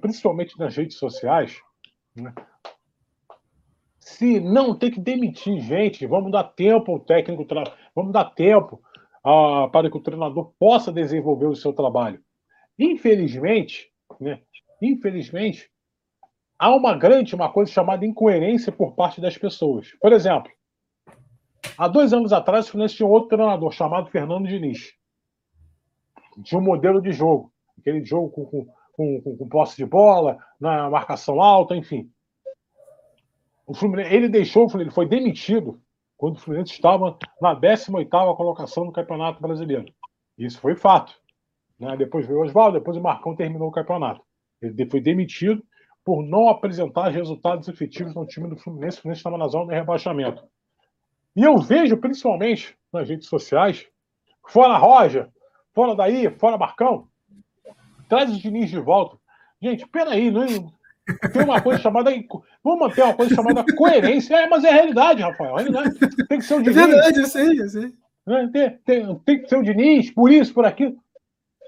principalmente 0.00 0.58
nas 0.58 0.76
redes 0.76 0.96
sociais, 0.96 1.60
né, 2.14 2.32
se 3.98 4.38
não 4.40 4.74
tem 4.74 4.90
que 4.90 5.00
demitir 5.00 5.60
gente, 5.60 6.06
vamos 6.06 6.30
dar 6.30 6.44
tempo 6.44 6.92
ao 6.92 7.00
técnico, 7.00 7.44
vamos 7.94 8.12
dar 8.12 8.24
tempo 8.24 8.80
uh, 9.24 9.68
para 9.70 9.90
que 9.90 9.96
o 9.96 10.00
treinador 10.00 10.52
possa 10.58 10.92
desenvolver 10.92 11.46
o 11.46 11.56
seu 11.56 11.72
trabalho. 11.72 12.20
Infelizmente, 12.78 13.90
né, 14.20 14.40
infelizmente, 14.80 15.70
há 16.58 16.74
uma 16.74 16.96
grande, 16.96 17.34
uma 17.34 17.52
coisa 17.52 17.70
chamada 17.70 18.04
incoerência 18.04 18.72
por 18.72 18.94
parte 18.94 19.20
das 19.20 19.36
pessoas. 19.36 19.90
Por 20.00 20.12
exemplo, 20.12 20.50
há 21.76 21.88
dois 21.88 22.12
anos 22.12 22.32
atrás, 22.32 22.66
o 22.66 22.70
Fluminense 22.70 22.96
tinha 22.96 23.08
outro 23.08 23.28
treinador 23.28 23.72
chamado 23.72 24.10
Fernando 24.10 24.48
Diniz. 24.48 24.92
Tinha 26.42 26.60
um 26.60 26.64
modelo 26.64 27.00
de 27.00 27.12
jogo, 27.12 27.52
aquele 27.78 28.04
jogo 28.04 28.30
com, 28.30 28.46
com, 28.46 29.20
com, 29.22 29.36
com 29.36 29.48
posse 29.48 29.76
de 29.76 29.86
bola, 29.86 30.38
na 30.60 30.90
marcação 30.90 31.40
alta, 31.40 31.74
enfim. 31.74 32.10
O 33.66 33.74
Fluminense, 33.74 34.14
ele 34.14 34.28
deixou, 34.28 34.68
ele 34.78 34.90
foi 34.90 35.06
demitido 35.08 35.80
quando 36.16 36.36
o 36.36 36.40
Fluminense 36.40 36.72
estava 36.72 37.18
na 37.40 37.54
18ª 37.54 38.36
colocação 38.36 38.84
no 38.84 38.92
Campeonato 38.92 39.40
Brasileiro. 39.40 39.92
Isso 40.38 40.60
foi 40.60 40.76
fato. 40.76 41.14
Né? 41.78 41.96
Depois 41.96 42.26
veio 42.26 42.40
o 42.40 42.42
Oswaldo, 42.42 42.78
depois 42.78 42.96
o 42.96 43.02
Marcão 43.02 43.34
terminou 43.34 43.68
o 43.68 43.72
campeonato. 43.72 44.20
Ele 44.60 44.88
foi 44.88 45.00
demitido 45.00 45.62
por 46.04 46.22
não 46.22 46.48
apresentar 46.48 47.08
resultados 47.08 47.68
efetivos 47.68 48.14
no 48.14 48.26
time 48.26 48.48
do 48.48 48.56
Fluminense. 48.56 48.98
O 48.98 49.02
Fluminense 49.02 49.20
estava 49.20 49.36
na 49.36 49.48
zona 49.48 49.66
de 49.66 49.74
rebaixamento. 49.74 50.42
E 51.34 51.42
eu 51.42 51.58
vejo, 51.58 51.96
principalmente 51.98 52.76
nas 52.92 53.08
redes 53.08 53.28
sociais, 53.28 53.86
fora 54.46 54.78
Roja, 54.78 55.28
fora 55.74 55.94
daí, 55.94 56.30
fora 56.38 56.56
Marcão, 56.56 57.08
traz 58.08 58.30
o 58.30 58.38
Diniz 58.38 58.70
de 58.70 58.78
volta. 58.78 59.18
Gente, 59.60 59.86
peraí, 59.88 60.30
não, 60.30 60.46
tem 60.46 61.44
uma 61.44 61.60
coisa 61.60 61.80
chamada. 61.80 62.10
Vamos 62.64 62.80
manter 62.80 63.02
uma 63.02 63.14
coisa 63.14 63.34
chamada 63.34 63.64
coerência. 63.76 64.34
É, 64.34 64.48
mas 64.48 64.64
é 64.64 64.70
realidade, 64.70 65.22
Rafael. 65.22 65.58
É 65.58 65.62
realidade. 65.62 65.98
Tem 66.28 66.38
que 66.38 66.44
ser 66.44 66.54
o 66.54 66.62
Diniz. 66.62 66.76
É 66.76 66.86
verdade, 66.86 67.18
eu 67.20 67.26
sei, 67.26 67.60
eu 67.60 67.68
sei. 67.68 67.92
Né, 68.26 68.50
tem, 68.52 68.78
tem, 68.78 69.18
tem 69.20 69.42
que 69.42 69.48
ser 69.48 69.56
o 69.56 69.62
Diniz, 69.62 70.10
por 70.10 70.30
isso, 70.30 70.54
por 70.54 70.64
aquilo. 70.64 70.96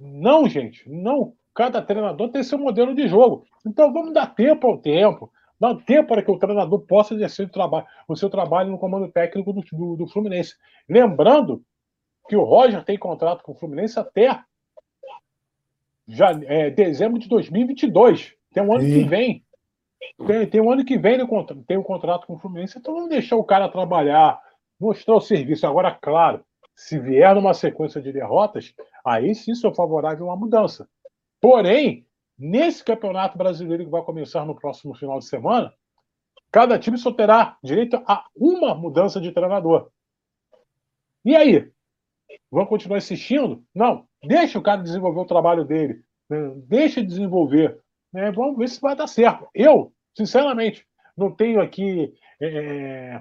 Não, 0.01 0.49
gente, 0.49 0.89
não. 0.89 1.35
Cada 1.55 1.83
treinador 1.83 2.29
tem 2.31 2.43
seu 2.43 2.59
modelo 2.59 2.95
de 2.95 3.09
jogo. 3.09 3.45
Então 3.67 3.93
vamos 3.93 4.13
dar 4.13 4.35
tempo 4.35 4.67
ao 4.67 4.79
tempo. 4.79 5.31
Dar 5.59 5.75
tempo 5.75 6.09
para 6.09 6.23
que 6.23 6.31
o 6.31 6.39
treinador 6.39 6.81
possa 6.81 7.15
exercer 7.15 7.47
o, 7.47 7.51
trabalho, 7.51 7.87
o 8.07 8.15
seu 8.15 8.31
trabalho 8.31 8.71
no 8.71 8.79
comando 8.79 9.11
técnico 9.11 9.53
do, 9.53 9.63
do, 9.73 9.97
do 9.97 10.07
Fluminense. 10.07 10.55
Lembrando 10.89 11.63
que 12.29 12.37
o 12.37 12.45
Roger 12.45 12.85
tem 12.85 12.97
contrato 12.97 13.43
com 13.43 13.53
o 13.53 13.57
Fluminense 13.57 13.99
até 13.99 14.41
já, 16.07 16.31
é, 16.45 16.71
dezembro 16.71 17.19
de 17.19 17.29
2022. 17.29 18.35
Tem 18.53 18.63
um 18.63 18.73
ano 18.73 18.85
Sim. 18.85 19.03
que 19.03 19.09
vem. 19.09 19.45
Tem, 20.27 20.47
tem 20.47 20.61
um 20.61 20.71
ano 20.71 20.85
que 20.85 20.97
vem 20.97 21.19
tem 21.67 21.77
um 21.77 21.83
contrato 21.83 22.27
com 22.27 22.35
o 22.35 22.39
Fluminense, 22.39 22.79
então 22.79 22.95
vamos 22.95 23.11
deixar 23.11 23.37
o 23.37 23.45
cara 23.45 23.69
trabalhar, 23.69 24.41
mostrar 24.81 25.17
o 25.17 25.21
serviço. 25.21 25.67
Agora, 25.67 25.91
claro, 25.91 26.45
se 26.79 26.97
vier 26.97 27.35
numa 27.35 27.53
sequência 27.55 28.01
de 28.01 28.13
derrotas, 28.13 28.73
aí 29.05 29.35
sim 29.35 29.53
sou 29.53 29.75
favorável 29.75 30.27
a 30.27 30.29
uma 30.31 30.37
mudança. 30.37 30.89
Porém, 31.41 32.07
nesse 32.39 32.85
campeonato 32.85 33.37
brasileiro 33.37 33.85
que 33.85 33.91
vai 33.91 34.01
começar 34.03 34.47
no 34.47 34.55
próximo 34.55 34.95
final 34.95 35.19
de 35.19 35.25
semana, 35.25 35.75
cada 36.53 36.79
time 36.79 36.97
só 36.97 37.13
terá 37.13 37.59
direito 37.65 38.01
a 38.07 38.29
uma 38.35 38.77
mudança 38.77 39.21
de 39.21 39.33
treinador. 39.33 39.91
E 41.25 41.35
aí? 41.35 41.69
Vamos 42.49 42.69
continuar 42.69 42.99
assistindo? 42.99 43.65
Não. 43.75 44.07
Deixa 44.23 44.57
o 44.57 44.63
cara 44.63 44.81
desenvolver 44.81 45.19
o 45.19 45.27
trabalho 45.27 45.65
dele. 45.65 46.05
Né? 46.31 46.53
Deixa 46.69 47.03
desenvolver. 47.03 47.77
Né? 48.13 48.31
Vamos 48.31 48.57
ver 48.57 48.69
se 48.69 48.81
vai 48.81 48.95
dar 48.95 49.09
certo. 49.09 49.49
Eu, 49.53 49.93
sinceramente, 50.17 50.87
não 51.17 51.35
tenho 51.35 51.61
aqui 51.61 52.15
é, 52.41 53.21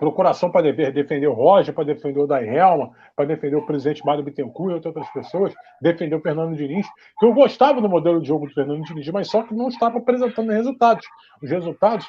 procuração 0.00 0.50
para 0.50 0.72
defender 0.72 1.26
o 1.26 1.34
Roger, 1.34 1.74
para 1.74 1.84
defender 1.84 2.18
o 2.18 2.26
Dai 2.26 2.48
Helma, 2.48 2.90
para 3.14 3.26
defender 3.26 3.56
o 3.56 3.66
presidente 3.66 4.02
Mário 4.02 4.24
Bittencourt 4.24 4.82
e 4.82 4.88
outras 4.88 5.08
pessoas, 5.10 5.52
defender 5.80 6.16
o 6.16 6.22
Fernando 6.22 6.56
Diniz, 6.56 6.86
que 7.18 7.26
eu 7.26 7.34
gostava 7.34 7.82
do 7.82 7.88
modelo 7.88 8.18
de 8.18 8.26
jogo 8.26 8.46
do 8.46 8.54
Fernando 8.54 8.82
Diniz, 8.82 9.06
mas 9.10 9.28
só 9.28 9.42
que 9.42 9.54
não 9.54 9.68
estava 9.68 9.98
apresentando 9.98 10.50
resultados. 10.50 11.06
Os 11.42 11.50
resultados 11.50 12.08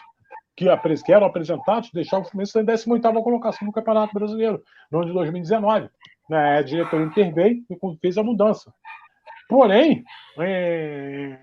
que, 0.55 0.69
eram 1.11 1.27
apresentados 1.27 1.91
deixavam 1.91 2.25
o 2.25 2.29
Fluminense 2.29 2.55
na 2.55 2.63
18ª 2.63 3.21
colocação 3.21 3.67
no 3.67 3.73
Campeonato 3.73 4.13
Brasileiro, 4.13 4.63
no 4.89 4.99
ano 4.99 5.07
de 5.07 5.13
2019. 5.13 5.89
Né? 6.29 6.59
A 6.59 6.61
diretoria 6.61 7.05
interveio 7.05 7.61
e 7.69 7.97
fez 7.99 8.17
a 8.17 8.23
mudança. 8.23 8.73
Porém, 9.49 10.05
é... 10.39 11.37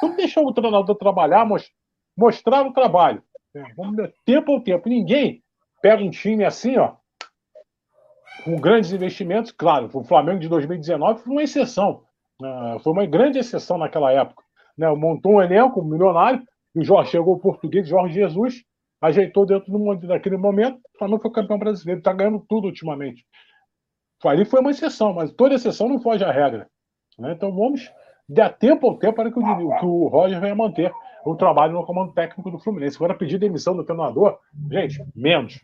vamos 0.00 0.16
deixar 0.16 0.40
o 0.40 0.50
treinador 0.50 0.96
trabalhar, 0.96 1.46
mostrar 2.16 2.66
o 2.66 2.72
trabalho. 2.72 3.22
É, 3.54 3.62
vamos 3.76 4.10
tempo 4.24 4.52
ao 4.52 4.60
tempo. 4.62 4.88
Ninguém 4.88 5.42
pega 5.80 6.02
um 6.02 6.10
time 6.10 6.44
assim, 6.44 6.76
ó, 6.76 6.94
com 8.44 8.56
grandes 8.56 8.92
investimentos. 8.92 9.52
Claro, 9.52 9.90
o 9.92 10.04
Flamengo 10.04 10.40
de 10.40 10.48
2019 10.48 11.22
foi 11.22 11.32
uma 11.32 11.42
exceção. 11.42 12.02
Né? 12.40 12.78
Foi 12.82 12.92
uma 12.92 13.06
grande 13.06 13.38
exceção 13.38 13.78
naquela 13.78 14.12
época. 14.12 14.42
Né? 14.76 14.88
Montou 14.94 15.34
um 15.34 15.42
elenco 15.42 15.82
milionário, 15.84 16.42
e 16.74 16.80
o 16.80 16.84
Jorge 16.84 17.10
chegou 17.10 17.34
o 17.34 17.40
português, 17.40 17.88
Jorge 17.88 18.14
Jesus, 18.14 18.62
ajeitou 19.00 19.46
dentro 19.46 19.70
do, 19.70 19.96
daquele 20.06 20.36
momento. 20.36 20.76
O 20.94 20.98
Flamengo 20.98 21.22
foi 21.22 21.32
campeão 21.32 21.58
brasileiro, 21.58 21.98
está 21.98 22.12
ganhando 22.12 22.44
tudo 22.48 22.66
ultimamente. 22.66 23.24
Ali 24.24 24.44
foi 24.44 24.60
uma 24.60 24.70
exceção, 24.70 25.12
mas 25.14 25.32
toda 25.32 25.54
exceção 25.54 25.88
não 25.88 26.00
foge 26.00 26.24
à 26.24 26.32
regra. 26.32 26.68
Né? 27.18 27.32
Então 27.32 27.54
vamos 27.54 27.90
dar 28.28 28.50
tempo 28.50 28.86
ao 28.88 28.98
tempo 28.98 29.14
para 29.14 29.30
que 29.30 29.38
o, 29.38 29.78
que 29.78 29.86
o 29.86 30.08
Roger 30.08 30.40
venha 30.40 30.54
manter 30.54 30.92
o 31.30 31.36
trabalho 31.36 31.74
no 31.74 31.84
comando 31.84 32.12
técnico 32.12 32.50
do 32.50 32.58
Fluminense. 32.58 32.96
Agora 32.96 33.14
pedir 33.14 33.38
demissão 33.38 33.76
do 33.76 33.84
treinador, 33.84 34.38
gente, 34.70 35.04
menos. 35.14 35.60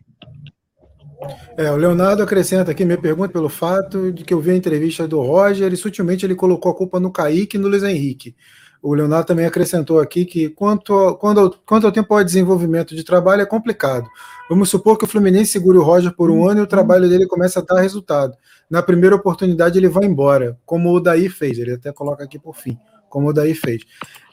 É, 1.57 1.71
o 1.71 1.77
Leonardo 1.77 2.23
acrescenta 2.23 2.71
aqui 2.71 2.85
minha 2.85 2.99
pergunta 2.99 3.33
pelo 3.33 3.49
fato 3.49 4.13
de 4.13 4.25
que 4.25 4.35
eu 4.35 4.41
vi 4.41 4.51
a 4.51 4.57
entrevista 4.57 5.09
do 5.09 5.23
Roger 5.23 5.73
e 5.73 5.77
sutilmente 5.77 6.27
ele 6.27 6.35
colocou 6.35 6.71
a 6.71 6.75
culpa 6.75 7.01
no 7.01 7.11
Kaique 7.11 7.57
e 7.57 7.61
no 7.61 7.69
Luiz 7.69 7.83
Henrique. 7.83 8.37
O 8.83 8.93
Leonardo 8.93 9.27
também 9.27 9.47
acrescentou 9.47 10.01
aqui 10.01 10.27
que 10.27 10.51
quanto, 10.51 11.15
quando, 11.17 11.57
quanto 11.65 11.87
ao 11.87 11.93
tempo 11.93 12.13
ao 12.13 12.23
desenvolvimento 12.23 12.95
de 12.95 13.03
trabalho 13.03 13.41
é 13.41 13.47
complicado. 13.47 14.07
Vamos 14.51 14.69
supor 14.69 14.99
que 14.99 15.05
o 15.05 15.09
Fluminense 15.09 15.53
segure 15.53 15.79
o 15.79 15.83
Roger 15.83 16.13
por 16.15 16.31
um 16.31 16.47
ano 16.47 16.61
e 16.61 16.63
o 16.63 16.67
trabalho 16.67 17.09
dele 17.09 17.27
começa 17.27 17.61
a 17.61 17.63
dar 17.63 17.81
resultado. 17.81 18.37
Na 18.69 18.83
primeira 18.83 19.17
oportunidade 19.17 19.79
ele 19.79 19.89
vai 19.89 20.05
embora, 20.05 20.59
como 20.67 20.93
o 20.93 21.01
Daí 21.01 21.31
fez, 21.31 21.59
ele 21.59 21.73
até 21.73 21.91
coloca 21.91 22.23
aqui 22.23 22.39
por 22.39 22.55
fim, 22.55 22.79
como 23.15 23.29
o 23.29 23.33
Daí 23.33 23.55
fez. 23.55 23.85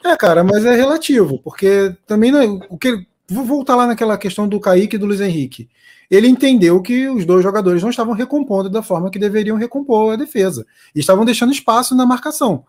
É, 0.04 0.16
cara, 0.16 0.42
mas 0.42 0.64
é 0.64 0.74
relativo, 0.74 1.38
porque 1.38 1.96
também 2.04 2.32
não, 2.32 2.60
o 2.68 2.76
que 2.76 3.06
vou 3.28 3.44
voltar 3.44 3.76
lá 3.76 3.86
naquela 3.86 4.18
questão 4.18 4.48
do 4.48 4.58
Kaique 4.58 4.96
e 4.96 4.98
do 4.98 5.06
Luiz 5.06 5.20
Henrique. 5.20 5.68
Ele 6.10 6.26
entendeu 6.26 6.82
que 6.82 7.08
os 7.08 7.24
dois 7.24 7.44
jogadores 7.44 7.80
não 7.80 7.90
estavam 7.90 8.12
recompondo 8.12 8.68
da 8.68 8.82
forma 8.82 9.08
que 9.08 9.20
deveriam 9.20 9.56
recompor 9.56 10.12
a 10.12 10.16
defesa 10.16 10.66
e 10.92 10.98
estavam 10.98 11.24
deixando 11.24 11.52
espaço 11.52 11.94
na 11.94 12.04
marcação. 12.04 12.64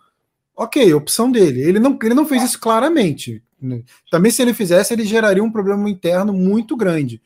Ok, 0.55 0.93
opção 0.93 1.31
dele. 1.31 1.61
Ele 1.61 1.79
não, 1.79 1.97
ele 2.03 2.13
não 2.13 2.27
fez 2.27 2.43
isso 2.43 2.59
claramente. 2.59 3.41
Também, 4.11 4.31
se 4.31 4.39
ele 4.43 4.53
fizesse, 4.53 4.93
ele 4.93 5.03
geraria 5.03 5.43
um 5.43 5.51
problema 5.51 5.89
interno 5.89 6.31
muito 6.31 6.77
grande. 6.77 7.19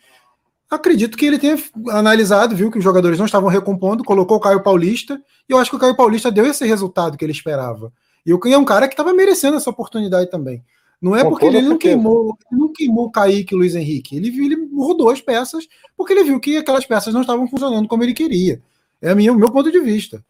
Acredito 0.70 1.18
que 1.18 1.26
ele 1.26 1.38
tenha 1.38 1.58
analisado, 1.90 2.56
viu 2.56 2.72
que 2.72 2.78
os 2.78 2.84
jogadores 2.84 3.20
não 3.20 3.26
estavam 3.26 3.50
recompondo, 3.50 4.04
colocou 4.04 4.38
o 4.38 4.40
Caio 4.40 4.64
Paulista, 4.64 5.22
e 5.48 5.52
eu 5.52 5.58
acho 5.58 5.70
que 5.70 5.76
o 5.76 5.80
Caio 5.80 5.96
Paulista 5.96 6.32
deu 6.32 6.46
esse 6.46 6.66
resultado 6.66 7.18
que 7.18 7.26
ele 7.26 7.34
esperava. 7.34 7.92
E 8.28 8.54
é 8.54 8.58
um 8.58 8.66
cara 8.66 8.90
que 8.90 8.94
estava 8.94 9.14
merecendo 9.14 9.56
essa 9.56 9.70
oportunidade 9.70 10.30
também. 10.30 10.62
Não 11.02 11.16
é 11.16 11.24
porque 11.24 11.46
ele 11.46 11.62
não 11.62 11.78
queimou, 11.78 12.38
ele 12.52 12.60
não 12.60 12.74
queimou 12.74 13.06
o 13.06 13.12
Kaique 13.12 13.54
e 13.54 13.56
o 13.56 13.60
Luiz 13.60 13.74
Henrique. 13.74 14.18
Ele, 14.18 14.28
ele 14.28 14.70
rodou 14.76 15.10
as 15.10 15.22
peças 15.22 15.66
porque 15.96 16.12
ele 16.12 16.26
viu 16.26 16.38
que 16.38 16.58
aquelas 16.58 16.86
peças 16.86 17.14
não 17.14 17.22
estavam 17.22 17.48
funcionando 17.48 17.88
como 17.88 18.04
ele 18.04 18.14
queria. 18.14 18.62
É 19.02 19.14
o 19.14 19.36
meu 19.36 19.50
ponto 19.50 19.72
de 19.72 19.80
vista. 19.80 20.22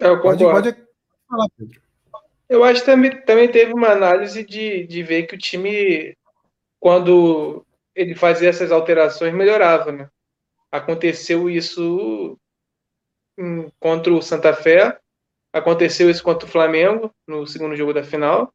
É, 0.00 0.08
eu 0.08 0.20
pode, 0.20 0.42
pode 0.42 0.76
falar, 1.28 1.46
Pedro. 1.56 1.80
Eu 2.48 2.64
acho 2.64 2.80
que 2.80 2.86
também, 2.86 3.22
também 3.22 3.48
teve 3.48 3.72
uma 3.72 3.88
análise 3.88 4.44
de, 4.44 4.84
de 4.86 5.02
ver 5.02 5.26
que 5.26 5.36
o 5.36 5.38
time, 5.38 6.16
quando 6.80 7.64
ele 7.94 8.16
fazia 8.16 8.48
essas 8.48 8.72
alterações, 8.72 9.32
melhorava, 9.32 9.92
né? 9.92 10.08
Aconteceu 10.72 11.48
isso 11.48 12.36
contra 13.78 14.12
o 14.12 14.22
Santa 14.22 14.52
Fé, 14.54 14.98
aconteceu 15.52 16.10
isso 16.10 16.22
contra 16.22 16.46
o 16.46 16.50
Flamengo 16.50 17.14
no 17.26 17.46
segundo 17.46 17.76
jogo 17.76 17.92
da 17.92 18.02
final, 18.02 18.52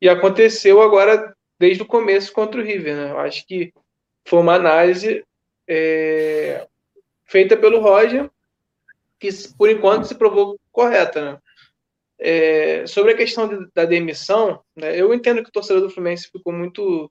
e 0.00 0.08
aconteceu 0.08 0.82
agora 0.82 1.34
desde 1.58 1.82
o 1.82 1.86
começo 1.86 2.32
contra 2.32 2.60
o 2.60 2.64
River. 2.64 2.96
Né? 2.96 3.10
Eu 3.10 3.18
acho 3.18 3.46
que 3.46 3.72
foi 4.26 4.40
uma 4.40 4.54
análise 4.54 5.24
é, 5.68 6.66
feita 7.24 7.56
pelo 7.56 7.80
Roger, 7.80 8.30
que 9.18 9.28
por 9.56 9.70
enquanto 9.70 10.06
se 10.06 10.14
provou 10.14 10.58
correta. 10.70 11.32
Né? 11.32 11.38
É, 12.18 12.86
sobre 12.86 13.12
a 13.12 13.16
questão 13.16 13.48
de, 13.48 13.68
da 13.74 13.84
demissão, 13.84 14.62
né, 14.76 14.98
eu 14.98 15.12
entendo 15.12 15.42
que 15.42 15.48
o 15.48 15.52
torcedor 15.52 15.82
do 15.82 15.90
Fluminense 15.90 16.30
ficou 16.30 16.52
muito 16.52 17.10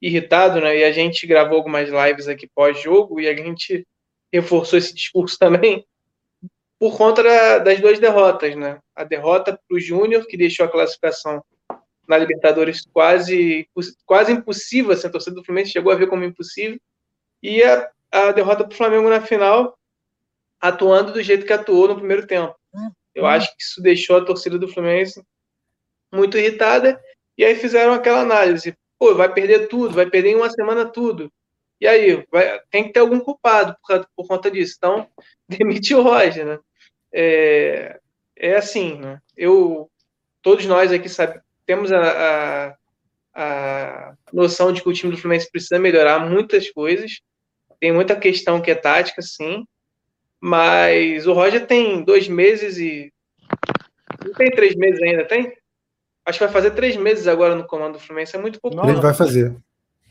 irritado, 0.00 0.60
né? 0.60 0.78
E 0.78 0.84
a 0.84 0.92
gente 0.92 1.26
gravou 1.26 1.56
algumas 1.56 1.88
lives 1.88 2.28
aqui 2.28 2.48
pós-jogo 2.54 3.20
e 3.20 3.28
a 3.28 3.34
gente 3.34 3.86
reforçou 4.32 4.78
esse 4.78 4.94
discurso 4.94 5.36
também 5.38 5.84
por 6.78 6.96
conta 6.96 7.22
das 7.60 7.80
duas 7.80 7.98
derrotas, 7.98 8.54
né? 8.54 8.78
A 8.94 9.04
derrota 9.04 9.52
para 9.52 9.76
o 9.76 9.80
Júnior, 9.80 10.26
que 10.26 10.36
deixou 10.36 10.64
a 10.64 10.70
classificação 10.70 11.42
na 12.06 12.16
Libertadores 12.16 12.86
quase, 12.92 13.68
quase 14.06 14.32
impossível, 14.32 14.92
assim, 14.92 15.08
a 15.08 15.10
torcida 15.10 15.36
do 15.36 15.44
Fluminense 15.44 15.72
chegou 15.72 15.92
a 15.92 15.96
ver 15.96 16.08
como 16.08 16.24
impossível, 16.24 16.80
e 17.42 17.62
a, 17.62 17.90
a 18.10 18.32
derrota 18.32 18.64
para 18.64 18.72
o 18.72 18.76
Flamengo 18.76 19.10
na 19.10 19.20
final, 19.20 19.78
atuando 20.60 21.12
do 21.12 21.22
jeito 21.22 21.44
que 21.44 21.52
atuou 21.52 21.88
no 21.88 21.96
primeiro 21.96 22.26
tempo. 22.26 22.56
Eu 23.14 23.26
acho 23.26 23.54
que 23.54 23.62
isso 23.62 23.82
deixou 23.82 24.16
a 24.16 24.24
torcida 24.24 24.58
do 24.58 24.68
Fluminense 24.68 25.22
muito 26.12 26.38
irritada, 26.38 27.00
e 27.36 27.44
aí 27.44 27.54
fizeram 27.56 27.92
aquela 27.92 28.20
análise, 28.20 28.74
pô, 28.98 29.14
vai 29.14 29.32
perder 29.32 29.68
tudo, 29.68 29.94
vai 29.94 30.08
perder 30.08 30.30
em 30.30 30.36
uma 30.36 30.50
semana 30.50 30.86
tudo. 30.86 31.30
E 31.80 31.86
aí, 31.86 32.26
vai, 32.30 32.60
tem 32.70 32.84
que 32.84 32.92
ter 32.92 33.00
algum 33.00 33.20
culpado 33.20 33.76
por, 33.86 34.08
por 34.16 34.26
conta 34.26 34.50
disso. 34.50 34.74
Então, 34.78 35.08
demite 35.48 35.94
o 35.94 36.02
Roger, 36.02 36.44
né? 36.44 36.58
É, 37.12 37.98
é 38.36 38.56
assim, 38.56 38.98
né? 38.98 39.20
Eu, 39.36 39.90
todos 40.42 40.66
nós 40.66 40.92
aqui 40.92 41.08
sabe, 41.08 41.40
temos 41.66 41.92
a, 41.92 42.00
a, 42.00 42.76
a 43.34 44.14
noção 44.32 44.72
de 44.72 44.82
que 44.82 44.88
o 44.88 44.92
time 44.92 45.12
do 45.12 45.18
Fluminense 45.18 45.50
precisa 45.50 45.78
melhorar 45.78 46.18
muitas 46.18 46.70
coisas. 46.70 47.20
Tem 47.80 47.92
muita 47.92 48.16
questão 48.16 48.60
que 48.60 48.70
é 48.70 48.74
tática, 48.74 49.22
sim. 49.22 49.64
Mas 50.40 51.26
o 51.26 51.32
Roger 51.32 51.66
tem 51.66 52.02
dois 52.04 52.28
meses 52.28 52.78
e. 52.78 53.12
Não 54.24 54.32
tem 54.32 54.50
três 54.50 54.74
meses 54.76 55.00
ainda, 55.02 55.24
tem? 55.24 55.52
Acho 56.24 56.38
que 56.38 56.44
vai 56.44 56.52
fazer 56.52 56.72
três 56.72 56.96
meses 56.96 57.26
agora 57.26 57.54
no 57.54 57.66
comando 57.66 57.94
do 57.94 58.00
Fluminense. 58.00 58.36
É 58.36 58.40
muito 58.40 58.60
pouco. 58.60 58.76
Não, 58.76 58.88
ele 58.88 59.00
vai 59.00 59.14
fazer. 59.14 59.56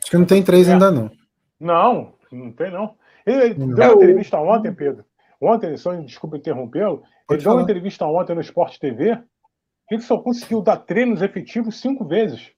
Acho 0.02 0.12
que 0.12 0.18
não 0.18 0.26
tem 0.26 0.44
três 0.44 0.68
é. 0.68 0.74
ainda, 0.74 0.92
não. 0.92 1.12
Não, 1.60 2.14
não 2.32 2.52
tem, 2.52 2.72
não. 2.72 2.96
Ele 3.26 3.54
não. 3.54 3.74
deu 3.74 3.94
uma 3.94 4.04
entrevista 4.04 4.38
ontem, 4.38 4.74
Pedro. 4.74 5.06
Ontem, 5.42 5.78
só 5.78 5.94
desculpa 5.94 6.38
interrompê-lo, 6.38 7.04
ele 7.30 7.42
deu 7.42 7.54
uma 7.54 7.62
entrevista 7.62 8.06
ontem 8.06 8.34
no 8.34 8.42
Sport 8.42 8.78
TV 8.78 9.22
que 9.88 9.96
ele 9.96 10.02
só 10.02 10.18
conseguiu 10.18 10.62
dar 10.62 10.78
treinos 10.78 11.22
efetivos 11.22 11.80
cinco 11.80 12.06
vezes. 12.06 12.52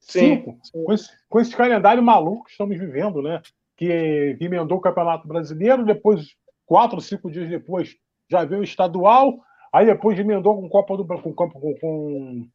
Sim, 0.00 0.36
cinco. 0.36 0.58
Sim. 0.62 0.84
Com, 0.84 0.92
esse, 0.92 1.10
com 1.28 1.40
esse 1.40 1.56
calendário 1.56 2.02
maluco 2.02 2.44
que 2.44 2.52
estamos 2.52 2.78
vivendo, 2.78 3.20
né? 3.20 3.42
Que, 3.76 4.36
que 4.38 4.44
emendou 4.44 4.78
o 4.78 4.80
Campeonato 4.80 5.28
Brasileiro, 5.28 5.84
depois, 5.84 6.34
quatro, 6.64 7.00
cinco 7.00 7.30
dias 7.30 7.48
depois, 7.48 7.94
já 8.30 8.44
veio 8.44 8.60
o 8.60 8.64
estadual, 8.64 9.38
aí 9.72 9.84
depois 9.84 10.18
emendou 10.18 10.60
com 10.60 10.68
Copa 10.68 10.96
do 10.96 11.06
com, 11.06 11.34
com, 11.34 11.50
com, 11.50 12.48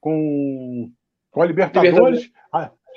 com, 0.00 0.92
com 1.30 1.42
a 1.42 1.46
Libertadores. 1.46 2.30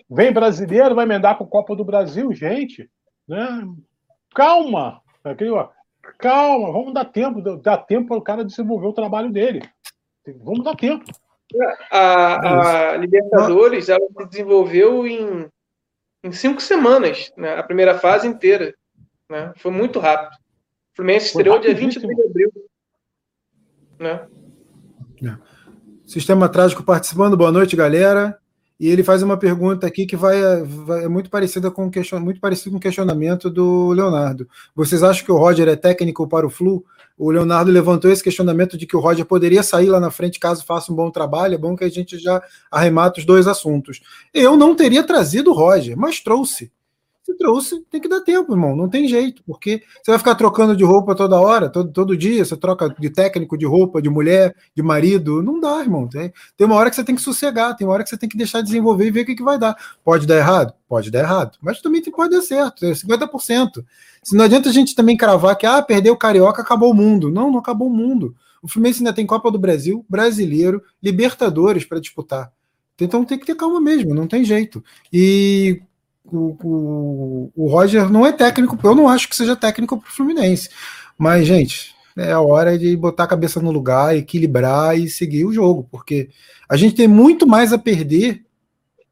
Vem 0.09 0.33
brasileiro, 0.33 0.95
vai 0.95 1.05
emendar 1.05 1.37
com 1.37 1.45
Copa 1.45 1.75
do 1.75 1.85
Brasil, 1.85 2.33
gente. 2.33 2.89
Né? 3.27 3.67
Calma! 4.35 5.01
Aquele, 5.23 5.51
ó, 5.51 5.69
calma, 6.17 6.71
vamos 6.71 6.93
dar 6.93 7.05
tempo, 7.05 7.41
dar 7.57 7.77
tempo 7.77 8.09
para 8.09 8.17
o 8.17 8.21
cara 8.21 8.45
desenvolver 8.45 8.87
o 8.87 8.93
trabalho 8.93 9.31
dele. 9.31 9.61
Vamos 10.41 10.63
dar 10.63 10.75
tempo. 10.75 11.05
A, 11.91 12.91
a 12.91 12.97
Libertadores 12.97 13.89
ela 13.89 14.05
se 14.17 14.27
desenvolveu 14.27 15.05
em, 15.05 15.47
em 16.23 16.31
cinco 16.31 16.61
semanas, 16.61 17.31
né? 17.37 17.55
a 17.57 17.63
primeira 17.63 17.97
fase 17.99 18.27
inteira. 18.27 18.73
Né? 19.29 19.53
Foi 19.57 19.71
muito 19.71 19.99
rápido. 19.99 20.33
O 20.33 20.95
Fluminense 20.95 21.27
estreou 21.27 21.59
dia 21.59 21.73
23 21.73 22.15
de 22.15 22.21
abril. 22.23 22.51
Né? 23.99 24.27
É. 25.23 25.37
Sistema 26.05 26.49
Trágico 26.49 26.83
participando, 26.83 27.37
boa 27.37 27.51
noite, 27.51 27.75
galera. 27.75 28.37
E 28.79 28.89
ele 28.89 29.03
faz 29.03 29.21
uma 29.21 29.37
pergunta 29.37 29.85
aqui 29.85 30.05
que 30.05 30.15
vai, 30.15 30.63
vai 30.63 31.05
é 31.05 31.07
muito 31.07 31.29
parecida 31.29 31.69
com 31.69 31.89
muito 32.19 32.41
parecido 32.41 32.71
com 32.71 32.77
o 32.77 32.81
questionamento 32.81 33.49
do 33.49 33.91
Leonardo. 33.91 34.47
Vocês 34.75 35.03
acham 35.03 35.23
que 35.23 35.31
o 35.31 35.37
Roger 35.37 35.67
é 35.67 35.75
técnico 35.75 36.27
para 36.27 36.45
o 36.45 36.49
Flu? 36.49 36.83
O 37.17 37.29
Leonardo 37.29 37.71
levantou 37.71 38.11
esse 38.11 38.23
questionamento 38.23 38.77
de 38.77 38.87
que 38.87 38.97
o 38.97 38.99
Roger 38.99 39.25
poderia 39.25 39.61
sair 39.61 39.87
lá 39.87 39.99
na 39.99 40.09
frente 40.09 40.39
caso 40.39 40.65
faça 40.65 40.91
um 40.91 40.95
bom 40.95 41.11
trabalho. 41.11 41.53
É 41.53 41.57
bom 41.57 41.75
que 41.75 41.83
a 41.83 41.89
gente 41.89 42.17
já 42.17 42.41
arremata 42.71 43.19
os 43.19 43.25
dois 43.25 43.47
assuntos. 43.47 44.01
Eu 44.33 44.57
não 44.57 44.75
teria 44.75 45.03
trazido 45.03 45.51
o 45.51 45.53
Roger, 45.53 45.95
mas 45.95 46.19
trouxe. 46.19 46.71
Se 47.23 47.33
trouxe, 47.37 47.81
tem 47.89 48.01
que 48.01 48.09
dar 48.09 48.19
tempo, 48.19 48.51
irmão. 48.51 48.75
Não 48.75 48.89
tem 48.89 49.07
jeito, 49.07 49.41
porque 49.45 49.81
você 50.03 50.11
vai 50.11 50.17
ficar 50.17 50.35
trocando 50.35 50.75
de 50.75 50.83
roupa 50.83 51.15
toda 51.15 51.39
hora, 51.39 51.69
todo, 51.69 51.89
todo 51.91 52.17
dia. 52.17 52.43
Você 52.43 52.57
troca 52.57 52.93
de 52.99 53.09
técnico, 53.09 53.57
de 53.57 53.65
roupa, 53.65 54.01
de 54.01 54.09
mulher, 54.09 54.53
de 54.75 54.83
marido. 54.83 55.41
Não 55.41 55.57
dá, 55.57 55.79
irmão. 55.79 56.05
Tem, 56.05 56.33
tem 56.57 56.67
uma 56.67 56.75
hora 56.75 56.89
que 56.89 56.97
você 56.97 57.03
tem 57.03 57.15
que 57.15 57.21
sossegar, 57.21 57.75
tem 57.77 57.87
uma 57.87 57.93
hora 57.93 58.03
que 58.03 58.09
você 58.09 58.17
tem 58.17 58.27
que 58.27 58.37
deixar 58.37 58.61
desenvolver 58.61 59.07
e 59.07 59.11
ver 59.11 59.21
o 59.21 59.25
que, 59.25 59.35
que 59.35 59.43
vai 59.43 59.57
dar. 59.57 59.73
Pode 60.03 60.27
dar 60.27 60.35
errado? 60.35 60.73
Pode 60.87 61.09
dar 61.09 61.19
errado. 61.19 61.57
Mas 61.61 61.81
também 61.81 62.01
pode 62.11 62.35
dar 62.35 62.41
certo, 62.41 62.85
é 62.85 62.91
50%. 62.91 63.85
Se 64.21 64.35
não 64.35 64.43
adianta 64.43 64.69
a 64.69 64.73
gente 64.73 64.93
também 64.93 65.15
cravar 65.15 65.57
que, 65.57 65.65
ah, 65.65 65.81
perdeu 65.81 66.13
o 66.13 66.17
Carioca, 66.17 66.61
acabou 66.61 66.91
o 66.91 66.93
mundo. 66.93 67.31
Não, 67.31 67.49
não 67.49 67.59
acabou 67.59 67.87
o 67.87 67.93
mundo. 67.93 68.35
O 68.61 68.67
Fluminense 68.67 68.99
ainda 68.99 69.13
tem 69.13 69.25
Copa 69.25 69.49
do 69.49 69.59
Brasil, 69.59 70.05
Brasileiro, 70.09 70.81
Libertadores 71.01 71.85
para 71.85 71.99
disputar. 71.99 72.51
Então 72.99 73.25
tem 73.25 73.37
que 73.37 73.45
ter 73.45 73.55
calma 73.55 73.81
mesmo, 73.81 74.13
não 74.13 74.27
tem 74.27 74.45
jeito. 74.45 74.83
E 75.11 75.81
o, 76.25 76.57
o, 76.63 77.51
o 77.55 77.67
Roger 77.69 78.09
não 78.09 78.25
é 78.25 78.31
técnico, 78.31 78.77
eu 78.83 78.95
não 78.95 79.07
acho 79.07 79.27
que 79.27 79.35
seja 79.35 79.55
técnico 79.55 79.97
para 79.97 80.07
o 80.07 80.11
Fluminense. 80.11 80.69
Mas, 81.17 81.45
gente, 81.45 81.95
é 82.17 82.31
a 82.31 82.41
hora 82.41 82.77
de 82.77 82.95
botar 82.95 83.23
a 83.23 83.27
cabeça 83.27 83.59
no 83.59 83.71
lugar, 83.71 84.15
equilibrar 84.15 84.97
e 84.97 85.09
seguir 85.09 85.45
o 85.45 85.53
jogo, 85.53 85.87
porque 85.91 86.29
a 86.69 86.77
gente 86.77 86.95
tem 86.95 87.07
muito 87.07 87.47
mais 87.47 87.73
a 87.73 87.77
perder 87.77 88.45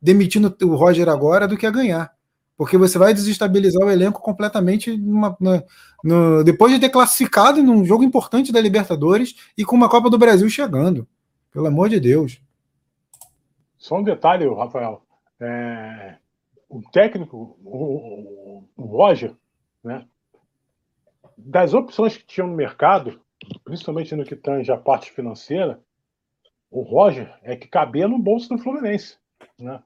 demitindo 0.02 0.56
o 0.64 0.76
Roger 0.76 1.10
agora 1.10 1.48
do 1.48 1.58
que 1.58 1.66
a 1.66 1.72
ganhar. 1.72 2.12
Porque 2.58 2.78
você 2.78 2.98
vai 2.98 3.14
desestabilizar 3.14 3.84
o 3.84 3.90
elenco 3.90 4.22
completamente 4.22 4.96
numa, 4.96 5.36
na, 5.40 5.64
no, 6.04 6.44
depois 6.44 6.72
de 6.72 6.80
ter 6.80 6.90
classificado 6.90 7.64
num 7.64 7.84
jogo 7.84 8.04
importante 8.04 8.52
da 8.52 8.62
Libertadores 8.62 9.36
e 9.58 9.66
com 9.66 9.76
uma 9.76 9.90
Copa 9.90 10.10
do 10.10 10.18
Brasil 10.18 10.48
chegando. 10.50 11.08
Pelo 11.52 11.68
amor 11.68 11.90
de 11.90 12.00
Deus. 12.00 12.40
Só 13.78 13.98
um 13.98 14.04
detalhe, 14.04 14.48
Rafael. 14.48 15.02
É, 15.40 16.18
o 16.72 16.82
técnico, 16.90 17.58
o, 17.66 18.64
o 18.78 18.86
Roger, 18.86 19.36
né, 19.84 20.08
das 21.38 21.74
opções 21.74 22.16
que 22.16 22.26
tinham 22.26 22.48
no 22.48 22.56
mercado, 22.56 23.20
principalmente 23.64 24.16
no 24.16 24.24
que 24.24 24.38
tange 24.38 24.72
a 24.72 24.78
parte 24.78 25.12
financeira, 25.12 25.82
o 26.70 26.82
Roger 26.82 27.38
é 27.44 27.58
que 27.58 27.68
cabia 27.68 28.08
no 28.08 28.18
bolso 28.18 28.48
do 28.48 28.58
Fluminense. 28.58 29.18
Né? 29.60 29.84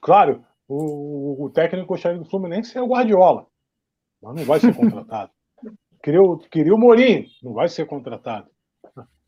Claro, 0.00 0.44
o, 0.68 1.44
o 1.44 1.50
técnico 1.50 1.96
chefe 1.96 2.20
do 2.20 2.24
Fluminense 2.24 2.78
é 2.78 2.80
o 2.80 2.86
Guardiola, 2.86 3.48
mas 4.22 4.36
não 4.36 4.44
vai 4.44 4.60
ser 4.60 4.76
contratado. 4.76 5.32
queria, 6.00 6.22
o, 6.22 6.38
queria 6.38 6.74
o 6.74 6.78
Mourinho, 6.78 7.26
não 7.42 7.52
vai 7.52 7.68
ser 7.68 7.84
contratado. 7.84 8.48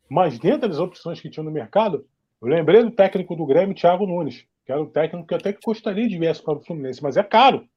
Mas 0.09 0.39
dentro 0.39 0.69
das 0.69 0.79
opções 0.79 1.19
que 1.19 1.29
tinha 1.29 1.43
no 1.43 1.51
mercado, 1.51 2.07
eu 2.41 2.47
lembrei 2.47 2.81
do 2.81 2.91
técnico 2.91 3.35
do 3.35 3.45
Grêmio, 3.45 3.75
Thiago 3.75 4.07
Nunes, 4.07 4.47
que 4.69 4.73
era 4.73 4.83
um 4.83 4.85
técnico 4.85 5.27
que 5.27 5.33
até 5.33 5.51
que 5.51 5.61
gostaria 5.65 6.07
de 6.07 6.15
viesse 6.15 6.43
para 6.43 6.53
o 6.53 6.63
Fluminense, 6.63 7.01
mas 7.01 7.17
é 7.17 7.23
caro. 7.23 7.67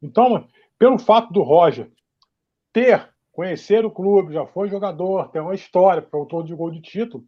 Então, 0.00 0.48
pelo 0.78 0.98
fato 0.98 1.30
do 1.30 1.42
Roger 1.42 1.90
ter, 2.72 3.06
conhecer 3.30 3.84
o 3.84 3.90
clube, 3.90 4.32
já 4.32 4.46
foi 4.46 4.70
jogador, 4.70 5.28
tem 5.28 5.42
uma 5.42 5.54
história, 5.54 6.08
autor 6.10 6.44
de 6.44 6.54
gol 6.54 6.70
de 6.70 6.80
título, 6.80 7.22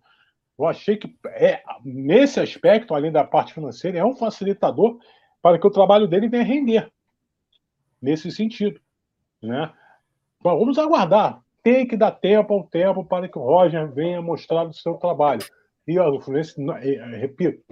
eu 0.59 0.66
achei 0.66 0.97
que 0.97 1.14
é, 1.27 1.62
nesse 1.85 2.41
aspecto, 2.41 2.95
além 2.95 3.12
da 3.12 3.23
parte 3.23 3.53
financeira, 3.53 3.99
é 3.99 4.05
um 4.05 4.16
facilitador 4.16 4.99
para 5.43 5.59
que 5.59 5.66
o 5.66 5.71
trabalho 5.71 6.09
dele 6.09 6.27
venha 6.27 6.43
render. 6.43 6.91
Nesse 8.01 8.31
sentido. 8.31 8.81
Né? 9.43 9.71
Vamos 10.43 10.79
aguardar. 10.79 11.43
Tem 11.62 11.87
que 11.87 11.95
dar 11.95 12.12
tempo 12.12 12.55
ao 12.55 12.64
tempo 12.64 13.05
para 13.05 13.29
que 13.29 13.39
o 13.39 13.43
Roger 13.43 13.87
venha 13.93 14.23
mostrar 14.23 14.66
o 14.66 14.73
seu 14.73 14.95
trabalho. 14.95 15.43
E 15.87 16.01
o 16.01 16.21
Fluminense, 16.23 16.55
repito, 17.18 17.62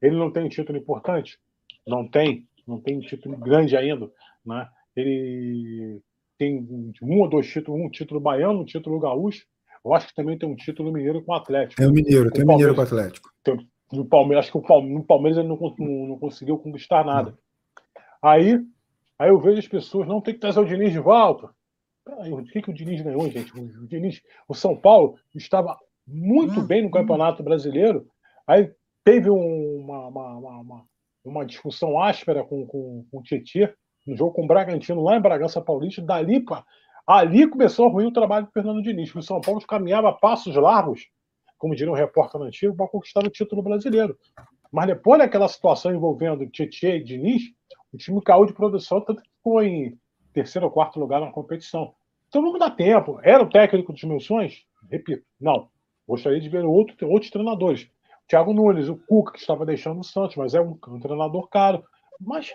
ele 0.00 0.16
não 0.16 0.30
tem 0.30 0.44
um 0.44 0.48
título 0.48 0.78
importante? 0.78 1.38
Não 1.86 2.06
tem. 2.06 2.46
Não 2.66 2.80
tem 2.80 2.98
um 2.98 3.00
título 3.00 3.36
grande 3.36 3.76
ainda. 3.76 4.10
Né? 4.44 4.68
Ele 4.94 6.00
tem 6.38 6.66
um 7.02 7.20
ou 7.20 7.28
dois 7.28 7.50
títulos, 7.50 7.80
um 7.80 7.90
título 7.90 8.20
baiano, 8.20 8.60
um 8.60 8.64
título 8.64 8.98
gaúcho, 8.98 9.46
eu 9.86 9.94
acho 9.94 10.08
que 10.08 10.14
também 10.14 10.36
tem 10.36 10.48
um 10.48 10.56
título 10.56 10.92
mineiro 10.92 11.22
com 11.22 11.30
o 11.30 11.34
Atlético. 11.36 11.80
Tem 11.80 11.88
o 11.88 11.92
Mineiro, 11.92 12.28
tem 12.32 12.42
o 12.42 12.46
Mineiro 12.48 12.74
com 12.74 12.80
o 12.80 12.84
Atlético. 12.84 13.30
Tem, 13.44 13.56
no 13.92 14.04
Palmeiras, 14.04 14.44
acho 14.44 14.52
que 14.52 14.58
o 14.58 14.62
Palmeiras, 14.62 14.98
no 14.98 15.04
Palmeiras 15.04 15.38
ele 15.38 15.48
não, 15.48 15.56
não, 15.78 16.08
não 16.08 16.18
conseguiu 16.18 16.58
conquistar 16.58 17.04
nada. 17.04 17.38
Aí, 18.20 18.58
aí 19.16 19.28
eu 19.28 19.38
vejo 19.38 19.60
as 19.60 19.68
pessoas, 19.68 20.08
não 20.08 20.20
tem 20.20 20.34
que 20.34 20.40
trazer 20.40 20.58
o 20.58 20.64
Diniz 20.64 20.90
de 20.90 20.98
volta. 20.98 21.50
Peraí, 22.04 22.32
o 22.32 22.44
que, 22.44 22.62
que 22.62 22.70
o 22.70 22.74
Diniz 22.74 23.00
ganhou, 23.00 23.30
gente? 23.30 23.52
O, 23.56 23.86
Diniz, 23.86 24.20
o 24.48 24.54
São 24.54 24.76
Paulo 24.76 25.16
estava 25.32 25.78
muito 26.04 26.60
bem 26.62 26.82
no 26.82 26.90
Campeonato 26.90 27.44
Brasileiro. 27.44 28.08
Aí 28.44 28.72
teve 29.06 29.30
uma, 29.30 30.08
uma, 30.08 30.36
uma, 30.36 30.84
uma 31.24 31.46
discussão 31.46 32.02
áspera 32.02 32.42
com, 32.42 32.66
com, 32.66 33.06
com 33.08 33.18
o 33.18 33.22
Tietchan 33.22 33.72
no 34.04 34.16
jogo 34.16 34.32
com 34.32 34.42
o 34.42 34.46
Bragantino 34.48 35.00
lá 35.00 35.16
em 35.16 35.20
Bragança 35.20 35.60
Paulista. 35.60 36.02
Dali 36.02 36.40
para 36.40 36.64
Ali 37.06 37.46
começou 37.46 37.86
a 37.86 37.88
ruir 37.88 38.08
o 38.08 38.12
trabalho 38.12 38.46
do 38.46 38.52
Fernando 38.52 38.82
Diniz. 38.82 39.14
O 39.14 39.22
São 39.22 39.40
Paulo 39.40 39.60
caminhava 39.64 40.12
passos 40.12 40.56
largos, 40.56 41.06
como 41.56 41.76
diria 41.76 41.92
um 41.92 41.94
repórter 41.94 42.42
antigo, 42.42 42.74
para 42.74 42.88
conquistar 42.88 43.24
o 43.24 43.30
título 43.30 43.62
brasileiro. 43.62 44.18
Mas 44.72 44.88
depois 44.88 45.20
daquela 45.20 45.46
situação 45.46 45.94
envolvendo 45.94 46.44
Tietchan 46.50 46.96
e 46.96 47.04
Diniz, 47.04 47.42
o 47.92 47.96
time 47.96 48.20
caiu 48.20 48.44
de 48.44 48.54
produção, 48.54 49.00
tanto 49.00 49.22
que 49.22 49.30
ficou 49.30 49.62
em 49.62 49.96
terceiro 50.32 50.66
ou 50.66 50.72
quarto 50.72 50.98
lugar 50.98 51.20
na 51.20 51.30
competição. 51.30 51.94
Então 52.26 52.42
não 52.42 52.58
dá 52.58 52.70
tempo. 52.70 53.20
Era 53.22 53.44
o 53.44 53.48
técnico 53.48 53.92
dos 53.92 54.02
meus 54.02 54.24
sonhos? 54.24 54.66
Repito, 54.90 55.24
não. 55.40 55.68
Gostaria 56.08 56.40
de 56.40 56.48
ver 56.48 56.64
outro, 56.64 57.08
outros 57.08 57.30
treinadores. 57.30 57.88
Thiago 58.28 58.52
Nunes, 58.52 58.88
o 58.88 58.96
Cuca, 58.96 59.32
que 59.32 59.38
estava 59.38 59.64
deixando 59.64 60.00
o 60.00 60.04
Santos, 60.04 60.36
mas 60.36 60.54
é 60.54 60.60
um, 60.60 60.78
um 60.88 61.00
treinador 61.00 61.48
caro. 61.48 61.84
Mas, 62.20 62.54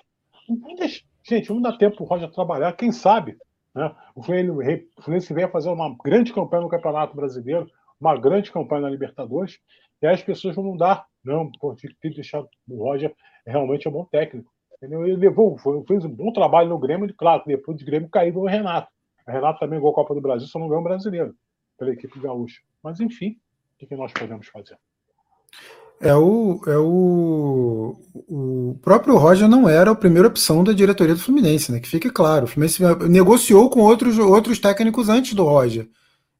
gente, 1.23 1.49
não 1.49 1.61
dá 1.61 1.77
tempo 1.77 1.97
para 1.97 2.03
o 2.03 2.07
Roger 2.07 2.31
trabalhar. 2.31 2.73
Quem 2.73 2.91
sabe 2.91 3.37
né? 3.73 3.95
O 4.13 4.21
Fluminense 4.21 5.33
vem 5.33 5.45
a 5.45 5.49
fazer 5.49 5.69
uma 5.69 5.95
grande 6.03 6.33
campanha 6.33 6.63
no 6.63 6.69
Campeonato 6.69 7.15
Brasileiro, 7.15 7.69
uma 7.99 8.17
grande 8.17 8.51
campanha 8.51 8.81
na 8.81 8.89
Libertadores, 8.89 9.59
e 10.01 10.07
aí 10.07 10.13
as 10.13 10.23
pessoas 10.23 10.55
vão 10.55 10.65
mudar. 10.65 11.05
Não, 11.23 11.49
tem 11.79 12.11
que 12.11 12.15
deixar 12.15 12.41
o 12.41 12.49
Roger 12.69 13.13
realmente 13.45 13.87
é 13.87 13.89
um 13.89 13.93
bom 13.93 14.05
técnico. 14.05 14.51
Entendeu? 14.77 15.05
Ele 15.05 15.15
levou, 15.15 15.57
fez 15.87 16.03
um 16.03 16.09
bom 16.09 16.33
trabalho 16.33 16.69
no 16.69 16.79
Grêmio, 16.79 17.07
e 17.07 17.13
claro, 17.13 17.43
depois 17.45 17.77
do 17.77 17.85
Grêmio 17.85 18.09
caiu 18.09 18.35
o 18.37 18.47
Renato. 18.47 18.91
O 19.27 19.31
Renato 19.31 19.59
também 19.59 19.79
ganhou 19.79 19.91
a 19.91 19.95
Copa 19.95 20.15
do 20.15 20.21
Brasil, 20.21 20.47
só 20.47 20.57
não 20.57 20.67
ganhou 20.67 20.81
o 20.81 20.83
brasileiro 20.83 21.35
pela 21.77 21.91
equipe 21.91 22.19
gaúcha. 22.19 22.61
Mas 22.83 22.99
enfim, 22.99 23.37
o 23.79 23.85
que 23.85 23.95
nós 23.95 24.11
podemos 24.11 24.47
fazer? 24.47 24.77
É 25.99 26.15
o, 26.15 26.59
é 26.65 26.77
o, 26.77 27.95
o 28.27 28.79
próprio 28.81 29.17
Roger 29.17 29.47
não 29.47 29.69
era 29.69 29.91
a 29.91 29.95
primeira 29.95 30.27
opção 30.27 30.63
da 30.63 30.73
diretoria 30.73 31.13
do 31.13 31.21
Fluminense, 31.21 31.71
né? 31.71 31.79
Que 31.79 31.87
fique 31.87 32.09
claro. 32.09 32.45
O 32.45 32.47
Fluminense 32.47 32.81
negociou 33.07 33.69
com 33.69 33.81
outros, 33.81 34.17
outros 34.17 34.57
técnicos 34.57 35.09
antes 35.09 35.35
do 35.35 35.43
Roger. 35.43 35.87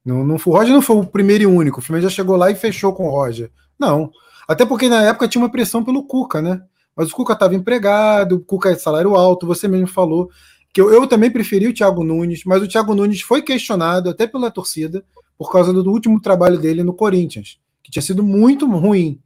Não, 0.04 0.26
não, 0.26 0.36
o 0.36 0.52
Roger 0.52 0.74
não 0.74 0.82
foi 0.82 0.96
o 0.96 1.06
primeiro 1.06 1.44
e 1.44 1.48
único. 1.48 1.80
O 1.80 1.82
Fluminense 1.82 2.12
já 2.12 2.16
chegou 2.16 2.36
lá 2.36 2.50
e 2.50 2.56
fechou 2.56 2.92
com 2.92 3.08
o 3.08 3.12
Roger. 3.12 3.52
Não. 3.78 4.10
Até 4.48 4.66
porque 4.66 4.90
na 4.90 5.04
época 5.04 5.28
tinha 5.28 5.42
uma 5.44 5.52
pressão 5.52 5.84
pelo 5.84 6.04
Cuca, 6.08 6.42
né? 6.42 6.60
Mas 6.96 7.12
o 7.12 7.16
Cuca 7.16 7.34
estava 7.34 7.54
empregado, 7.54 8.38
o 8.38 8.40
Cuca 8.40 8.72
é 8.72 8.76
salário 8.76 9.16
alto, 9.16 9.46
você 9.46 9.68
mesmo 9.68 9.88
falou. 9.88 10.30
Que 10.74 10.82
eu, 10.82 10.92
eu 10.92 11.06
também 11.06 11.30
preferi 11.30 11.68
o 11.68 11.74
Thiago 11.74 12.04
Nunes, 12.04 12.44
mas 12.46 12.64
o 12.64 12.68
Thiago 12.68 12.96
Nunes 12.96 13.22
foi 13.22 13.44
questionado 13.44 14.10
até 14.10 14.26
pela 14.26 14.50
torcida 14.50 15.04
por 15.38 15.52
causa 15.52 15.72
do 15.72 15.90
último 15.92 16.20
trabalho 16.20 16.60
dele 16.60 16.84
no 16.84 16.94
Corinthians, 16.94 17.58
que 17.92 18.00
tinha 18.00 18.02
sido 18.02 18.24
muito 18.24 18.66
ruim. 18.66 19.20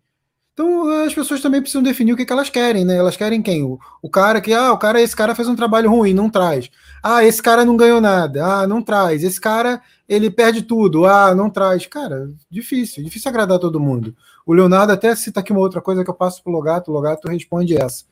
Então 0.53 0.87
as 1.05 1.13
pessoas 1.13 1.41
também 1.41 1.61
precisam 1.61 1.83
definir 1.83 2.13
o 2.13 2.17
que, 2.17 2.25
que 2.25 2.31
elas 2.33 2.49
querem, 2.49 2.83
né? 2.85 2.95
Elas 2.95 3.17
querem 3.17 3.41
quem? 3.41 3.61
O, 3.63 3.77
o 4.01 4.09
cara 4.09 4.41
que, 4.41 4.53
ah, 4.53 4.71
o 4.71 4.77
cara, 4.77 5.01
esse 5.01 5.15
cara 5.15 5.35
fez 5.35 5.47
um 5.47 5.55
trabalho 5.55 5.89
ruim, 5.89 6.13
não 6.13 6.29
traz. 6.29 6.71
Ah, 7.03 7.23
esse 7.25 7.43
cara 7.43 7.65
não 7.65 7.75
ganhou 7.77 7.99
nada, 8.01 8.43
ah, 8.43 8.67
não 8.67 8.81
traz. 8.81 9.23
Esse 9.23 9.39
cara, 9.39 9.81
ele 10.07 10.31
perde 10.31 10.61
tudo, 10.61 11.05
ah, 11.05 11.35
não 11.35 11.49
traz. 11.49 11.85
Cara, 11.85 12.31
difícil, 12.49 13.03
difícil 13.03 13.29
agradar 13.29 13.59
todo 13.59 13.79
mundo. 13.79 14.15
O 14.45 14.53
Leonardo 14.53 14.93
até 14.93 15.13
cita 15.15 15.41
aqui 15.41 15.51
uma 15.51 15.61
outra 15.61 15.81
coisa 15.81 16.03
que 16.03 16.09
eu 16.09 16.13
passo 16.13 16.41
pro 16.41 16.53
Logato, 16.53 16.89
o 16.89 16.93
Logato 16.93 17.27
responde 17.27 17.77
essa. 17.77 18.05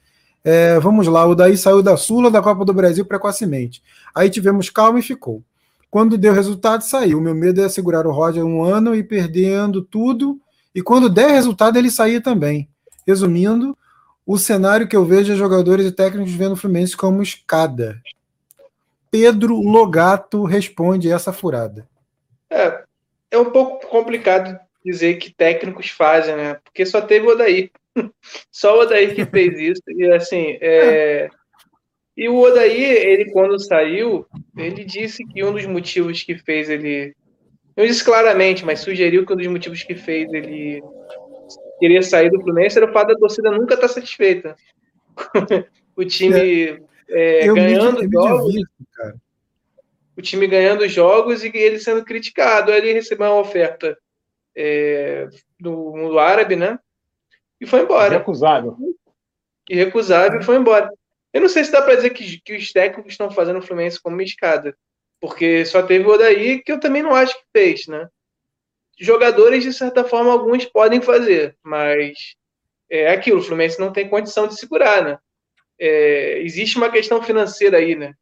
É, 0.44 0.78
vamos 0.82 1.08
lá, 1.08 1.26
o 1.26 1.34
Daí 1.34 1.56
saiu 1.56 1.82
da 1.82 1.96
Sula 1.96 2.30
da 2.30 2.42
Copa 2.42 2.66
do 2.66 2.74
Brasil 2.74 3.06
precocemente. 3.06 3.82
Aí 4.14 4.30
tivemos 4.30 4.70
calma 4.70 5.00
e 5.00 5.02
ficou. 5.02 5.42
Quando 5.94 6.18
deu 6.18 6.34
resultado, 6.34 6.82
saiu. 6.82 7.20
O 7.20 7.22
meu 7.22 7.36
medo 7.36 7.62
é 7.62 7.70
segurar 7.70 8.08
o 8.08 8.12
Roger 8.12 8.44
um 8.44 8.64
ano 8.64 8.96
e 8.96 9.04
perdendo 9.04 9.84
tudo 9.84 10.42
e 10.74 10.82
quando 10.82 11.08
der 11.08 11.30
resultado, 11.30 11.78
ele 11.78 11.92
sair 11.92 12.20
também. 12.20 12.68
Resumindo, 13.06 13.78
o 14.26 14.36
cenário 14.36 14.88
que 14.88 14.96
eu 14.96 15.06
vejo 15.06 15.32
é 15.32 15.36
jogadores 15.36 15.86
e 15.86 15.92
técnicos 15.92 16.34
vendo 16.34 16.54
o 16.54 16.56
Fluminense 16.56 16.98
como 16.98 17.22
escada. 17.22 18.02
Pedro 19.12 19.62
Logato 19.62 20.46
responde 20.46 21.12
essa 21.12 21.32
furada. 21.32 21.88
É, 22.50 22.82
é 23.30 23.38
um 23.38 23.52
pouco 23.52 23.86
complicado 23.88 24.60
dizer 24.84 25.20
que 25.20 25.32
técnicos 25.32 25.92
fazem, 25.92 26.36
né? 26.36 26.56
Porque 26.64 26.88
só 26.88 27.02
teve 27.02 27.28
o 27.28 27.34
Odaí. 27.34 27.70
só 28.52 28.80
o 28.80 28.82
Odaí 28.82 29.14
que 29.14 29.28
fez 29.28 29.60
isso. 29.60 29.84
E 29.90 30.12
assim, 30.12 30.58
é... 30.60 31.30
e 32.16 32.30
o 32.30 32.38
Odaí, 32.38 32.84
ele 32.84 33.32
quando 33.32 33.60
saiu, 33.60 34.26
ele 34.56 34.84
disse 34.84 35.26
que 35.26 35.44
um 35.44 35.52
dos 35.52 35.66
motivos 35.66 36.22
que 36.24 36.38
fez 36.38 36.70
ele 36.70 37.16
não 37.76 37.86
disse 37.86 38.04
claramente, 38.04 38.64
mas 38.64 38.82
sugeriu 38.82 39.26
que 39.26 39.34
um 39.34 39.36
dos 39.36 39.48
motivos 39.48 39.82
que 39.84 39.96
fez 39.96 40.32
ele 40.32 40.82
querer 41.80 42.04
sair 42.04 42.30
do 42.30 42.40
Fluminense 42.40 42.78
era 42.78 42.90
o 42.90 42.94
fato 42.94 43.10
da 43.10 43.20
torcida 43.20 43.52
nunca 43.52 43.74
estar 43.74 43.88
tá 43.88 43.94
satisfeita. 43.94 44.56
o 45.96 46.06
time 46.06 46.80
é. 47.10 47.42
É, 47.44 47.48
ganhando 47.48 48.02
me, 48.02 48.10
jogos. 48.12 48.56
o 50.18 50.22
time 50.22 50.48
ganhando 50.48 50.88
jogos 50.88 51.44
e 51.44 51.52
ele 51.54 51.80
sendo 51.80 52.04
criticado. 52.06 52.72
Aí 52.72 52.78
ele 52.78 52.94
recebeu 52.94 53.28
uma 53.28 53.42
oferta 53.42 53.98
é, 54.56 55.28
do 55.60 55.94
mundo 55.96 56.20
árabe, 56.20 56.56
né? 56.56 56.80
E 57.60 57.66
foi 57.66 57.82
embora. 57.82 58.18
Recusável. 58.18 58.78
Irrecusável 59.70 60.40
e 60.40 60.44
foi 60.44 60.58
embora. 60.58 60.92
Eu 61.34 61.42
não 61.42 61.50
sei 61.50 61.64
se 61.64 61.72
dá 61.72 61.82
para 61.82 61.96
dizer 61.96 62.12
que, 62.12 62.40
que 62.42 62.56
os 62.56 62.72
técnicos 62.72 63.14
estão 63.14 63.32
fazendo 63.32 63.60
o 63.60 63.62
Fluminense 63.62 64.00
como 64.02 64.16
uma 64.16 64.24
escada. 64.24 64.78
Porque 65.20 65.66
só 65.66 65.82
teve 65.82 66.06
o 66.06 66.12
Odaí 66.12 66.62
que 66.62 66.72
eu 66.72 66.80
também 66.80 67.02
não 67.02 67.16
acho 67.16 67.34
que 67.34 67.46
fez, 67.52 67.88
né? 67.88 68.08
Jogadores, 69.00 69.64
de 69.64 69.74
certa 69.74 70.04
forma, 70.04 70.32
alguns 70.32 70.66
podem 70.66 71.02
fazer, 71.02 71.58
mas 71.64 72.36
é 72.90 73.10
aquilo, 73.10 73.40
o 73.40 73.44
Fluminense 73.44 73.80
não 73.80 73.92
tem 73.92 74.08
condição 74.08 74.48
de 74.48 74.60
segurar, 74.60 75.04
né? 75.04 75.18
É, 75.80 76.40
existe 76.42 76.78
uma 76.78 76.92
questão 76.92 77.24
financeira 77.24 77.78
aí, 77.78 77.96
né? 77.96 78.14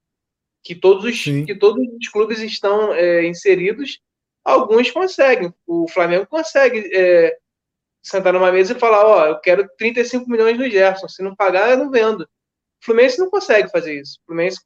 Que 0.63 0.73
todos 0.73 1.03
os, 1.03 1.23
que 1.23 1.55
todos 1.55 1.85
os 1.85 2.07
clubes 2.07 2.39
estão 2.39 2.93
é, 2.93 3.25
inseridos, 3.25 3.99
alguns 4.43 4.89
conseguem. 4.89 5.53
O 5.67 5.87
Flamengo 5.89 6.25
consegue 6.27 6.89
é, 6.93 7.37
sentar 8.01 8.31
numa 8.31 8.51
mesa 8.51 8.73
e 8.73 8.79
falar, 8.79 9.05
ó, 9.05 9.25
eu 9.25 9.39
quero 9.39 9.67
35 9.77 10.29
milhões 10.29 10.57
no 10.57 10.69
Gerson, 10.69 11.09
se 11.09 11.21
não 11.21 11.35
pagar, 11.35 11.71
eu 11.71 11.77
não 11.77 11.91
vendo. 11.91 12.27
O 12.81 12.85
Fluminense 12.85 13.19
não 13.19 13.29
consegue 13.29 13.69
fazer 13.69 13.99
isso. 13.99 14.17
O 14.23 14.25
Fluminense, 14.27 14.59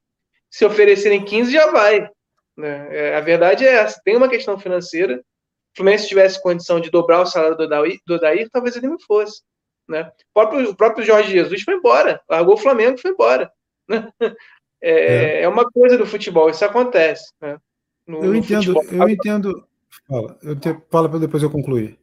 se 0.49 0.65
oferecerem 0.65 1.23
15, 1.23 1.51
já 1.51 1.71
vai. 1.71 2.09
Né? 2.55 2.87
É, 2.91 3.15
a 3.15 3.21
verdade 3.21 3.65
é 3.65 3.73
essa: 3.73 4.01
tem 4.03 4.15
uma 4.15 4.29
questão 4.29 4.57
financeira. 4.57 5.17
O 5.17 5.77
Fluminense 5.77 6.07
tivesse 6.07 6.41
condição 6.41 6.79
de 6.79 6.89
dobrar 6.89 7.21
o 7.21 7.25
salário 7.25 7.57
do 7.57 7.63
Odair, 7.63 7.99
do 8.05 8.15
Odair 8.15 8.49
talvez 8.49 8.75
ele 8.75 8.87
não 8.87 8.99
fosse. 8.99 9.41
Né? 9.87 10.03
O, 10.03 10.33
próprio, 10.33 10.69
o 10.69 10.75
próprio 10.75 11.05
Jorge 11.05 11.31
Jesus 11.31 11.61
foi 11.61 11.75
embora, 11.75 12.21
largou 12.29 12.55
o 12.55 12.57
Flamengo 12.57 12.97
e 12.97 13.01
foi 13.01 13.11
embora. 13.11 13.51
Né? 13.87 14.09
É, 14.81 14.91
é. 14.91 15.41
é, 15.41 15.47
uma 15.47 15.67
coisa 15.71 15.97
do 15.97 16.05
futebol, 16.05 16.47
isso 16.47 16.63
acontece. 16.63 17.33
Né? 17.41 17.57
No, 18.05 18.23
eu 18.23 18.35
entendo, 18.35 18.79
eu 18.91 19.09
entendo. 19.09 19.67
Fala, 20.07 20.37
eu 20.43 20.55
te, 20.55 20.77
fala 20.91 21.09
para 21.09 21.17
depois 21.17 21.41
eu 21.41 21.49
concluir. 21.49 21.97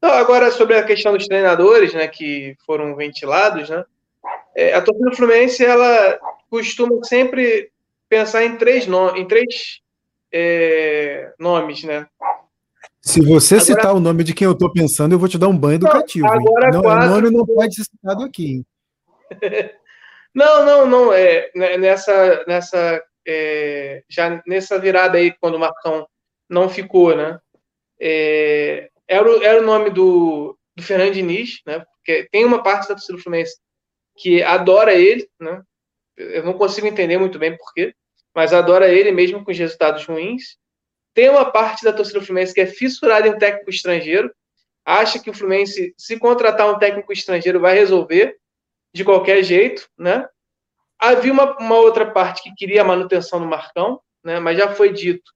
Agora, 0.00 0.52
sobre 0.52 0.76
a 0.76 0.84
questão 0.84 1.16
dos 1.16 1.26
treinadores, 1.26 1.94
né, 1.94 2.06
que 2.06 2.54
foram 2.64 2.94
ventilados, 2.94 3.70
né, 3.70 3.84
é, 4.56 4.74
a 4.74 4.82
torcida 4.82 5.14
Fluminense, 5.14 5.64
ela 5.64 6.18
costuma 6.50 7.02
sempre 7.04 7.70
pensar 8.08 8.44
em 8.44 8.56
três, 8.56 8.86
no, 8.86 9.16
em 9.16 9.26
três 9.26 9.80
é, 10.32 11.32
nomes, 11.38 11.82
né? 11.84 12.06
Se 13.00 13.20
você 13.20 13.56
agora, 13.56 13.66
citar 13.66 13.94
o 13.94 14.00
nome 14.00 14.22
de 14.22 14.32
quem 14.32 14.44
eu 14.44 14.52
estou 14.52 14.72
pensando, 14.72 15.12
eu 15.12 15.18
vou 15.18 15.28
te 15.28 15.38
dar 15.38 15.48
um 15.48 15.56
banho 15.56 15.74
educativo. 15.74 16.26
Não, 16.26 16.34
agora 16.34 16.70
não, 16.70 16.82
quase... 16.82 17.06
O 17.06 17.10
nome 17.10 17.30
não 17.30 17.44
pode 17.44 17.74
ser 17.74 17.84
citado 17.84 18.22
aqui. 18.22 18.62
não, 20.34 20.64
não, 20.64 20.86
não. 20.86 21.12
É, 21.12 21.50
né, 21.54 21.76
nessa, 21.78 22.44
nessa, 22.46 23.02
é, 23.26 24.04
já 24.08 24.40
nessa 24.46 24.78
virada 24.78 25.18
aí, 25.18 25.32
quando 25.40 25.56
o 25.56 25.58
Marcão 25.58 26.06
não 26.48 26.68
ficou, 26.68 27.16
né? 27.16 27.40
É, 28.00 28.88
era, 29.08 29.28
o, 29.28 29.42
era 29.42 29.60
o 29.60 29.66
nome 29.66 29.90
do, 29.90 30.56
do 30.76 30.82
Fernando 30.82 31.14
Diniz, 31.14 31.60
né? 31.66 31.84
Porque 31.96 32.28
tem 32.30 32.44
uma 32.44 32.62
parte 32.62 32.88
da 32.88 32.94
torcida 32.94 33.16
do 33.16 33.22
Fluminense 33.22 33.56
que 34.22 34.40
adora 34.40 34.94
ele, 34.94 35.28
né? 35.40 35.60
Eu 36.16 36.44
não 36.44 36.52
consigo 36.52 36.86
entender 36.86 37.18
muito 37.18 37.40
bem 37.40 37.56
porquê, 37.56 37.92
mas 38.32 38.52
adora 38.52 38.88
ele 38.88 39.10
mesmo 39.10 39.44
com 39.44 39.50
os 39.50 39.58
resultados 39.58 40.06
ruins. 40.06 40.56
Tem 41.12 41.28
uma 41.28 41.50
parte 41.50 41.84
da 41.84 41.92
torcida 41.92 42.20
do 42.20 42.24
Fluminense 42.24 42.54
que 42.54 42.60
é 42.60 42.66
fissurada 42.66 43.26
em 43.26 43.32
um 43.32 43.38
técnico 43.38 43.68
estrangeiro, 43.68 44.32
acha 44.84 45.18
que 45.18 45.28
o 45.28 45.34
Fluminense, 45.34 45.92
se 45.98 46.16
contratar 46.20 46.72
um 46.72 46.78
técnico 46.78 47.12
estrangeiro, 47.12 47.58
vai 47.58 47.74
resolver 47.74 48.38
de 48.94 49.04
qualquer 49.04 49.42
jeito, 49.42 49.88
né? 49.98 50.28
Havia 51.00 51.32
uma, 51.32 51.58
uma 51.58 51.76
outra 51.78 52.08
parte 52.08 52.44
que 52.44 52.54
queria 52.54 52.82
a 52.82 52.84
manutenção 52.84 53.40
do 53.40 53.46
Marcão, 53.46 54.00
né? 54.22 54.38
Mas 54.38 54.56
já 54.56 54.72
foi 54.72 54.92
dito 54.92 55.32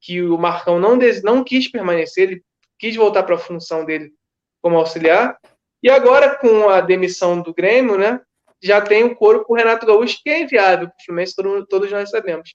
que 0.00 0.22
o 0.22 0.38
Marcão 0.38 0.80
não, 0.80 0.96
des, 0.96 1.22
não 1.22 1.44
quis 1.44 1.70
permanecer, 1.70 2.30
ele 2.30 2.44
quis 2.78 2.96
voltar 2.96 3.22
para 3.24 3.34
a 3.34 3.38
função 3.38 3.84
dele 3.84 4.14
como 4.62 4.78
auxiliar. 4.78 5.38
E 5.84 5.90
agora, 5.90 6.34
com 6.34 6.70
a 6.70 6.80
demissão 6.80 7.42
do 7.42 7.52
Grêmio, 7.52 7.98
né? 7.98 8.18
Já 8.62 8.80
tem 8.80 9.04
o 9.04 9.14
coro 9.14 9.44
com 9.44 9.52
o 9.52 9.56
Renato 9.56 9.84
Gaúcho, 9.84 10.18
que 10.24 10.30
é 10.30 10.40
inviável 10.40 10.88
para 10.88 10.96
o 10.98 11.04
Fluminense, 11.04 11.36
todos 11.68 11.92
nós 11.92 12.08
sabemos. 12.08 12.54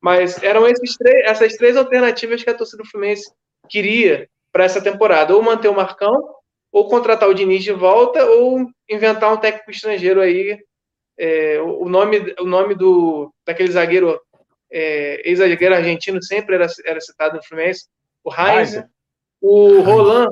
Mas 0.00 0.42
eram 0.42 0.62
três, 0.62 1.26
essas 1.26 1.56
três 1.56 1.76
alternativas 1.76 2.42
que 2.42 2.48
a 2.48 2.54
torcida 2.54 2.82
do 2.82 2.88
Fluminense 2.88 3.30
queria 3.68 4.26
para 4.50 4.64
essa 4.64 4.80
temporada: 4.80 5.36
ou 5.36 5.42
manter 5.42 5.68
o 5.68 5.74
Marcão, 5.74 6.34
ou 6.72 6.88
contratar 6.88 7.28
o 7.28 7.34
Diniz 7.34 7.62
de 7.62 7.72
volta, 7.72 8.24
ou 8.24 8.66
inventar 8.88 9.30
um 9.30 9.36
técnico 9.36 9.70
estrangeiro 9.70 10.22
aí. 10.22 10.58
É, 11.18 11.60
o, 11.60 11.86
nome, 11.86 12.34
o 12.40 12.46
nome 12.46 12.74
do, 12.74 13.30
daquele 13.44 13.70
zagueiro, 13.70 14.18
é, 14.72 15.20
ex-zagueiro 15.28 15.74
argentino, 15.74 16.22
sempre 16.22 16.54
era, 16.54 16.66
era 16.86 16.98
citado 16.98 17.36
no 17.36 17.44
Fluminense: 17.44 17.88
o 18.24 18.32
Heinz, 18.32 18.82
o 19.38 19.80
Roland, 19.82 20.30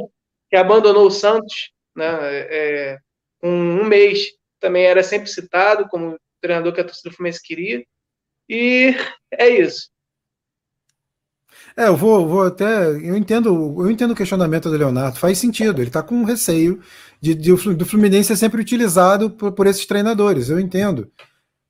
que 0.49 0.57
abandonou 0.57 1.07
o 1.07 1.11
Santos 1.11 1.77
né, 1.99 2.07
é, 2.21 2.99
com 3.41 3.49
um 3.49 3.85
mês, 3.85 4.29
também 4.61 4.85
era 4.85 5.03
sempre 5.03 5.29
citado 5.29 5.89
como 5.89 6.17
treinador 6.41 6.73
que 6.73 6.81
a 6.81 6.85
torcida 6.85 7.11
do 7.11 7.17
Fluminense 7.17 7.43
queria. 7.43 7.85
E 8.49 8.95
é 9.33 9.49
isso. 9.49 9.91
É, 11.77 11.89
eu 11.89 11.97
vou, 11.97 12.27
vou 12.27 12.43
até. 12.43 12.89
Eu 12.89 13.17
entendo, 13.17 13.49
eu 13.49 13.91
entendo 13.91 14.13
o 14.13 14.17
questionamento 14.17 14.71
do 14.71 14.77
Leonardo, 14.77 15.19
faz 15.19 15.39
sentido. 15.39 15.81
Ele 15.81 15.89
está 15.89 16.03
com 16.03 16.25
receio 16.25 16.81
de, 17.21 17.35
de, 17.35 17.53
do 17.75 17.87
Fluminense 17.87 18.29
ser 18.29 18.37
sempre 18.37 18.61
utilizado 18.61 19.31
por, 19.31 19.53
por 19.53 19.67
esses 19.67 19.87
treinadores, 19.87 20.49
eu 20.49 20.59
entendo. 20.59 21.11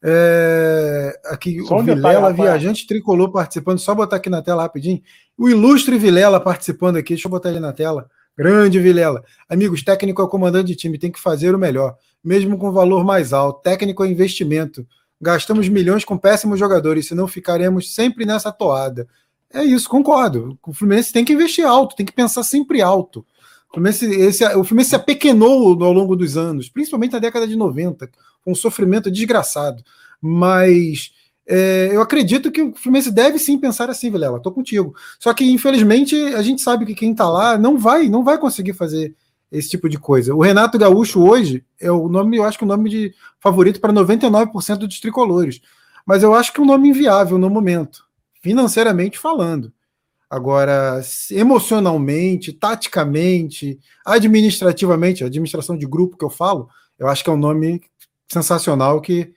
É, 0.02 1.20
aqui 1.24 1.60
só 1.64 1.78
o 1.78 1.82
Vilela, 1.82 2.32
viajante 2.32 2.86
tricolor 2.86 3.32
participando, 3.32 3.80
só 3.80 3.94
botar 3.94 4.16
aqui 4.16 4.30
na 4.30 4.42
tela 4.42 4.62
rapidinho. 4.62 5.02
O 5.36 5.48
ilustre 5.48 5.98
Vilela 5.98 6.38
participando 6.40 6.96
aqui, 6.96 7.14
deixa 7.14 7.26
eu 7.26 7.30
botar 7.30 7.50
ele 7.50 7.60
na 7.60 7.72
tela. 7.72 8.08
Grande 8.38 8.78
Vilela. 8.78 9.24
Amigos, 9.48 9.82
técnico 9.82 10.22
é 10.22 10.28
comandante 10.28 10.68
de 10.68 10.76
time, 10.76 10.96
tem 10.96 11.10
que 11.10 11.18
fazer 11.18 11.56
o 11.56 11.58
melhor, 11.58 11.96
mesmo 12.22 12.56
com 12.56 12.70
valor 12.70 13.04
mais 13.04 13.32
alto. 13.32 13.60
Técnico 13.62 14.04
é 14.04 14.08
investimento. 14.08 14.86
Gastamos 15.20 15.68
milhões 15.68 16.04
com 16.04 16.16
péssimos 16.16 16.56
jogadores, 16.56 17.08
senão 17.08 17.26
ficaremos 17.26 17.92
sempre 17.92 18.24
nessa 18.24 18.52
toada. 18.52 19.08
É 19.52 19.64
isso, 19.64 19.88
concordo. 19.88 20.56
O 20.64 20.72
Fluminense 20.72 21.12
tem 21.12 21.24
que 21.24 21.32
investir 21.32 21.66
alto, 21.66 21.96
tem 21.96 22.06
que 22.06 22.12
pensar 22.12 22.44
sempre 22.44 22.80
alto. 22.80 23.26
O 23.70 23.74
Fluminense, 23.74 24.06
esse, 24.06 24.44
o 24.54 24.62
Fluminense 24.62 24.90
se 24.90 24.96
apequenou 24.96 25.82
ao 25.82 25.92
longo 25.92 26.14
dos 26.14 26.36
anos, 26.36 26.68
principalmente 26.68 27.14
na 27.14 27.18
década 27.18 27.44
de 27.44 27.56
90, 27.56 28.08
com 28.44 28.52
um 28.52 28.54
sofrimento 28.54 29.10
desgraçado. 29.10 29.82
Mas 30.22 31.10
é, 31.48 31.88
eu 31.90 32.02
acredito 32.02 32.52
que 32.52 32.60
o 32.60 32.74
Fluminense 32.74 33.10
deve 33.10 33.38
sim 33.38 33.58
pensar 33.58 33.88
assim, 33.88 34.10
Vilela. 34.10 34.38
Tô 34.38 34.52
contigo. 34.52 34.94
Só 35.18 35.32
que, 35.32 35.50
infelizmente, 35.50 36.14
a 36.34 36.42
gente 36.42 36.60
sabe 36.60 36.84
que 36.84 36.94
quem 36.94 37.14
tá 37.14 37.28
lá 37.28 37.56
não 37.56 37.78
vai, 37.78 38.08
não 38.08 38.22
vai 38.22 38.36
conseguir 38.36 38.74
fazer 38.74 39.14
esse 39.50 39.70
tipo 39.70 39.88
de 39.88 39.98
coisa. 39.98 40.34
O 40.34 40.42
Renato 40.42 40.78
Gaúcho 40.78 41.26
hoje 41.26 41.64
é 41.80 41.90
o 41.90 42.06
nome, 42.06 42.36
eu 42.36 42.44
acho 42.44 42.58
que 42.58 42.64
o 42.64 42.68
nome 42.68 42.90
de 42.90 43.14
favorito 43.40 43.80
para 43.80 43.94
99% 43.94 44.76
dos 44.76 45.00
tricolores. 45.00 45.62
Mas 46.06 46.22
eu 46.22 46.34
acho 46.34 46.52
que 46.52 46.60
é 46.60 46.62
um 46.62 46.66
nome 46.66 46.90
inviável 46.90 47.38
no 47.38 47.48
momento, 47.48 48.04
financeiramente 48.42 49.18
falando. 49.18 49.72
Agora, 50.28 51.00
emocionalmente, 51.30 52.52
taticamente, 52.52 53.78
administrativamente, 54.04 55.24
administração 55.24 55.78
de 55.78 55.86
grupo 55.86 56.18
que 56.18 56.24
eu 56.24 56.30
falo, 56.30 56.68
eu 56.98 57.08
acho 57.08 57.24
que 57.24 57.30
é 57.30 57.32
um 57.32 57.38
nome 57.38 57.80
sensacional 58.30 59.00
que, 59.00 59.32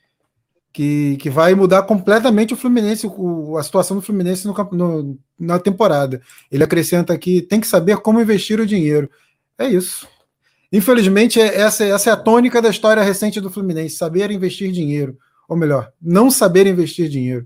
que, 0.71 1.17
que 1.17 1.29
vai 1.29 1.53
mudar 1.53 1.83
completamente 1.83 2.53
o 2.53 2.57
Fluminense, 2.57 3.07
o, 3.07 3.57
a 3.57 3.63
situação 3.63 3.97
do 3.97 4.01
Fluminense 4.01 4.47
no, 4.47 4.53
no, 4.71 5.19
na 5.39 5.59
temporada. 5.59 6.21
Ele 6.51 6.63
acrescenta 6.63 7.13
aqui: 7.13 7.41
tem 7.41 7.59
que 7.59 7.67
saber 7.67 7.97
como 7.97 8.21
investir 8.21 8.59
o 8.59 8.65
dinheiro. 8.65 9.09
É 9.57 9.67
isso. 9.67 10.07
Infelizmente, 10.71 11.39
é, 11.39 11.59
essa, 11.59 11.83
essa 11.83 12.09
é 12.09 12.13
a 12.13 12.17
tônica 12.17 12.61
da 12.61 12.69
história 12.69 13.03
recente 13.03 13.41
do 13.41 13.51
Fluminense: 13.51 13.95
saber 13.95 14.31
investir 14.31 14.71
dinheiro. 14.71 15.17
Ou 15.47 15.57
melhor, 15.57 15.91
não 16.01 16.31
saber 16.31 16.65
investir 16.65 17.09
dinheiro. 17.09 17.45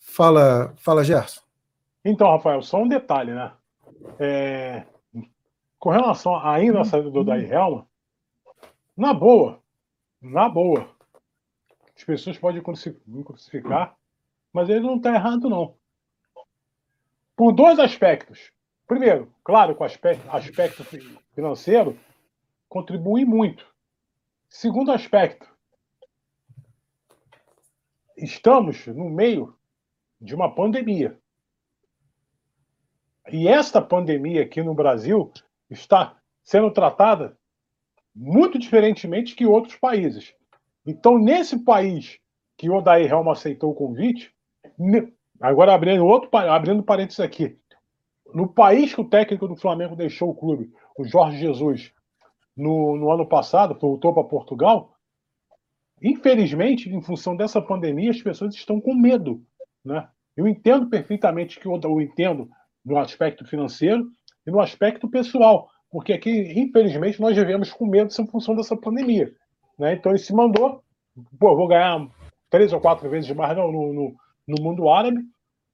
Fala, 0.00 0.74
fala 0.78 1.04
Gerson. 1.04 1.40
Então, 2.04 2.30
Rafael, 2.30 2.62
só 2.62 2.82
um 2.82 2.88
detalhe, 2.88 3.32
né? 3.32 3.52
É, 4.18 4.82
com 5.78 5.90
relação 5.90 6.36
ainda 6.36 6.80
à 6.80 6.84
saída 6.84 7.10
do 7.10 7.22
Daí 7.22 7.50
Helma, 7.50 7.86
na 8.96 9.12
boa, 9.12 9.60
na 10.20 10.48
boa, 10.48 10.88
as 11.96 12.04
pessoas 12.04 12.38
podem 12.38 12.62
me 13.06 13.24
crucificar, 13.24 13.96
mas 14.52 14.68
ele 14.68 14.80
não 14.80 14.96
está 14.96 15.14
errado, 15.14 15.48
não. 15.48 15.74
Por 17.34 17.52
dois 17.52 17.78
aspectos. 17.78 18.52
Primeiro, 18.86 19.32
claro, 19.42 19.74
com 19.74 19.82
aspecto, 19.82 20.22
aspecto 20.30 20.84
financeiro, 21.34 21.98
contribui 22.68 23.24
muito. 23.24 23.66
Segundo 24.48 24.92
aspecto, 24.92 25.46
estamos 28.16 28.86
no 28.86 29.10
meio 29.10 29.56
de 30.20 30.34
uma 30.34 30.54
pandemia. 30.54 31.18
E 33.30 33.48
esta 33.48 33.82
pandemia 33.82 34.42
aqui 34.42 34.62
no 34.62 34.74
Brasil 34.74 35.32
está 35.68 36.16
sendo 36.44 36.70
tratada 36.70 37.36
muito 38.14 38.58
diferentemente 38.58 39.34
que 39.34 39.44
outros 39.44 39.76
países. 39.76 40.32
Então, 40.86 41.18
nesse 41.18 41.58
país 41.64 42.18
que 42.56 42.70
o 42.70 42.76
Odair 42.76 43.10
Helma 43.10 43.32
aceitou 43.32 43.70
o 43.70 43.74
convite, 43.74 44.32
agora 45.40 45.74
abrindo 45.74 46.06
outro 46.06 46.30
abrindo 46.36 46.82
parênteses 46.82 47.20
aqui, 47.20 47.58
no 48.32 48.48
país 48.48 48.94
que 48.94 49.00
o 49.00 49.08
técnico 49.08 49.48
do 49.48 49.56
Flamengo 49.56 49.96
deixou 49.96 50.30
o 50.30 50.34
clube, 50.34 50.70
o 50.98 51.04
Jorge 51.04 51.38
Jesus, 51.38 51.92
no, 52.56 52.96
no 52.96 53.10
ano 53.10 53.26
passado, 53.26 53.78
voltou 53.78 54.14
para 54.14 54.24
Portugal, 54.24 54.94
infelizmente, 56.02 56.88
em 56.88 57.02
função 57.02 57.36
dessa 57.36 57.60
pandemia, 57.60 58.10
as 58.10 58.22
pessoas 58.22 58.54
estão 58.54 58.80
com 58.80 58.94
medo. 58.94 59.42
Né? 59.84 60.08
Eu 60.36 60.46
entendo 60.46 60.88
perfeitamente 60.88 61.58
que 61.60 61.66
eu, 61.66 62.00
entendo 62.00 62.48
no 62.84 62.98
aspecto 62.98 63.44
financeiro 63.44 64.08
e 64.46 64.50
no 64.50 64.60
aspecto 64.60 65.08
pessoal, 65.08 65.68
porque 65.90 66.12
aqui, 66.12 66.30
infelizmente, 66.58 67.20
nós 67.20 67.36
vivemos 67.36 67.72
com 67.72 67.86
medo 67.86 68.10
em 68.10 68.26
função 68.26 68.54
dessa 68.54 68.76
pandemia. 68.76 69.32
Né? 69.78 69.94
Então 69.94 70.12
ele 70.12 70.18
se 70.18 70.32
mandou, 70.32 70.82
pô, 71.38 71.56
vou 71.56 71.68
ganhar 71.68 72.06
três 72.50 72.72
ou 72.72 72.80
quatro 72.80 73.08
vezes 73.08 73.30
mais 73.32 73.56
no, 73.56 73.70
no, 73.70 74.14
no 74.46 74.62
mundo 74.62 74.88
árabe, 74.88 75.20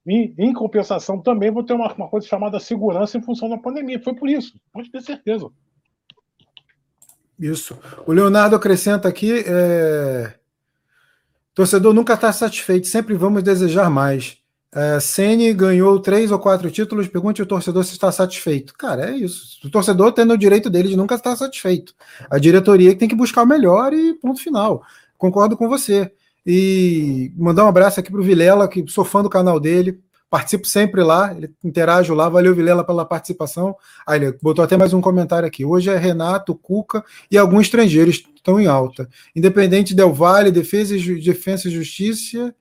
e, 0.07 0.35
em 0.37 0.53
compensação, 0.53 1.21
também 1.21 1.51
vou 1.51 1.63
ter 1.63 1.75
uma, 1.75 1.93
uma, 1.95 2.09
coisa 2.09 2.27
chamada 2.27 2.59
segurança 2.59 3.17
em 3.17 3.23
função 3.23 3.49
da 3.49 3.57
pandemia. 3.57 4.03
Foi 4.03 4.15
por 4.15 4.29
isso, 4.29 4.59
pode 4.73 4.91
ter 4.91 5.01
certeza. 5.01 5.49
Isso. 7.39 7.79
O 8.07 8.13
Leonardo 8.13 8.57
acrescenta 8.57 9.09
aqui: 9.09 9.45
é... 9.47 10.35
torcedor 11.55 11.95
nunca 11.95 12.15
está 12.15 12.33
satisfeito, 12.33 12.89
sempre 12.89 13.15
vamos 13.15 13.43
desejar 13.43 13.89
mais. 13.89 14.42
É, 14.75 14.99
Sene 15.01 15.53
ganhou 15.53 16.01
três 16.01 16.31
ou 16.31 16.39
quatro 16.39 16.71
títulos. 16.71 17.07
Pergunte 17.07 17.43
o 17.43 17.47
torcedor 17.47 17.85
se 17.85 17.93
está 17.93 18.11
satisfeito. 18.11 18.73
Cara, 18.75 19.11
é 19.11 19.17
isso. 19.17 19.59
O 19.65 19.71
torcedor 19.71 20.13
tendo 20.13 20.33
o 20.33 20.39
direito 20.39 20.71
dele 20.71 20.89
de 20.89 20.97
nunca 20.97 21.15
estar 21.15 21.37
satisfeito. 21.37 21.95
A 22.31 22.39
diretoria 22.39 22.97
tem 22.97 23.09
que 23.09 23.15
buscar 23.15 23.43
o 23.43 23.47
melhor 23.47 23.93
e 23.93 24.15
ponto 24.15 24.41
final. 24.43 24.83
Concordo 25.19 25.57
com 25.57 25.69
você. 25.69 26.11
E 26.45 27.33
mandar 27.37 27.65
um 27.65 27.69
abraço 27.69 28.01
aqui 28.01 28.11
para 28.11 28.21
o 28.21 28.25
Vilela, 28.25 28.67
que 28.67 28.85
sou 28.89 29.05
fã 29.05 29.23
do 29.23 29.29
canal 29.29 29.61
dele. 29.61 30.01
Participo 30.31 30.67
sempre 30.67 31.03
lá, 31.03 31.31
ele 31.37 31.53
interajo 31.63 32.15
lá. 32.15 32.27
Valeu, 32.31 32.55
Vilela, 32.55 32.83
pela 32.83 33.05
participação. 33.05 33.77
Aí 34.07 34.19
ele 34.19 34.39
botou 34.41 34.65
até 34.65 34.79
mais 34.79 34.95
um 34.95 35.01
comentário 35.03 35.47
aqui. 35.47 35.67
Hoje 35.67 35.91
é 35.91 35.99
Renato, 35.99 36.55
Cuca 36.55 37.05
e 37.31 37.37
alguns 37.37 37.67
estrangeiros 37.67 38.25
estão 38.35 38.59
em 38.59 38.67
alta. 38.67 39.07
Independente 39.37 39.95
Del 39.95 40.15
Vale, 40.15 40.51
Defesa 40.51 40.97
e 40.97 41.71
Justiça 41.71 42.55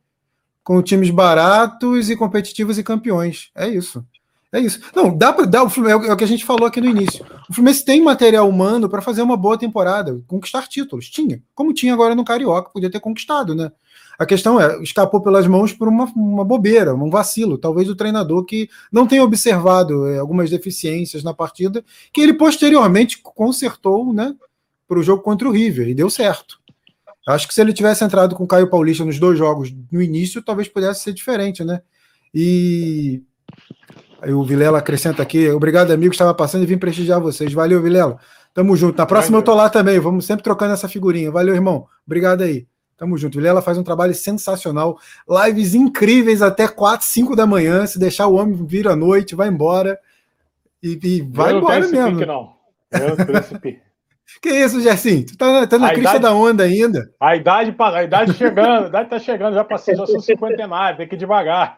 com 0.63 0.81
times 0.81 1.09
baratos 1.09 2.09
e 2.09 2.15
competitivos 2.15 2.77
e 2.77 2.83
campeões. 2.83 3.49
É 3.55 3.67
isso. 3.67 4.05
É 4.53 4.59
isso. 4.59 4.81
Não, 4.93 5.15
dá 5.15 5.31
para 5.31 5.45
dar 5.45 5.63
o 5.63 5.69
Fluminense, 5.69 6.09
é 6.09 6.13
o 6.13 6.17
que 6.17 6.23
a 6.25 6.27
gente 6.27 6.43
falou 6.43 6.67
aqui 6.67 6.81
no 6.81 6.89
início. 6.89 7.25
O 7.49 7.53
Fluminense 7.53 7.85
tem 7.85 8.01
material 8.01 8.49
humano 8.49 8.89
para 8.89 9.01
fazer 9.01 9.21
uma 9.21 9.37
boa 9.37 9.57
temporada, 9.57 10.21
conquistar 10.27 10.67
títulos. 10.67 11.09
Tinha, 11.09 11.41
como 11.55 11.73
tinha 11.73 11.93
agora 11.93 12.13
no 12.13 12.25
Carioca, 12.25 12.69
podia 12.69 12.91
ter 12.91 12.99
conquistado, 12.99 13.55
né? 13.55 13.71
A 14.19 14.25
questão 14.25 14.61
é, 14.61 14.77
escapou 14.83 15.21
pelas 15.21 15.47
mãos 15.47 15.71
por 15.71 15.87
uma, 15.87 16.05
uma 16.15 16.43
bobeira, 16.43 16.93
um 16.93 17.09
vacilo, 17.09 17.57
talvez 17.57 17.87
do 17.87 17.95
treinador 17.95 18.43
que 18.43 18.69
não 18.91 19.07
tenha 19.07 19.23
observado 19.23 20.05
é, 20.07 20.19
algumas 20.19 20.49
deficiências 20.49 21.23
na 21.23 21.33
partida, 21.33 21.83
que 22.13 22.21
ele 22.21 22.33
posteriormente 22.33 23.19
consertou, 23.19 24.13
né, 24.13 24.35
para 24.87 24.99
o 24.99 25.03
jogo 25.03 25.23
contra 25.23 25.47
o 25.47 25.51
River, 25.51 25.87
e 25.87 25.95
deu 25.95 26.09
certo. 26.09 26.60
Acho 27.27 27.47
que 27.47 27.53
se 27.53 27.61
ele 27.61 27.73
tivesse 27.73 28.03
entrado 28.03 28.35
com 28.35 28.43
o 28.43 28.47
Caio 28.47 28.69
Paulista 28.69 29.05
nos 29.05 29.19
dois 29.19 29.37
jogos 29.37 29.73
no 29.91 30.01
início, 30.01 30.41
talvez 30.41 30.67
pudesse 30.67 31.01
ser 31.01 31.13
diferente, 31.13 31.63
né? 31.63 31.81
E 32.33 33.21
Aí 34.21 34.31
o 34.31 34.43
Vilela 34.43 34.77
acrescenta 34.77 35.23
aqui, 35.23 35.49
obrigado, 35.49 35.89
amigo, 35.89 36.13
estava 36.13 36.33
passando 36.33 36.61
e 36.61 36.67
vim 36.67 36.77
prestigiar 36.77 37.19
vocês. 37.19 37.51
Valeu, 37.51 37.81
Vilela. 37.81 38.19
Tamo 38.53 38.75
junto. 38.77 38.95
Na 38.95 39.05
próxima 39.05 39.39
eu 39.39 39.41
tô 39.41 39.55
lá 39.55 39.67
também, 39.67 39.99
vamos 39.99 40.25
sempre 40.25 40.43
trocando 40.43 40.73
essa 40.73 40.87
figurinha. 40.87 41.31
Valeu, 41.31 41.55
irmão. 41.55 41.87
Obrigado 42.05 42.43
aí. 42.43 42.67
Tamo 42.95 43.17
junto. 43.17 43.39
Vilela 43.39 43.63
faz 43.63 43.79
um 43.79 43.83
trabalho 43.83 44.13
sensacional. 44.13 44.99
Lives 45.27 45.73
incríveis 45.73 46.43
até 46.43 46.67
4, 46.67 47.07
5 47.07 47.35
da 47.35 47.47
manhã. 47.47 47.83
Se 47.87 47.97
deixar 47.97 48.27
o 48.27 48.35
homem 48.35 48.63
vir 48.63 48.87
à 48.87 48.95
noite, 48.95 49.33
vai 49.33 49.47
embora. 49.47 49.97
E, 50.83 50.99
e 51.01 51.21
vai 51.23 51.55
embora 51.55 51.87
mesmo. 51.87 52.19
Pique, 52.19 52.25
não. 52.27 52.53
Eu 52.91 53.17
não 53.17 53.81
que 54.39 54.49
isso, 54.49 54.81
Gersim? 54.81 55.25
Tu 55.25 55.37
tá, 55.37 55.65
tá 55.65 55.79
na 55.79 55.87
a 55.87 55.93
crista 55.93 56.17
idade, 56.17 56.23
da 56.23 56.33
onda 56.33 56.63
ainda. 56.63 57.11
A 57.19 57.35
idade, 57.35 57.75
a 57.77 58.03
idade 58.03 58.33
chegando, 58.33 58.85
a 58.85 58.87
idade 58.87 59.09
tá 59.09 59.19
chegando, 59.19 59.53
já 59.55 59.63
passei, 59.63 59.95
já 59.95 60.05
sou 60.05 60.19
59, 60.19 60.97
tem 60.97 61.07
que 61.07 61.15
ir 61.15 61.17
devagar. 61.17 61.75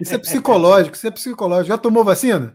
Isso 0.00 0.14
é 0.14 0.18
psicológico, 0.18 0.94
isso 0.94 1.06
é 1.06 1.10
psicológico. 1.10 1.68
Já 1.68 1.78
tomou 1.78 2.04
vacina? 2.04 2.54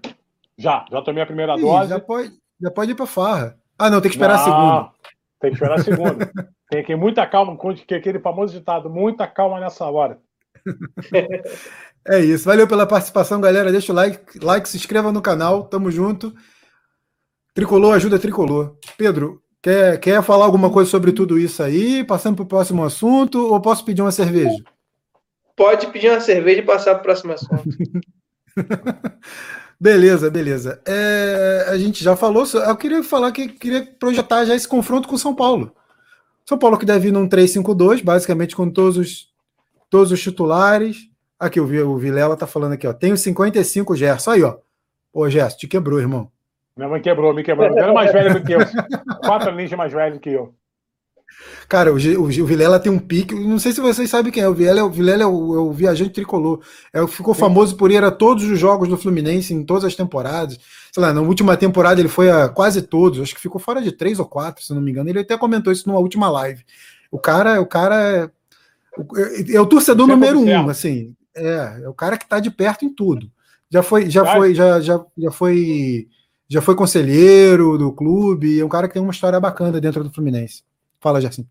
Já, 0.58 0.86
já 0.92 1.02
tomei 1.02 1.24
a 1.24 1.26
primeira 1.26 1.56
Ih, 1.56 1.62
dose. 1.62 1.90
Já 1.90 2.00
pode, 2.00 2.32
já 2.62 2.72
pode 2.72 2.92
ir 2.92 2.96
pra 2.96 3.06
farra. 3.06 3.58
Ah, 3.78 3.90
não, 3.90 4.00
tem 4.00 4.12
que 4.12 4.16
esperar 4.16 4.38
não, 4.38 4.42
a 4.42 4.46
segunda. 4.46 4.92
Tem 5.40 5.50
que 5.50 5.56
esperar 5.56 5.80
a 5.80 5.84
segunda. 5.84 6.32
tem 6.70 6.84
que 6.84 6.92
ir 6.92 6.96
muita 6.96 7.26
calma, 7.26 7.58
que 7.88 7.96
aquele 7.96 8.20
famoso 8.20 8.54
ditado, 8.54 8.90
muita 8.90 9.26
calma 9.26 9.60
nessa 9.60 9.86
hora. 9.86 10.20
É 12.08 12.20
isso. 12.20 12.46
Valeu 12.46 12.68
pela 12.68 12.88
participação, 12.88 13.40
galera. 13.40 13.72
Deixa 13.72 13.92
o 13.92 13.96
like, 13.96 14.40
like, 14.44 14.68
se 14.68 14.78
inscreva 14.78 15.12
no 15.12 15.22
canal. 15.22 15.66
Tamo 15.66 15.92
junto. 15.92 16.34
Tricolor 17.54 17.96
ajuda 17.96 18.18
tricolor. 18.18 18.78
Pedro, 18.98 19.41
quer, 19.62 20.00
quer 20.00 20.24
falar 20.24 20.46
alguma 20.46 20.70
coisa 20.70 20.90
sobre 20.90 21.12
tudo 21.12 21.38
isso 21.38 21.62
aí? 21.62 22.04
Passando 22.04 22.36
para 22.36 22.44
o 22.44 22.48
próximo 22.48 22.84
assunto 22.84 23.52
ou 23.52 23.62
posso 23.62 23.86
pedir 23.86 24.02
uma 24.02 24.12
cerveja? 24.12 24.64
Pode 25.56 25.88
pedir 25.88 26.10
uma 26.10 26.20
cerveja 26.20 26.62
e 26.62 26.66
passar 26.66 26.94
para 26.96 27.02
o 27.02 27.04
próximo 27.04 27.34
assunto. 27.34 27.64
beleza, 29.80 30.30
beleza. 30.30 30.82
É, 30.88 31.68
a 31.70 31.78
gente 31.78 32.04
já 32.04 32.16
falou. 32.16 32.46
Eu 32.54 32.76
queria 32.76 33.04
falar 33.04 33.32
que 33.32 33.48
queria 33.48 33.86
projetar 34.00 34.46
já 34.46 34.56
esse 34.56 34.68
confronto 34.68 35.08
com 35.08 35.18
São 35.18 35.36
Paulo. 35.36 35.76
São 36.46 36.58
Paulo 36.58 36.78
que 36.78 36.86
deve 36.86 37.10
ir 37.10 37.12
num 37.12 37.30
3-5-2, 37.30 38.04
basicamente 38.04 38.56
com 38.56 38.70
todos 38.70 38.98
os, 38.98 39.28
todos 39.90 40.12
os 40.12 40.22
titulares. 40.22 41.10
Aqui 41.40 41.60
o, 41.60 41.90
o 41.90 41.98
Vilela 41.98 42.36
tá 42.36 42.48
falando 42.48 42.74
aqui, 42.74 42.88
ó. 42.88 42.94
Tenho 42.94 43.16
55 43.16 43.96
Gerson. 43.96 44.32
Aí, 44.32 44.44
ó. 44.44 44.58
Pô, 45.14 45.30
Gerson, 45.30 45.58
te 45.58 45.68
quebrou, 45.68 46.00
irmão. 46.00 46.32
Minha 46.76 46.90
mãe 46.90 47.02
quebrou, 47.02 47.34
me 47.34 47.44
quebrou. 47.44 47.68
Ela 47.68 47.92
é 47.92 47.94
mais 47.94 48.12
velha 48.12 48.34
do 48.34 48.44
que 48.44 48.54
eu. 48.54 48.60
Quatro 49.24 49.50
anos 49.50 49.72
mais 49.72 49.92
velho 49.92 50.14
do 50.16 50.20
que 50.20 50.30
eu. 50.30 50.56
Cara, 51.68 51.92
o, 51.94 51.96
o, 51.96 52.24
o, 52.24 52.46
Vilela 52.46 52.80
tem 52.80 52.92
um 52.92 53.00
pique. 53.00 53.34
Não 53.34 53.58
sei 53.58 53.72
se 53.72 53.82
vocês 53.82 54.10
sabem 54.10 54.32
quem 54.32 54.44
é. 54.44 54.48
O 54.48 54.54
Vilela, 54.54 54.84
o 54.84 54.90
Vilela 54.90 55.24
é, 55.24 55.26
o, 55.26 55.56
é 55.56 55.60
o 55.60 55.72
viajante 55.72 56.12
tricolor. 56.12 56.62
É, 56.94 57.06
ficou 57.08 57.34
Sim. 57.34 57.40
famoso 57.42 57.76
por 57.76 57.92
ir 57.92 58.04
a 58.04 58.12
todos 58.12 58.44
os 58.44 58.60
jogos 58.60 58.90
do 58.90 58.98
Fluminense 58.98 59.54
em 59.54 59.64
todas 59.64 59.86
as 59.86 59.96
temporadas. 59.96 60.58
Sei 60.92 61.02
lá, 61.02 61.14
na 61.14 61.22
última 61.22 61.56
temporada 61.56 62.00
ele 62.02 62.10
foi 62.10 62.30
a 62.30 62.50
quase 62.50 62.82
todos. 62.82 63.20
Acho 63.20 63.36
que 63.36 63.42
ficou 63.42 63.60
fora 63.60 63.82
de 63.82 63.92
três 63.92 64.20
ou 64.20 64.26
quatro, 64.26 64.64
se 64.64 64.74
não 64.74 64.82
me 64.82 64.92
engano. 64.92 65.10
Ele 65.10 65.20
até 65.20 65.38
comentou 65.38 65.72
isso 65.72 65.88
numa 65.88 66.00
última 66.00 66.30
live. 66.30 66.64
O 67.10 67.20
cara, 67.20 67.62
o 67.62 67.66
cara 67.66 68.32
é, 69.16 69.56
é 69.56 69.62
o 69.62 69.66
torcedor 69.66 70.08
número 70.08 70.40
um, 70.40 70.70
assim. 70.70 71.16
É, 71.36 71.82
é 71.84 71.90
o 71.90 71.94
cara 71.94 72.18
que 72.18 72.28
tá 72.28 72.40
de 72.40 72.52
perto 72.52 72.86
em 72.86 72.94
tudo. 72.94 73.32
Já 73.70 73.82
foi, 73.82 74.10
já 74.10 74.26
foi, 74.26 74.54
já, 74.54 74.82
já, 74.82 75.02
já 75.18 75.32
foi 75.32 76.08
já 76.52 76.62
foi 76.62 76.76
conselheiro 76.76 77.78
do 77.78 77.94
clube, 77.94 78.60
é 78.60 78.66
um 78.66 78.68
cara 78.68 78.86
que 78.86 78.94
tem 78.96 79.02
uma 79.02 79.14
história 79.14 79.40
bacana 79.40 79.80
dentro 79.80 80.04
do 80.04 80.12
Fluminense. 80.12 80.66
Fala, 81.00 81.22
Gerson. 81.22 81.46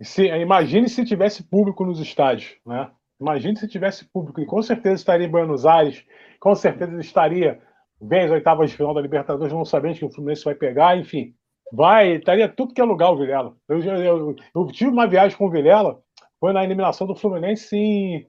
Se, 0.00 0.26
imagine 0.26 0.88
se 0.88 1.04
tivesse 1.04 1.44
público 1.44 1.84
nos 1.86 2.00
estádios, 2.00 2.56
né? 2.66 2.90
Imagine 3.20 3.56
se 3.56 3.68
tivesse 3.68 4.04
público, 4.04 4.40
e 4.40 4.44
com 4.44 4.60
certeza 4.60 4.96
estaria 4.96 5.28
em 5.28 5.30
Buenos 5.30 5.64
Aires, 5.64 6.04
com 6.40 6.52
certeza 6.56 6.98
estaria 7.00 7.60
bem 8.00 8.24
as 8.24 8.32
oitavas 8.32 8.70
de 8.70 8.76
final 8.76 8.92
da 8.92 9.00
Libertadores, 9.00 9.52
não 9.52 9.64
sabendo 9.64 9.98
que 9.98 10.04
o 10.04 10.10
Fluminense 10.10 10.44
vai 10.44 10.56
pegar, 10.56 10.98
enfim. 10.98 11.32
Vai, 11.72 12.16
estaria 12.16 12.48
tudo 12.48 12.74
que 12.74 12.80
é 12.80 12.84
lugar 12.84 13.12
o 13.12 13.16
Vilela. 13.16 13.54
Eu, 13.68 13.78
eu, 13.78 14.02
eu, 14.02 14.36
eu, 14.52 14.66
tive 14.66 14.90
uma 14.90 15.06
viagem 15.06 15.38
com 15.38 15.46
o 15.46 15.50
Vilela, 15.50 16.00
foi 16.40 16.52
na 16.52 16.64
eliminação 16.64 17.06
do 17.06 17.14
Fluminense 17.14 17.76
em, 17.76 18.26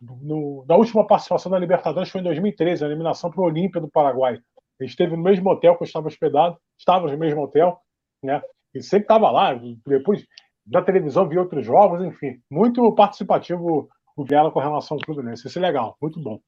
no, 0.00 0.64
na 0.68 0.76
última 0.76 1.04
participação 1.04 1.50
da 1.50 1.58
Libertadores, 1.58 2.10
foi 2.10 2.20
em 2.20 2.24
2013, 2.24 2.84
a 2.84 2.86
eliminação 2.86 3.28
para 3.28 3.40
o 3.40 3.44
Olímpia 3.44 3.80
do 3.80 3.90
Paraguai. 3.90 4.38
Ele 4.78 4.88
esteve 4.88 5.16
no 5.16 5.22
mesmo 5.22 5.48
hotel 5.50 5.76
que 5.76 5.82
eu 5.82 5.86
estava 5.86 6.08
hospedado, 6.08 6.56
estava 6.78 7.10
no 7.10 7.18
mesmo 7.18 7.42
hotel, 7.42 7.78
né? 8.22 8.42
E 8.74 8.82
sempre 8.82 9.04
estava 9.04 9.30
lá. 9.30 9.54
Depois 9.86 10.24
da 10.66 10.82
televisão 10.82 11.28
vi 11.28 11.38
outros 11.38 11.64
jogos, 11.64 12.04
enfim, 12.04 12.40
muito 12.50 12.90
participativo 12.92 13.88
o 14.16 14.24
Vilela 14.24 14.50
com 14.50 14.60
relação 14.60 14.96
ao 14.96 15.04
Fluminense. 15.04 15.46
Isso 15.46 15.58
é 15.58 15.62
legal, 15.62 15.96
muito 16.00 16.20
bom. 16.20 16.40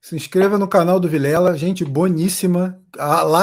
Se 0.00 0.16
inscreva 0.16 0.58
no 0.58 0.66
canal 0.66 0.98
do 0.98 1.08
Vilela, 1.08 1.56
gente 1.56 1.84
boníssima. 1.84 2.80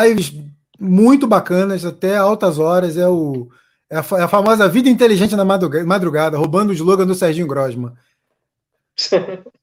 Lives 0.05 0.33
muito 0.79 1.27
bacanas, 1.27 1.85
até 1.85 2.17
altas 2.17 2.57
horas. 2.57 2.97
É, 2.97 3.07
o, 3.07 3.47
é, 3.89 3.97
a, 3.97 3.99
é 3.99 4.27
famosa 4.27 4.67
vida 4.67 4.89
inteligente 4.89 5.35
na 5.35 5.45
madrugada, 5.45 6.37
roubando 6.37 6.71
o 6.71 6.73
slogan 6.73 7.05
do 7.05 7.13
Serginho 7.13 7.47
Grosma. 7.47 7.95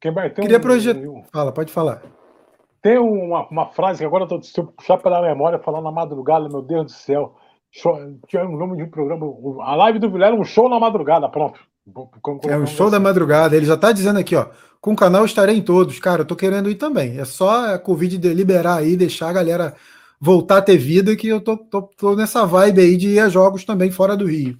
Queria 0.00 0.58
um, 0.58 0.60
projetar. 0.60 1.00
Fala, 1.32 1.52
pode 1.52 1.72
falar. 1.72 2.02
Tem 2.82 2.98
uma, 2.98 3.46
uma 3.48 3.66
frase 3.66 4.00
que 4.00 4.04
agora 4.04 4.24
eu 4.24 4.38
estou 4.38 4.42
se 4.42 4.60
eu 4.60 4.66
puxar 4.66 4.98
pela 4.98 5.22
memória, 5.22 5.60
falando 5.60 5.84
na 5.84 5.92
madrugada, 5.92 6.48
meu 6.48 6.60
Deus 6.60 6.86
do 6.86 6.92
céu. 6.92 7.36
Show, 7.70 7.96
tinha 8.26 8.44
um 8.44 8.56
nome 8.56 8.76
de 8.76 8.82
um 8.82 8.90
programa. 8.90 9.24
A 9.62 9.76
live 9.76 10.00
do 10.00 10.10
Vilela 10.10 10.36
um 10.36 10.44
show 10.44 10.68
na 10.68 10.80
madrugada, 10.80 11.28
pronto. 11.28 11.60
É 12.48 12.56
um 12.56 12.66
show 12.66 12.90
da 12.90 13.00
madrugada. 13.00 13.56
Ele 13.56 13.66
já 13.66 13.74
está 13.74 13.92
dizendo 13.92 14.18
aqui, 14.18 14.34
ó. 14.34 14.46
Com 14.80 14.92
o 14.92 14.96
canal 14.96 15.24
estarei 15.24 15.56
em 15.56 15.62
todos. 15.62 15.98
Cara, 16.00 16.22
eu 16.22 16.26
tô 16.26 16.34
querendo 16.34 16.68
ir 16.68 16.74
também. 16.74 17.18
É 17.18 17.24
só 17.24 17.74
a 17.74 17.78
Covid 17.78 18.18
liberar 18.34 18.78
aí, 18.78 18.96
deixar 18.96 19.30
a 19.30 19.32
galera 19.32 19.74
voltar 20.20 20.58
a 20.58 20.62
ter 20.62 20.76
vida, 20.76 21.16
que 21.16 21.28
eu 21.28 21.40
tô, 21.40 21.56
tô, 21.56 21.82
tô, 21.82 22.14
nessa 22.14 22.44
vibe 22.44 22.80
aí 22.80 22.96
de 22.96 23.08
ir 23.08 23.20
a 23.20 23.28
jogos 23.28 23.64
também 23.64 23.90
fora 23.90 24.16
do 24.16 24.26
Rio. 24.26 24.58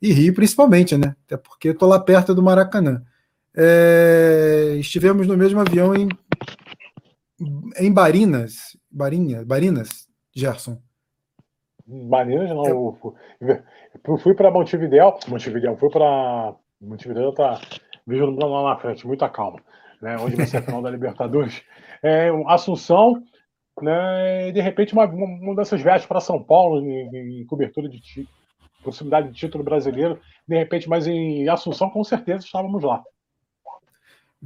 E 0.00 0.12
Rio 0.12 0.34
principalmente, 0.34 0.96
né? 0.96 1.16
Até 1.26 1.36
porque 1.36 1.70
eu 1.70 1.74
tô 1.76 1.86
lá 1.86 1.98
perto 1.98 2.34
do 2.34 2.42
Maracanã. 2.42 3.02
É... 3.54 4.76
Estivemos 4.78 5.26
no 5.26 5.36
mesmo 5.36 5.60
avião 5.60 5.94
em 5.94 6.08
em 7.78 7.92
Barinas, 7.92 8.76
Barinha, 8.90 9.44
Barinas, 9.44 10.08
Gerson. 10.34 10.78
Barinas 11.86 12.50
não, 12.50 12.66
eu, 12.66 13.14
eu 14.04 14.18
fui 14.18 14.34
para 14.34 14.50
Montevidéu, 14.50 15.18
Montevidéu, 15.28 15.76
fui 15.76 15.90
para 15.90 16.54
Montevidéu 16.80 17.32
tá 17.32 17.60
vejo 18.06 18.26
lá 18.30 18.70
na 18.70 18.76
frente, 18.78 19.06
muita 19.06 19.28
calma, 19.28 19.60
né? 20.00 20.16
Onde 20.18 20.36
vai 20.36 20.46
ser 20.46 20.58
a 20.58 20.62
final 20.62 20.80
da 20.80 20.90
Libertadores, 20.90 21.62
é, 22.02 22.28
Assunção, 22.46 23.22
né? 23.82 24.48
E 24.48 24.52
de 24.52 24.60
repente 24.60 24.92
uma, 24.92 25.04
uma 25.04 25.54
dessas 25.54 25.80
viagens 25.80 26.06
para 26.06 26.20
São 26.20 26.42
Paulo 26.42 26.80
em, 26.80 27.40
em 27.42 27.46
cobertura 27.46 27.88
de 27.88 28.00
possibilidade 28.82 29.28
de 29.28 29.34
título 29.34 29.64
brasileiro, 29.64 30.20
de 30.46 30.56
repente, 30.56 30.88
mas 30.88 31.06
em 31.06 31.48
Assunção 31.48 31.90
com 31.90 32.04
certeza 32.04 32.44
estávamos 32.44 32.82
lá. 32.82 33.02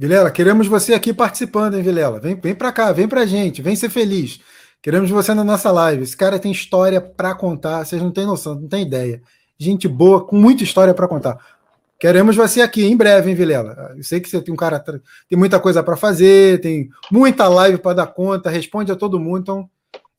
Vilela, 0.01 0.31
queremos 0.31 0.65
você 0.65 0.95
aqui 0.95 1.13
participando, 1.13 1.77
hein, 1.77 1.83
Vilela? 1.83 2.19
Vem, 2.19 2.33
vem 2.33 2.55
para 2.55 2.71
cá, 2.71 2.91
vem 2.91 3.07
pra 3.07 3.23
gente, 3.23 3.61
vem 3.61 3.75
ser 3.75 3.87
feliz. 3.87 4.39
Queremos 4.81 5.11
você 5.11 5.31
na 5.31 5.43
nossa 5.43 5.69
live. 5.69 6.01
Esse 6.01 6.17
cara 6.17 6.39
tem 6.39 6.51
história 6.51 6.99
para 6.99 7.35
contar, 7.35 7.85
vocês 7.85 8.01
não 8.01 8.09
têm 8.09 8.25
noção, 8.25 8.55
não 8.55 8.67
têm 8.67 8.81
ideia. 8.81 9.21
Gente 9.59 9.87
boa, 9.87 10.25
com 10.25 10.35
muita 10.35 10.63
história 10.63 10.91
para 10.91 11.07
contar. 11.07 11.37
Queremos 11.99 12.35
você 12.35 12.61
aqui 12.61 12.83
em 12.83 12.97
breve, 12.97 13.29
hein, 13.29 13.35
Vilela? 13.35 13.93
Eu 13.95 14.03
sei 14.03 14.19
que 14.19 14.27
você 14.27 14.41
tem 14.41 14.51
um 14.51 14.57
cara, 14.57 14.79
tem 15.29 15.37
muita 15.37 15.59
coisa 15.59 15.83
para 15.83 15.95
fazer, 15.95 16.59
tem 16.61 16.89
muita 17.11 17.47
live 17.47 17.77
para 17.77 17.97
dar 17.97 18.07
conta, 18.07 18.49
responde 18.49 18.91
a 18.91 18.95
todo 18.95 19.19
mundo, 19.19 19.41
então 19.41 19.69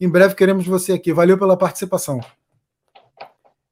em 0.01 0.09
breve 0.09 0.37
queremos 0.37 0.65
você 0.65 0.93
aqui. 0.93 1.13
Valeu 1.13 1.37
pela 1.37 1.57
participação. 1.57 2.21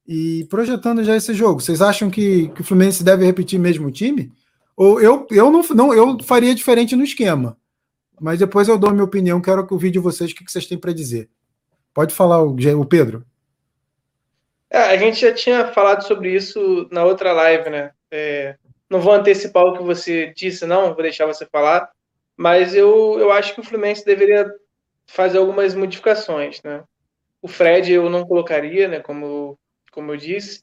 E 0.08 0.44
projetando 0.50 1.04
já 1.04 1.14
esse 1.14 1.32
jogo, 1.34 1.60
vocês 1.60 1.80
acham 1.80 2.10
que, 2.10 2.48
que 2.48 2.62
o 2.62 2.64
Fluminense 2.64 3.04
deve 3.04 3.24
repetir 3.24 3.60
mesmo 3.60 3.86
o 3.86 3.92
time? 3.92 4.32
Ou 4.80 4.98
eu, 4.98 5.26
eu 5.30 5.50
não, 5.50 5.60
não 5.74 5.92
eu 5.92 6.18
faria 6.22 6.54
diferente 6.54 6.96
no 6.96 7.04
esquema. 7.04 7.54
Mas 8.18 8.38
depois 8.38 8.66
eu 8.66 8.78
dou 8.78 8.88
a 8.88 8.92
minha 8.94 9.04
opinião, 9.04 9.38
quero 9.38 9.66
que 9.66 9.74
o 9.74 9.78
de 9.78 9.98
vocês, 9.98 10.30
o 10.30 10.34
que 10.34 10.50
vocês 10.50 10.64
têm 10.64 10.78
para 10.78 10.94
dizer. 10.94 11.28
Pode 11.92 12.14
falar, 12.14 12.42
o, 12.42 12.56
o 12.56 12.86
Pedro. 12.86 13.22
É, 14.70 14.78
a 14.78 14.96
gente 14.96 15.20
já 15.20 15.34
tinha 15.34 15.66
falado 15.66 16.00
sobre 16.06 16.34
isso 16.34 16.88
na 16.90 17.04
outra 17.04 17.30
live, 17.34 17.68
né? 17.68 17.90
É, 18.10 18.56
não 18.88 19.02
vou 19.02 19.12
antecipar 19.12 19.64
o 19.66 19.76
que 19.76 19.82
você 19.82 20.32
disse, 20.34 20.64
não, 20.64 20.94
vou 20.94 21.02
deixar 21.02 21.26
você 21.26 21.44
falar. 21.44 21.90
mas 22.34 22.74
eu, 22.74 23.18
eu 23.18 23.30
acho 23.30 23.54
que 23.54 23.60
o 23.60 23.64
Fluminense 23.64 24.02
deveria 24.02 24.50
fazer 25.06 25.36
algumas 25.36 25.74
modificações, 25.74 26.62
né? 26.62 26.82
O 27.42 27.48
Fred 27.48 27.92
eu 27.92 28.08
não 28.08 28.24
colocaria, 28.24 28.88
né? 28.88 29.00
Como, 29.00 29.58
como 29.92 30.10
eu 30.12 30.16
disse. 30.16 30.62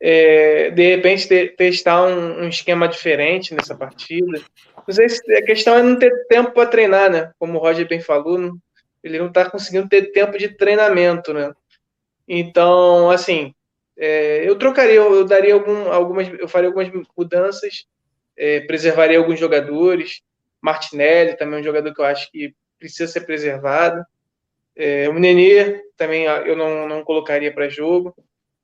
É, 0.00 0.70
de 0.70 0.96
repente 0.96 1.26
te, 1.26 1.48
testar 1.48 2.04
um, 2.04 2.44
um, 2.44 2.48
esquema 2.48 2.86
diferente 2.86 3.54
nessa 3.54 3.74
partida. 3.74 4.40
Não 4.86 4.94
sei 4.94 5.08
se 5.08 5.34
a 5.34 5.44
questão 5.44 5.76
é 5.76 5.82
não 5.82 5.98
ter 5.98 6.26
tempo 6.28 6.52
para 6.52 6.68
treinar, 6.68 7.10
né? 7.10 7.32
Como 7.38 7.58
o 7.58 7.60
Roger 7.60 7.88
bem 7.88 8.00
falou, 8.00 8.38
não, 8.38 8.56
ele 9.02 9.18
não 9.18 9.26
está 9.26 9.50
conseguindo 9.50 9.88
ter 9.88 10.12
tempo 10.12 10.38
de 10.38 10.48
treinamento, 10.48 11.32
né? 11.32 11.52
Então, 12.28 13.10
assim, 13.10 13.54
é, 13.96 14.48
eu 14.48 14.56
trocaria, 14.56 14.94
eu, 14.94 15.14
eu 15.14 15.24
daria 15.24 15.54
algum, 15.54 15.90
algumas, 15.90 16.28
eu 16.38 16.46
faria 16.46 16.68
algumas 16.68 16.88
mudanças, 17.16 17.86
é, 18.36 18.60
preservaria 18.60 19.18
alguns 19.18 19.40
jogadores. 19.40 20.22
Martinelli 20.60 21.36
também 21.36 21.58
é 21.58 21.60
um 21.60 21.64
jogador 21.64 21.92
que 21.92 22.00
eu 22.00 22.04
acho 22.04 22.30
que 22.30 22.54
precisa 22.78 23.10
ser 23.10 23.22
preservado. 23.22 24.04
É, 24.76 25.08
o 25.08 25.14
Nenê 25.14 25.82
também 25.96 26.24
eu 26.24 26.56
não, 26.56 26.86
não 26.86 27.02
colocaria 27.02 27.52
para 27.52 27.68
jogo. 27.68 28.14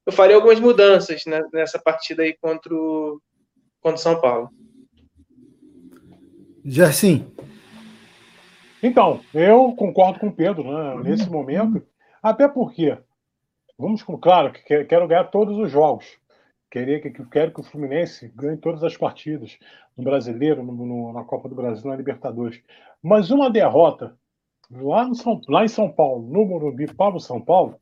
Eu 0.07 0.13
faria 0.13 0.37
algumas 0.37 0.61
mudanças 0.61 1.23
nessa 1.53 1.79
partida 1.79 2.23
aí 2.23 2.37
contra 2.37 2.75
o, 2.75 3.21
contra 3.81 3.97
o 3.97 4.03
São 4.03 4.21
Paulo. 4.21 4.51
Gersim. 6.65 7.27
Então, 8.83 9.21
eu 9.33 9.73
concordo 9.73 10.19
com 10.19 10.29
o 10.29 10.33
Pedro 10.33 10.65
né, 10.65 11.03
nesse 11.03 11.29
momento, 11.31 11.83
até 12.23 12.47
porque, 12.47 12.97
vamos 13.79 14.03
com 14.03 14.19
claro 14.19 14.53
que 14.53 14.85
quero 14.85 15.09
ganhar 15.09 15.25
todos 15.25 15.57
os 15.59 15.71
jogos. 15.71 16.05
Queria 16.71 17.01
que, 17.01 17.11
quero 17.27 17.53
que 17.53 17.61
o 17.61 17.65
Fluminense 17.65 18.33
ganhe 18.35 18.57
todas 18.57 18.83
as 18.83 18.97
partidas 18.97 19.59
no 19.97 20.05
Brasileiro, 20.05 20.63
no, 20.63 20.73
no, 20.73 21.13
na 21.13 21.25
Copa 21.25 21.49
do 21.49 21.55
Brasil, 21.55 21.89
na 21.89 21.97
Libertadores. 21.97 22.61
Mas 23.03 23.31
uma 23.31 23.49
derrota 23.49 24.17
lá, 24.71 25.07
no 25.07 25.15
São, 25.15 25.41
lá 25.49 25.65
em 25.65 25.69
São 25.69 25.91
Paulo, 25.91 26.27
no 26.27 26.45
Morumbi 26.45 26.93
para 26.93 27.15
o 27.15 27.21
São 27.21 27.41
Paulo, 27.41 27.79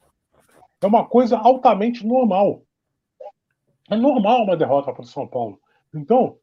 é 0.83 0.87
uma 0.87 1.05
coisa 1.05 1.39
altamente 1.39 2.07
normal. 2.07 2.63
É 3.91 3.97
normal 3.97 4.45
uma 4.45 4.57
derrota 4.57 4.93
para 4.93 5.03
o 5.03 5.07
São 5.07 5.27
Paulo. 5.27 5.61
Então, 5.95 6.39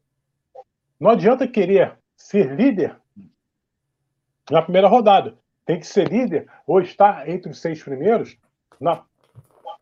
não 0.98 1.10
adianta 1.10 1.46
querer 1.46 1.98
ser 2.16 2.54
líder 2.54 2.96
na 4.50 4.62
primeira 4.62 4.88
rodada. 4.88 5.36
Tem 5.64 5.78
que 5.78 5.86
ser 5.86 6.08
líder 6.08 6.48
ou 6.66 6.80
estar 6.80 7.28
entre 7.28 7.50
os 7.50 7.60
seis 7.60 7.82
primeiros 7.82 8.36
na 8.80 9.04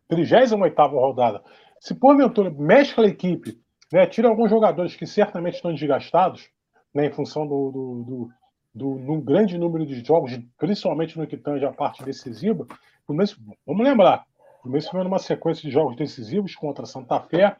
38 0.07 0.75
rodada. 0.87 1.43
Se 1.79 1.95
porventura 1.95 2.49
mescla 2.49 3.05
a 3.05 3.09
equipe, 3.09 3.59
né, 3.91 4.05
tira 4.05 4.27
alguns 4.27 4.49
jogadores 4.49 4.95
que 4.95 5.05
certamente 5.05 5.55
estão 5.55 5.73
desgastados, 5.73 6.49
né, 6.93 7.05
em 7.05 7.11
função 7.11 7.47
do, 7.47 7.71
do, 7.71 8.29
do, 8.73 8.99
do, 9.05 9.21
grande 9.21 9.57
número 9.57 9.85
de 9.85 10.03
jogos, 10.03 10.37
principalmente 10.57 11.17
no 11.17 11.27
que 11.27 11.37
tange 11.37 11.65
a 11.65 11.71
parte 11.71 12.03
decisiva, 12.03 12.67
vamos 13.07 13.83
lembrar, 13.83 14.25
o 14.59 14.63
Fluminense 14.63 14.89
foi 14.89 15.03
numa 15.03 15.19
sequência 15.19 15.61
de 15.61 15.71
jogos 15.71 15.95
decisivos 15.95 16.53
contra 16.53 16.85
Santa 16.85 17.19
Fé, 17.21 17.55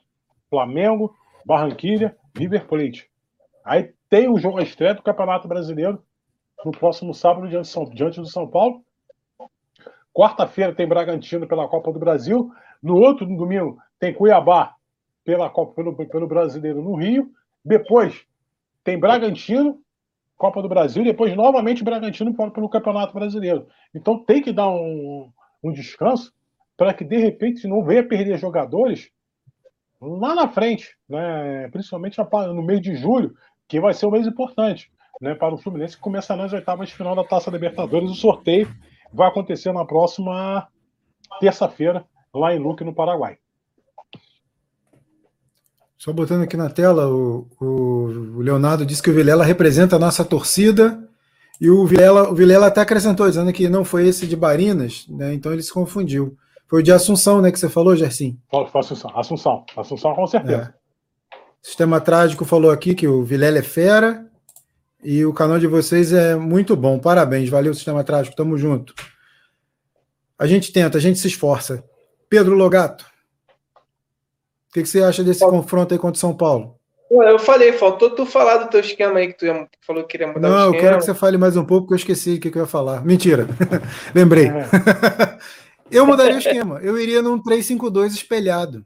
Flamengo, 0.50 1.16
Barranquilha, 1.46 2.16
River 2.36 2.68
Plate. 2.68 3.10
Aí 3.64 3.94
tem 4.10 4.30
o 4.30 4.38
jogo 4.38 4.60
estreia 4.60 4.94
do 4.94 5.02
Campeonato 5.02 5.48
Brasileiro 5.48 6.04
no 6.66 6.72
próximo 6.72 7.14
sábado 7.14 7.48
diante, 7.48 7.70
São, 7.70 7.86
diante 7.86 8.20
do 8.20 8.28
São 8.28 8.48
Paulo. 8.48 8.84
Quarta-feira 10.14 10.76
tem 10.76 10.88
Bragantino 10.88 11.48
pela 11.48 11.70
Copa 11.70 11.94
do 11.94 12.00
Brasil. 12.00 12.52
No 12.84 12.98
outro 12.98 13.26
no 13.26 13.38
domingo 13.38 13.78
tem 13.98 14.14
Cuiabá 14.14 14.76
pela 15.24 15.50
Copa, 15.50 15.74
pelo, 15.76 15.96
pelo 15.96 16.28
Brasileiro 16.28 16.82
no 16.82 16.96
Rio. 16.96 17.32
Depois 17.64 18.26
tem 18.84 19.00
Bragantino, 19.00 19.80
Copa 20.36 20.62
do 20.62 20.68
Brasil, 20.68 21.04
depois 21.04 21.34
novamente 21.36 21.84
Bragantino 21.84 22.34
pelo 22.52 22.70
Campeonato 22.70 23.14
Brasileiro. 23.14 23.68
Então 23.96 24.20
tem 24.20 24.42
que 24.42 24.52
dar 24.52 24.70
um, 24.70 25.32
um 25.64 25.72
descanso 25.72 26.34
para 26.80 26.94
que 26.94 27.04
de 27.04 27.18
repente 27.18 27.68
não 27.68 27.84
venha 27.84 28.08
perder 28.08 28.40
jogadores 28.40 29.10
lá 30.02 30.34
na 30.34 30.48
frente, 30.48 30.96
né? 31.10 31.68
principalmente 31.74 32.18
no 32.18 32.64
mês 32.64 32.80
de 32.80 32.96
julho, 32.96 33.34
que 33.68 33.82
vai 33.82 33.94
ser 33.94 34.06
um 34.06 34.12
mês 34.12 34.26
importante 34.26 34.90
né? 35.20 35.36
para 35.36 35.54
o 35.54 35.58
Fluminense, 35.58 35.98
que 35.98 36.02
começa 36.02 36.38
nas 36.38 36.54
oitavas 36.54 36.88
de 36.88 36.96
final 36.96 37.14
da 37.18 37.26
Taça 37.26 37.52
Libertadores. 37.52 38.10
O 38.10 38.16
sorteio 38.16 38.74
vai 39.14 39.28
acontecer 39.28 39.74
na 39.74 39.84
próxima 39.84 40.70
terça-feira, 41.42 42.06
lá 42.34 42.56
em 42.56 42.60
Luque, 42.60 42.86
no 42.86 42.96
Paraguai. 42.96 43.38
Só 45.98 46.14
botando 46.14 46.44
aqui 46.44 46.56
na 46.56 46.70
tela, 46.70 47.10
o, 47.10 47.46
o 47.60 48.40
Leonardo 48.40 48.86
disse 48.86 49.04
que 49.04 49.10
o 49.10 49.14
Vilela 49.14 49.44
representa 49.44 49.98
a 49.98 50.00
nossa 50.00 50.24
torcida. 50.24 50.98
E 51.60 51.70
o 51.70 51.86
Vilela, 51.86 52.30
o 52.30 52.34
Vilela 52.34 52.68
até 52.68 52.80
acrescentou, 52.80 53.28
dizendo 53.28 53.52
que 53.52 53.68
não 53.68 53.84
foi 53.84 54.08
esse 54.08 54.26
de 54.26 54.38
Barinas, 54.38 55.06
né? 55.10 55.34
Então 55.34 55.52
ele 55.52 55.62
se 55.62 55.74
confundiu. 55.74 56.38
Foi 56.70 56.82
o 56.82 56.84
de 56.84 56.92
Assunção, 56.92 57.42
né, 57.42 57.52
que 57.52 57.60
você 57.60 57.68
falou, 57.68 57.96
Gersim? 57.96 58.38
Foi 58.50 58.68
Assunção, 58.76 59.12
Assunção, 59.16 59.66
Assunção 59.76 60.14
com 60.14 60.28
certeza. 60.28 60.74
É. 60.76 60.80
Sistema 61.62 62.00
Trágico 62.00 62.46
falou 62.46 62.70
aqui 62.70 62.94
que 62.94 63.08
o 63.08 63.24
Vilela 63.24 63.58
é 63.58 63.64
fera 63.64 64.26
e 65.04 65.26
o 65.26 65.34
canal 65.34 65.58
de 65.58 65.66
vocês 65.66 66.14
é 66.14 66.36
muito 66.36 66.76
bom. 66.76 67.00
Parabéns, 67.00 67.50
valeu, 67.50 67.74
Sistema 67.74 68.04
Trágico, 68.04 68.36
tamo 68.36 68.56
junto. 68.56 68.94
A 70.38 70.46
gente 70.46 70.72
tenta, 70.72 71.00
a 71.00 71.02
gente 71.02 71.18
se 71.18 71.28
esforça. 71.28 71.84
Pedro 72.30 72.54
Logato, 72.54 73.04
o 74.70 74.74
que, 74.74 74.84
que 74.84 74.88
você 74.88 75.02
acha 75.02 75.24
desse 75.24 75.40
confronto 75.40 75.94
aí 75.94 76.00
contra 76.00 76.18
o 76.18 76.20
São 76.20 76.36
Paulo? 76.36 76.76
Eu 77.10 77.40
falei, 77.40 77.74
faltou 77.74 78.12
tu 78.12 78.24
falar 78.24 78.58
do 78.58 78.70
teu 78.70 78.80
esquema 78.82 79.18
aí 79.18 79.34
que 79.34 79.40
tu 79.40 79.46
falou 79.82 80.04
que 80.04 80.10
queria 80.10 80.28
mudar 80.28 80.48
Não, 80.48 80.66
eu 80.68 80.80
quero 80.80 81.00
que 81.00 81.06
você 81.06 81.16
fale 81.16 81.40
mais 81.40 81.58
um 81.58 81.66
pouco, 81.66 81.88
porque 81.88 81.96
eu 81.96 82.14
esqueci 82.14 82.36
o 82.36 82.40
que, 82.40 82.52
que 82.52 82.58
eu 82.60 82.62
ia 82.62 82.68
falar. 82.68 83.04
Mentira. 83.04 83.48
Lembrei. 84.14 84.46
É. 84.46 85.40
eu 85.92 86.06
mudaria 86.06 86.36
o 86.36 86.40
esquema. 86.40 86.80
Eu 86.82 87.00
iria 87.00 87.22
num 87.22 87.42
3-5-2 87.42 88.08
espelhado. 88.08 88.86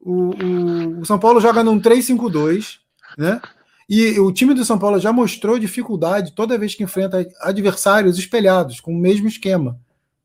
O, 0.00 0.30
o, 0.30 1.00
o, 1.00 1.04
São 1.06 1.18
Paulo 1.18 1.40
joga 1.40 1.64
num 1.64 1.80
3-5-2, 1.80 2.78
né? 3.18 3.40
E 3.88 4.18
o 4.18 4.32
time 4.32 4.52
do 4.54 4.64
São 4.64 4.78
Paulo 4.78 4.98
já 4.98 5.12
mostrou 5.12 5.58
dificuldade 5.58 6.32
toda 6.32 6.58
vez 6.58 6.74
que 6.74 6.82
enfrenta 6.82 7.26
adversários 7.40 8.18
espelhados, 8.18 8.80
com 8.80 8.92
o 8.92 8.98
mesmo 8.98 9.28
esquema, 9.28 9.78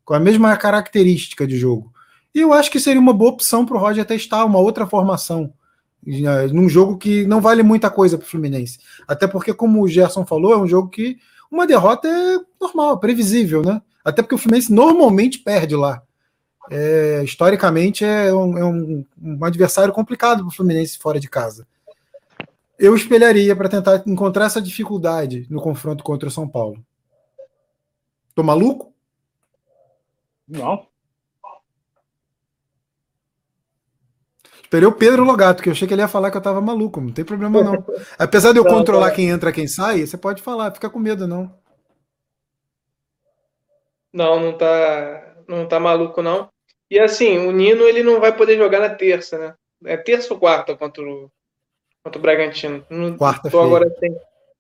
com 0.04 0.14
a 0.14 0.20
mesma 0.20 0.56
característica 0.58 1.46
de 1.46 1.58
jogo. 1.58 1.92
E 2.34 2.40
eu 2.40 2.54
acho 2.54 2.72
que 2.72 2.80
seria 2.80 3.00
uma 3.00 3.14
boa 3.14 3.32
opção 3.32 3.66
para 3.66 3.78
o 3.78 3.80
Roger 3.80 4.06
testar 4.06 4.46
uma 4.46 4.60
outra 4.60 4.88
formação 4.88 5.54
num 6.52 6.68
jogo 6.68 6.98
que 6.98 7.26
não 7.28 7.40
vale 7.40 7.62
muita 7.62 7.90
coisa 7.90 8.18
para 8.18 8.26
o 8.26 8.30
Fluminense. 8.30 8.80
Até 9.08 9.28
porque, 9.28 9.54
como 9.54 9.82
o 9.82 9.88
Gerson 9.88 10.26
falou, 10.26 10.54
é 10.54 10.58
um 10.58 10.68
jogo 10.68 10.90
que 10.90 11.18
uma 11.52 11.68
derrota 11.68 12.08
é 12.08 12.40
normal, 12.60 13.00
previsível, 13.00 13.62
né? 13.62 13.82
Até 14.04 14.22
porque 14.22 14.36
o 14.36 14.38
Fluminense 14.38 14.72
normalmente 14.72 15.40
perde 15.40 15.76
lá. 15.76 16.02
É, 16.70 17.22
historicamente 17.24 18.06
é, 18.06 18.34
um, 18.34 18.58
é 18.58 18.64
um, 18.64 19.06
um, 19.22 19.46
adversário 19.46 19.94
complicado 19.94 20.40
para 20.40 20.48
o 20.48 20.56
Fluminense 20.56 20.98
fora 20.98 21.20
de 21.20 21.30
casa. 21.30 21.68
Eu 22.78 22.96
espelharia 22.96 23.56
para 23.56 23.70
tentar 23.70 24.04
encontrar 24.06 24.46
essa 24.46 24.62
dificuldade 24.62 25.46
no 25.50 25.62
confronto 25.62 26.04
contra 26.04 26.30
o 26.30 26.32
São 26.32 26.48
Paulo. 26.48 26.84
Tô 28.34 28.44
maluco? 28.44 28.94
Não. 30.48 30.88
Esperei 34.64 34.88
o 34.88 34.94
Pedro 34.94 35.26
Logato, 35.26 35.62
que 35.62 35.68
eu 35.68 35.74
achei 35.74 35.86
que 35.86 35.94
ele 35.94 36.02
ia 36.02 36.08
falar 36.08 36.32
que 36.32 36.38
eu 36.38 36.42
tava 36.42 36.62
maluco. 36.62 37.02
Não 37.02 37.12
tem 37.12 37.26
problema, 37.26 37.62
não. 37.62 37.86
Apesar 38.18 38.54
de 38.54 38.58
eu 38.60 38.66
controlar 38.66 39.10
não. 39.10 39.16
quem 39.16 39.30
entra 39.30 39.52
quem 39.52 39.68
sai, 39.68 40.06
você 40.06 40.18
pode 40.18 40.42
falar, 40.42 40.72
fica 40.72 40.90
com 40.90 40.98
medo, 40.98 41.28
não. 41.28 41.54
Não, 44.14 44.40
não 44.40 44.58
tá, 44.58 45.36
não 45.48 45.68
tá 45.68 45.80
maluco, 45.80 46.22
não. 46.22 46.50
E 46.90 47.00
assim, 47.00 47.38
o 47.38 47.52
Nino 47.52 47.84
ele 47.84 48.04
não 48.04 48.20
vai 48.20 48.36
poder 48.36 48.58
jogar 48.58 48.80
na 48.80 48.90
terça, 48.90 49.38
né? 49.38 49.56
É 49.86 49.96
terça 49.98 50.34
ou 50.34 50.40
quarta 50.40 50.76
contra 50.76 51.04
o, 51.04 51.32
contra 52.04 52.20
o 52.20 52.22
Bragantino? 52.22 52.86
quarta. 53.18 53.48
Então 53.48 53.62
agora 53.62 53.90
tem 53.90 54.16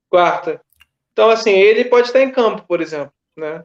quarta. 0.09 0.61
Então, 1.11 1.29
assim, 1.29 1.51
ele 1.51 1.85
pode 1.85 2.07
estar 2.07 2.21
em 2.21 2.31
campo, 2.31 2.65
por 2.67 2.81
exemplo, 2.81 3.13
né? 3.35 3.63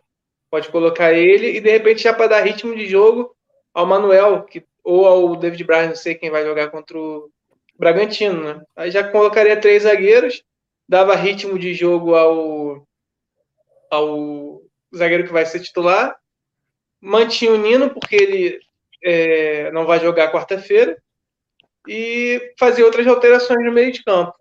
Pode 0.51 0.69
colocar 0.71 1.13
ele 1.13 1.57
e 1.57 1.61
de 1.61 1.71
repente 1.71 2.03
já 2.03 2.13
para 2.13 2.29
dar 2.29 2.41
ritmo 2.41 2.75
de 2.75 2.87
jogo 2.87 3.35
ao 3.73 3.87
Manuel, 3.87 4.43
que 4.45 4.65
ou 4.83 5.07
ao 5.07 5.37
David 5.37 5.65
Braz, 5.65 5.89
não 5.89 5.97
sei 5.97 6.15
quem 6.15 6.31
vai 6.31 6.45
jogar 6.45 6.71
contra 6.71 6.97
o 6.97 7.29
Bragantino, 7.77 8.43
né? 8.43 8.63
Aí 8.77 8.91
já 8.91 9.09
colocaria 9.09 9.61
três 9.61 9.83
zagueiros, 9.83 10.45
dava 10.89 11.17
ritmo 11.17 11.59
de 11.59 11.75
jogo 11.75 12.15
ao, 12.15 12.87
ao 13.91 14.63
zagueiro 14.95 15.25
que 15.25 15.33
vai 15.33 15.47
ser 15.47 15.61
titular, 15.61 16.17
mantinha 17.01 17.53
o 17.53 17.57
Nino, 17.57 17.91
porque 17.91 18.17
ele 18.17 18.61
é, 19.03 19.71
não 19.73 19.87
vai 19.87 20.01
jogar 20.01 20.33
quarta-feira, 20.33 21.01
e 21.89 22.55
fazia 22.59 22.85
outras 22.85 23.07
alterações 23.07 23.65
no 23.65 23.73
meio 23.73 23.93
de 23.93 24.03
campo. 24.03 24.35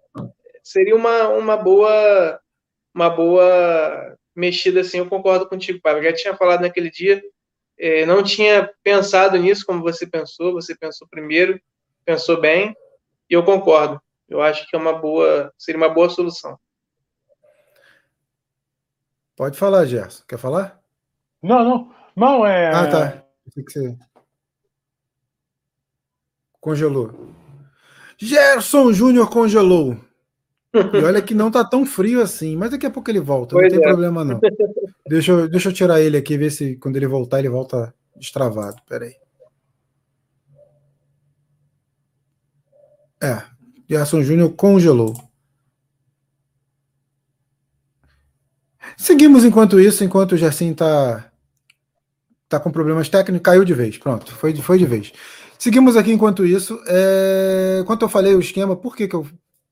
Seria 0.64 0.96
uma, 0.96 1.30
uma 1.30 1.56
boa 1.56 2.40
uma 2.94 3.10
boa 3.10 4.18
mexida, 4.34 4.80
assim, 4.80 5.00
eu 5.00 5.08
concordo 5.08 5.48
contigo, 5.50 5.82
Pablo. 5.82 6.02
Já 6.02 6.14
tinha 6.14 6.36
falado 6.36 6.62
naquele 6.62 6.90
dia 6.90 7.22
é, 7.78 8.06
não 8.06 8.24
tinha 8.24 8.72
pensado 8.84 9.38
nisso 9.38 9.66
como 9.66 9.82
você 9.82 10.08
pensou, 10.08 10.54
você 10.54 10.76
pensou 10.76 11.08
primeiro, 11.08 11.60
pensou 12.06 12.40
bem, 12.40 12.76
e 13.30 13.34
eu 13.34 13.44
concordo. 13.44 14.02
Eu 14.28 14.42
acho 14.42 14.68
que 14.68 14.76
é 14.76 14.80
uma 14.80 14.94
boa, 14.94 15.54
seria 15.58 15.78
uma 15.78 15.90
boa 15.90 16.10
solução. 16.10 16.58
Pode 19.36 19.58
falar, 19.58 19.86
Gerson. 19.86 20.24
Quer 20.28 20.38
falar? 20.38 20.80
Não, 21.42 21.64
não. 21.64 21.92
Não, 22.16 22.46
é. 22.46 22.74
Ah, 22.74 22.88
tá. 22.88 23.24
que 23.54 23.62
você... 23.72 23.98
Congelou. 26.60 27.34
Gerson 28.18 28.92
Júnior 28.94 29.30
congelou. 29.30 29.98
E 30.74 31.04
olha 31.04 31.22
que 31.22 31.34
não 31.34 31.52
tá 31.52 31.64
tão 31.64 31.86
frio 31.86 32.22
assim, 32.22 32.56
mas 32.56 32.72
daqui 32.72 32.86
a 32.86 32.90
pouco 32.90 33.10
ele 33.10 33.20
volta, 33.20 33.56
pois 33.56 33.72
não 33.72 33.80
tem 33.80 33.88
é. 33.88 33.90
problema 33.90 34.26
não. 34.26 34.40
Deixa 35.08 35.32
eu, 35.32 35.48
deixa 35.48 35.70
eu 35.70 35.74
tirar 35.74 36.02
ele 36.02 36.18
aqui, 36.18 36.36
ver 36.36 36.50
se 36.50 36.78
quando 36.78 36.96
ele 36.96 37.06
voltar 37.06 37.38
ele 37.38 37.48
volta 37.48 37.94
destravado. 38.16 38.82
Peraí. 38.90 39.14
É, 43.22 43.44
Gerson 43.88 44.24
Júnior 44.24 44.54
congelou. 44.54 45.14
Seguimos 48.98 49.44
enquanto 49.44 49.80
isso, 49.80 50.04
enquanto 50.04 50.34
o 50.34 50.38
Gerson 50.38 50.74
tá, 50.74 51.30
tá 52.48 52.60
com 52.60 52.72
problemas 52.72 53.10
técnicos, 53.10 53.44
caiu 53.44 53.66
de 53.66 53.74
vez. 53.74 53.98
Pronto, 53.98 54.34
foi, 54.34 54.56
foi 54.56 54.78
de 54.78 54.86
vez. 54.86 55.12
Seguimos 55.58 55.96
aqui 55.96 56.12
enquanto 56.12 56.46
isso. 56.46 56.80
É... 56.88 57.84
Eu 58.02 58.10
falei 58.10 58.36
o 58.36 58.40
esquema, 58.40 58.76
por 58.76 58.96
que, 58.96 59.08
que 59.08 59.16
eu. 59.16 59.26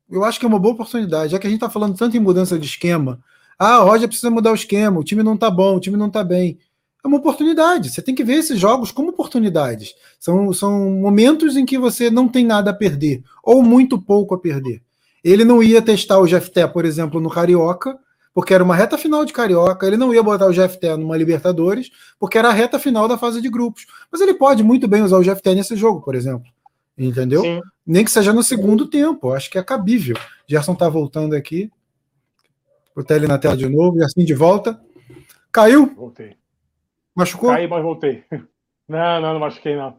Eu 0.09 0.23
acho 0.23 0.39
que 0.39 0.45
é 0.45 0.49
uma 0.49 0.59
boa 0.59 0.73
oportunidade, 0.73 1.31
já 1.31 1.39
que 1.39 1.47
a 1.47 1.49
gente 1.49 1.57
está 1.57 1.69
falando 1.69 1.97
tanto 1.97 2.15
em 2.15 2.19
mudança 2.19 2.59
de 2.59 2.65
esquema. 2.65 3.19
Ah, 3.57 3.79
o 3.81 3.85
Roger 3.85 4.07
precisa 4.07 4.29
mudar 4.29 4.51
o 4.51 4.55
esquema, 4.55 4.99
o 4.99 5.03
time 5.03 5.23
não 5.23 5.35
está 5.35 5.49
bom, 5.49 5.75
o 5.75 5.79
time 5.79 5.97
não 5.97 6.07
está 6.07 6.23
bem. 6.23 6.59
É 7.03 7.07
uma 7.07 7.17
oportunidade. 7.17 7.89
Você 7.89 8.01
tem 8.01 8.15
que 8.15 8.23
ver 8.23 8.35
esses 8.35 8.59
jogos 8.59 8.91
como 8.91 9.09
oportunidades. 9.09 9.93
São, 10.19 10.53
são 10.53 10.91
momentos 10.91 11.57
em 11.57 11.65
que 11.65 11.77
você 11.77 12.09
não 12.09 12.27
tem 12.27 12.45
nada 12.45 12.71
a 12.71 12.73
perder, 12.73 13.23
ou 13.43 13.61
muito 13.63 14.01
pouco 14.01 14.35
a 14.35 14.39
perder. 14.39 14.81
Ele 15.23 15.45
não 15.45 15.63
ia 15.63 15.81
testar 15.81 16.19
o 16.19 16.25
GFT, 16.25 16.67
por 16.73 16.85
exemplo, 16.85 17.19
no 17.19 17.29
Carioca, 17.29 17.97
porque 18.33 18.53
era 18.53 18.63
uma 18.63 18.75
reta 18.75 18.97
final 18.97 19.23
de 19.23 19.31
Carioca, 19.31 19.85
ele 19.85 19.97
não 19.97 20.13
ia 20.13 20.23
botar 20.23 20.47
o 20.47 20.53
GFT 20.53 20.97
numa 20.97 21.15
Libertadores, 21.15 21.91
porque 22.19 22.37
era 22.37 22.49
a 22.49 22.53
reta 22.53 22.79
final 22.79 23.07
da 23.07 23.17
fase 23.17 23.41
de 23.41 23.49
grupos. 23.49 23.85
Mas 24.11 24.21
ele 24.21 24.33
pode 24.33 24.63
muito 24.63 24.87
bem 24.87 25.03
usar 25.03 25.17
o 25.17 25.23
GFT 25.23 25.53
nesse 25.53 25.75
jogo, 25.75 26.01
por 26.01 26.15
exemplo. 26.15 26.49
Entendeu? 26.97 27.41
Sim. 27.41 27.61
Nem 27.85 28.03
que 28.03 28.11
seja 28.11 28.33
no 28.33 28.41
segundo 28.41 28.87
tempo, 28.87 29.33
acho 29.33 29.49
que 29.49 29.57
é 29.57 29.63
cabível. 29.63 30.15
Gerson 30.47 30.73
tá 30.73 30.89
voltando 30.89 31.35
aqui. 31.35 31.71
Botar 32.95 33.15
ele 33.15 33.27
na 33.27 33.37
tela 33.37 33.57
de 33.57 33.67
novo, 33.67 33.99
e 33.99 34.03
assim 34.03 34.23
de 34.23 34.33
volta. 34.33 34.79
Caiu? 35.51 35.93
Voltei. 35.95 36.35
Machucou? 37.15 37.49
Caí, 37.49 37.67
mas 37.67 37.83
voltei. 37.83 38.23
Não, 38.85 39.21
não, 39.21 39.31
não 39.33 39.39
machuquei, 39.39 39.77
não. 39.77 39.95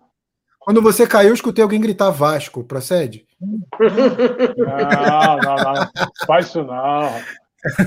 Quando 0.60 0.82
você 0.82 1.06
caiu, 1.06 1.30
eu 1.30 1.34
escutei 1.34 1.62
alguém 1.62 1.80
gritar 1.80 2.10
Vasco. 2.10 2.62
Procede? 2.62 3.26
Não, 3.40 5.36
não, 5.38 5.56
não. 5.56 5.90
Faz 6.26 6.46
isso 6.48 6.62
não. 6.62 7.10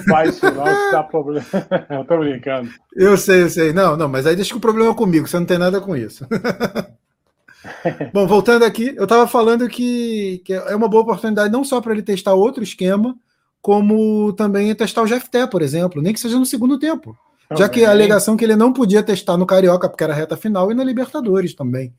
Faz 0.07 0.35
isso 0.35 0.45
não, 0.51 0.63
que 0.63 0.91
dá 0.91 1.03
problema. 1.03 1.45
Eu 1.89 2.05
tô 2.05 2.17
brincando. 2.17 2.69
Eu 2.95 3.17
sei, 3.17 3.43
eu 3.43 3.49
sei. 3.49 3.73
Não, 3.73 3.95
não, 3.95 4.07
mas 4.07 4.25
aí 4.25 4.35
deixa 4.35 4.51
que 4.51 4.57
o 4.57 4.61
problema 4.61 4.91
é 4.91 4.95
comigo, 4.95 5.27
você 5.27 5.37
não 5.37 5.45
tem 5.45 5.57
nada 5.57 5.79
com 5.79 5.95
isso. 5.95 6.25
Bom, 8.13 8.25
voltando 8.25 8.63
aqui, 8.63 8.93
eu 8.95 9.03
estava 9.03 9.27
falando 9.27 9.67
que, 9.67 10.41
que, 10.45 10.53
é 10.53 10.75
uma 10.75 10.87
boa 10.87 11.03
oportunidade 11.03 11.51
não 11.51 11.63
só 11.63 11.81
para 11.81 11.91
ele 11.91 12.01
testar 12.01 12.33
outro 12.33 12.63
esquema, 12.63 13.15
como 13.61 14.31
também 14.33 14.73
testar 14.73 15.01
o 15.01 15.05
GFT, 15.05 15.47
por 15.51 15.61
exemplo, 15.61 16.01
nem 16.01 16.13
que 16.13 16.19
seja 16.19 16.39
no 16.39 16.45
segundo 16.45 16.79
tempo. 16.79 17.17
Também. 17.49 17.63
Já 17.63 17.69
que 17.69 17.85
a 17.85 17.91
alegação 17.91 18.37
que 18.37 18.45
ele 18.45 18.55
não 18.55 18.73
podia 18.73 19.03
testar 19.03 19.37
no 19.37 19.45
Carioca, 19.45 19.89
porque 19.89 20.03
era 20.03 20.13
reta 20.13 20.37
final, 20.37 20.71
e 20.71 20.75
na 20.75 20.83
Libertadores 20.83 21.53
também. 21.53 21.93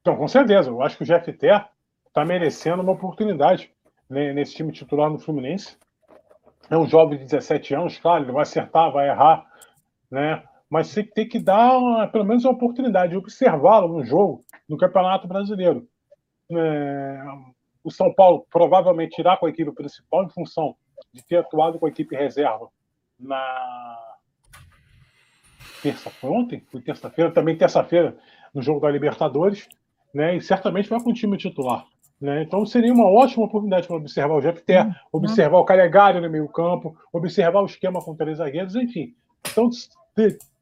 Então, 0.00 0.16
com 0.16 0.28
certeza, 0.28 0.68
eu 0.68 0.82
acho 0.82 0.98
que 0.98 1.04
o 1.04 1.06
GFT 1.06 1.46
está 2.08 2.24
merecendo 2.24 2.82
uma 2.82 2.92
oportunidade 2.92 3.70
nesse 4.14 4.54
time 4.54 4.72
titular 4.72 5.10
no 5.10 5.18
Fluminense. 5.18 5.76
É 6.70 6.78
um 6.78 6.86
jovem 6.86 7.18
de 7.18 7.24
17 7.24 7.74
anos, 7.74 7.98
claro, 7.98 8.24
ele 8.24 8.32
vai 8.32 8.42
acertar, 8.42 8.90
vai 8.90 9.08
errar, 9.08 9.46
né? 10.10 10.42
Mas 10.70 10.88
você 10.88 11.02
tem 11.02 11.28
que 11.28 11.38
dar 11.38 11.76
uma, 11.76 12.08
pelo 12.08 12.24
menos 12.24 12.44
uma 12.44 12.54
oportunidade 12.54 13.12
de 13.12 13.18
observá-lo 13.18 13.88
no 13.88 14.04
jogo 14.04 14.44
no 14.68 14.78
Campeonato 14.78 15.28
Brasileiro. 15.28 15.86
É, 16.50 17.22
o 17.82 17.90
São 17.90 18.12
Paulo 18.14 18.46
provavelmente 18.50 19.18
irá 19.18 19.36
com 19.36 19.46
a 19.46 19.50
equipe 19.50 19.72
principal 19.72 20.24
em 20.24 20.30
função 20.30 20.74
de 21.12 21.22
ter 21.24 21.36
atuado 21.36 21.78
com 21.78 21.86
a 21.86 21.90
equipe 21.90 22.16
reserva 22.16 22.68
na 23.18 23.98
terça 25.82 26.10
ontem, 26.22 26.62
foi 26.70 26.80
terça-feira, 26.80 27.30
também 27.30 27.56
terça-feira 27.56 28.16
no 28.54 28.62
jogo 28.62 28.80
da 28.80 28.90
Libertadores, 28.90 29.68
né? 30.14 30.36
E 30.36 30.40
certamente 30.40 30.88
vai 30.88 30.98
com 31.00 31.10
o 31.10 31.14
time 31.14 31.36
titular. 31.36 31.86
Né? 32.24 32.42
Então 32.42 32.64
seria 32.64 32.90
uma 32.90 33.06
ótima 33.06 33.44
oportunidade 33.44 33.86
para 33.86 33.96
observar 33.96 34.34
o 34.34 34.40
Jefté, 34.40 34.82
uhum. 34.82 34.94
observar 35.12 35.58
o 35.58 35.64
Calegari 35.64 36.18
no 36.22 36.30
meio 36.30 36.48
campo, 36.48 36.96
observar 37.12 37.60
o 37.60 37.66
esquema 37.66 38.00
com 38.00 38.16
três 38.16 38.38
zagueiros, 38.38 38.74
enfim. 38.74 39.14
Então, 39.52 39.68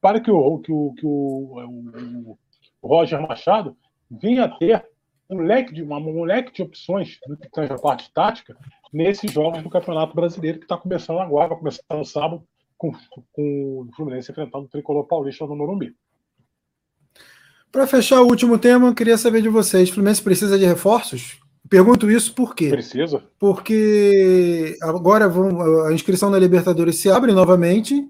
para 0.00 0.18
que 0.18 0.28
o, 0.28 0.58
que 0.58 0.72
o, 0.72 0.92
que 0.94 1.06
o, 1.06 2.36
o 2.82 2.88
Roger 2.88 3.22
Machado 3.22 3.76
venha 4.10 4.46
a 4.46 4.48
ter 4.48 4.84
um 5.30 5.38
leque 5.38 5.72
de, 5.72 5.84
uma, 5.84 5.98
um 5.98 6.24
leque 6.24 6.52
de 6.52 6.62
opções 6.62 7.20
no 7.28 7.36
que 7.36 7.48
tange 7.48 7.72
a 7.72 7.78
parte 7.78 8.12
tática 8.12 8.56
nesses 8.92 9.30
jogos 9.30 9.62
do 9.62 9.70
Campeonato 9.70 10.16
Brasileiro 10.16 10.58
que 10.58 10.64
está 10.64 10.76
começando 10.76 11.20
agora, 11.20 11.50
vai 11.50 11.58
começar 11.58 11.82
no 11.92 12.04
sábado 12.04 12.42
com, 12.76 12.90
com 13.32 13.86
o 13.88 13.88
Fluminense 13.94 14.32
enfrentando 14.32 14.64
o 14.64 14.68
Tricolor 14.68 15.06
Paulista 15.06 15.46
no 15.46 15.54
Morumbi. 15.54 15.94
Para 17.70 17.86
fechar 17.86 18.20
o 18.20 18.26
último 18.26 18.58
tema, 18.58 18.88
eu 18.88 18.94
queria 18.94 19.16
saber 19.16 19.40
de 19.40 19.48
vocês: 19.48 19.88
o 19.88 19.94
Fluminense 19.94 20.20
precisa 20.20 20.58
de 20.58 20.66
reforços? 20.66 21.40
Pergunto 21.72 22.10
isso 22.10 22.34
por 22.34 22.54
quê? 22.54 22.68
Precisa. 22.68 23.24
Porque 23.38 24.76
agora 24.82 25.26
vão, 25.26 25.86
a 25.86 25.94
inscrição 25.94 26.28
na 26.28 26.38
Libertadores 26.38 26.96
se 26.96 27.10
abre 27.10 27.32
novamente. 27.32 28.06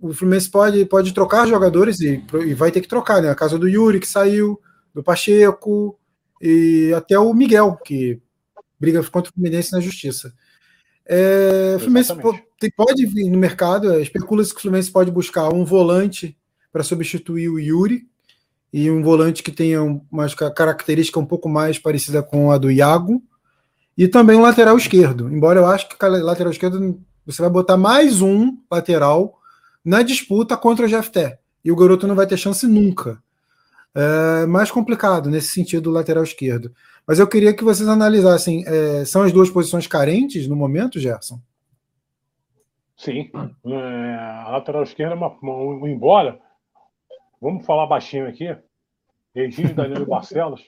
O 0.00 0.12
Fluminense 0.12 0.48
pode, 0.48 0.86
pode 0.86 1.12
trocar 1.12 1.48
jogadores 1.48 1.98
e, 2.00 2.24
e 2.46 2.54
vai 2.54 2.70
ter 2.70 2.80
que 2.80 2.86
trocar, 2.86 3.20
né? 3.20 3.28
A 3.28 3.34
casa 3.34 3.58
do 3.58 3.68
Yuri, 3.68 3.98
que 3.98 4.06
saiu, 4.06 4.60
do 4.94 5.02
Pacheco, 5.02 5.98
e 6.40 6.92
até 6.96 7.18
o 7.18 7.34
Miguel, 7.34 7.76
que 7.84 8.22
briga 8.78 9.02
contra 9.02 9.32
o 9.32 9.34
Fluminense 9.34 9.72
na 9.72 9.80
justiça. 9.80 10.32
É, 11.04 11.72
o 11.74 11.80
Fluminense 11.80 12.14
pode, 12.14 12.44
pode 12.76 13.06
vir 13.06 13.28
no 13.28 13.38
mercado, 13.38 13.92
é, 13.92 14.02
especula-se 14.02 14.52
que 14.52 14.60
o 14.60 14.62
Fluminense 14.62 14.92
pode 14.92 15.10
buscar 15.10 15.52
um 15.52 15.64
volante 15.64 16.38
para 16.70 16.84
substituir 16.84 17.48
o 17.48 17.58
Yuri, 17.58 18.06
e 18.74 18.90
um 18.90 19.04
volante 19.04 19.40
que 19.40 19.52
tenha 19.52 19.80
uma 19.84 20.28
característica 20.52 21.20
um 21.20 21.24
pouco 21.24 21.48
mais 21.48 21.78
parecida 21.78 22.24
com 22.24 22.50
a 22.50 22.58
do 22.58 22.72
Iago, 22.72 23.22
e 23.96 24.08
também 24.08 24.36
um 24.36 24.42
lateral 24.42 24.76
esquerdo. 24.76 25.32
Embora 25.32 25.60
eu 25.60 25.66
acho 25.66 25.88
que 25.88 25.96
lateral 26.04 26.50
esquerdo 26.50 27.00
você 27.24 27.40
vai 27.40 27.48
botar 27.48 27.76
mais 27.76 28.20
um 28.20 28.58
lateral 28.68 29.38
na 29.84 30.02
disputa 30.02 30.56
contra 30.56 30.86
o 30.86 30.88
GFT. 30.88 31.38
E 31.64 31.70
o 31.70 31.76
garoto 31.76 32.08
não 32.08 32.16
vai 32.16 32.26
ter 32.26 32.36
chance 32.36 32.66
nunca. 32.66 33.22
É 33.94 34.44
mais 34.44 34.72
complicado 34.72 35.30
nesse 35.30 35.52
sentido 35.52 35.84
do 35.84 35.90
lateral 35.92 36.24
esquerdo. 36.24 36.74
Mas 37.06 37.20
eu 37.20 37.28
queria 37.28 37.54
que 37.54 37.62
vocês 37.62 37.88
analisassem: 37.88 38.64
é, 38.66 39.04
são 39.04 39.22
as 39.22 39.30
duas 39.30 39.48
posições 39.50 39.86
carentes 39.86 40.48
no 40.48 40.56
momento, 40.56 40.98
Gerson? 40.98 41.40
Sim. 42.96 43.30
É, 43.66 44.14
a 44.46 44.48
lateral 44.50 44.82
esquerda, 44.82 45.14
uma, 45.14 45.28
uma, 45.40 45.88
embora 45.88 46.40
Vamos 47.44 47.66
falar 47.66 47.86
baixinho 47.86 48.26
aqui. 48.26 48.56
Egídio 49.34 49.72
e 49.72 49.74
Danilo 49.74 50.06
Barcelos. 50.08 50.66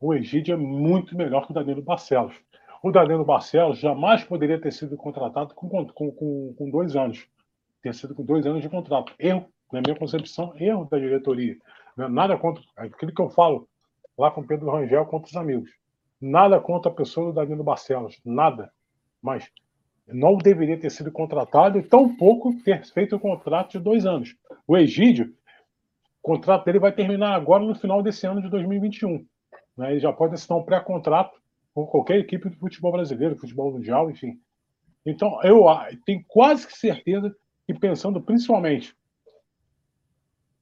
O 0.00 0.14
Egídio 0.14 0.54
é 0.54 0.56
muito 0.56 1.14
melhor 1.14 1.44
que 1.44 1.50
o 1.50 1.54
Danilo 1.54 1.82
Barcelos. 1.82 2.34
O 2.82 2.90
Danilo 2.90 3.26
Barcelos 3.26 3.78
jamais 3.78 4.24
poderia 4.24 4.58
ter 4.58 4.72
sido 4.72 4.96
contratado 4.96 5.54
com, 5.54 5.68
com, 5.68 6.12
com, 6.12 6.54
com 6.56 6.70
dois 6.70 6.96
anos. 6.96 7.28
Ter 7.82 7.94
sido 7.94 8.14
com 8.14 8.24
dois 8.24 8.46
anos 8.46 8.62
de 8.62 8.70
contrato. 8.70 9.12
Erro, 9.18 9.52
na 9.70 9.82
minha 9.82 9.94
concepção, 9.94 10.54
erro 10.56 10.86
da 10.86 10.98
diretoria. 10.98 11.58
Nada 11.94 12.38
contra 12.38 12.64
aquilo 12.74 13.12
que 13.12 13.20
eu 13.20 13.28
falo 13.28 13.68
lá 14.16 14.30
com 14.30 14.40
o 14.40 14.46
Pedro 14.46 14.70
Rangel 14.70 15.04
contra 15.04 15.28
os 15.28 15.36
amigos. 15.36 15.70
Nada 16.18 16.58
contra 16.58 16.90
a 16.90 16.94
pessoa 16.94 17.26
do 17.26 17.32
Danilo 17.34 17.62
Barcelos. 17.62 18.18
Nada. 18.24 18.72
Mas 19.20 19.52
não 20.06 20.38
deveria 20.38 20.80
ter 20.80 20.88
sido 20.88 21.12
contratado 21.12 21.78
e 21.78 21.82
tão 21.82 22.16
pouco 22.16 22.54
ter 22.64 22.82
feito 22.86 23.16
o 23.16 23.20
contrato 23.20 23.72
de 23.72 23.78
dois 23.78 24.06
anos. 24.06 24.34
O 24.66 24.74
Egídio 24.74 25.34
o 26.22 26.28
contrato 26.28 26.64
dele 26.64 26.78
vai 26.78 26.92
terminar 26.92 27.34
agora 27.34 27.64
no 27.64 27.74
final 27.74 28.02
desse 28.02 28.26
ano 28.26 28.42
de 28.42 28.50
2021. 28.50 29.24
Né? 29.76 29.92
Ele 29.92 30.00
já 30.00 30.12
pode 30.12 30.34
assinar 30.34 30.58
um 30.58 30.64
pré-contrato 30.64 31.38
com 31.74 31.86
qualquer 31.86 32.18
equipe 32.18 32.48
do 32.48 32.56
futebol 32.56 32.92
brasileiro, 32.92 33.36
futebol 33.36 33.72
mundial, 33.72 34.10
enfim. 34.10 34.38
Então, 35.06 35.40
eu 35.42 35.64
tenho 36.04 36.22
quase 36.28 36.66
que 36.66 36.76
certeza 36.76 37.34
que, 37.66 37.72
pensando 37.72 38.20
principalmente 38.20 38.94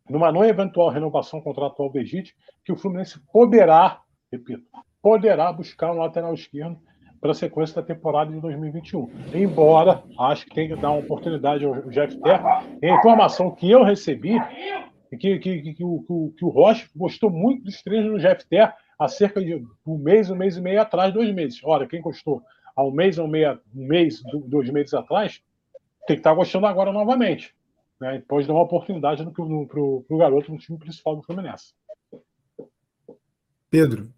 numa 0.08 0.32
não 0.32 0.44
eventual 0.44 0.88
renovação 0.88 1.40
contratual 1.40 1.90
do 1.90 1.98
Egito, 1.98 2.30
que 2.64 2.72
o 2.72 2.76
Fluminense 2.76 3.20
poderá, 3.32 4.00
repito, 4.32 4.64
poderá 5.02 5.52
buscar 5.52 5.92
um 5.92 5.98
lateral 5.98 6.32
esquerdo 6.32 6.78
para 7.20 7.32
a 7.32 7.34
sequência 7.34 7.76
da 7.76 7.82
temporada 7.82 8.32
de 8.32 8.40
2021. 8.40 9.10
Embora 9.34 10.02
acho 10.18 10.46
que 10.46 10.54
tem 10.54 10.68
que 10.68 10.76
dar 10.76 10.90
uma 10.90 11.00
oportunidade 11.00 11.64
ao 11.64 11.74
Jeff 11.90 12.16
Terra. 12.20 12.64
a 12.82 12.86
informação 12.86 13.50
que 13.50 13.70
eu 13.70 13.82
recebi 13.82 14.36
que, 15.16 15.38
que, 15.38 15.38
que, 15.38 15.74
que, 15.74 15.84
o, 15.84 16.32
que 16.36 16.44
o 16.44 16.48
Rocha 16.48 16.88
gostou 16.94 17.30
muito 17.30 17.64
dos 17.64 17.82
treinos 17.82 18.12
do 18.12 18.28
GFT 18.28 18.72
há 18.98 19.08
cerca 19.08 19.40
de 19.40 19.64
um 19.86 19.98
mês, 19.98 20.30
um 20.30 20.36
mês 20.36 20.56
e 20.56 20.60
meio 20.60 20.80
atrás, 20.80 21.12
dois 21.12 21.32
meses. 21.34 21.60
Olha, 21.64 21.86
quem 21.86 22.00
gostou? 22.00 22.42
há 22.78 22.84
um 22.84 22.92
mês, 22.92 23.18
um, 23.18 23.26
meia, 23.26 23.60
um 23.74 23.84
mês, 23.88 24.22
dois 24.46 24.70
meses 24.70 24.94
atrás, 24.94 25.42
tem 26.06 26.14
que 26.14 26.20
estar 26.20 26.30
tá 26.30 26.36
gostando 26.36 26.66
agora 26.66 26.92
novamente. 26.92 27.52
Né? 28.00 28.22
Pode 28.28 28.46
dar 28.46 28.52
uma 28.52 28.62
oportunidade 28.62 29.24
para 29.24 29.42
o 29.42 30.16
garoto 30.16 30.52
no 30.52 30.58
time 30.58 30.78
principal 30.78 31.16
do 31.16 31.22
Fluminense. 31.24 31.74
Pedro. 33.68 34.08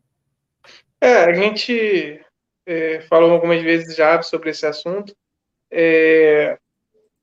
É, 1.01 1.25
a 1.25 1.33
gente 1.33 2.23
é, 2.67 3.01
falou 3.01 3.33
algumas 3.33 3.63
vezes 3.63 3.97
já 3.97 4.21
sobre 4.21 4.51
esse 4.51 4.67
assunto. 4.67 5.17
É, 5.71 6.59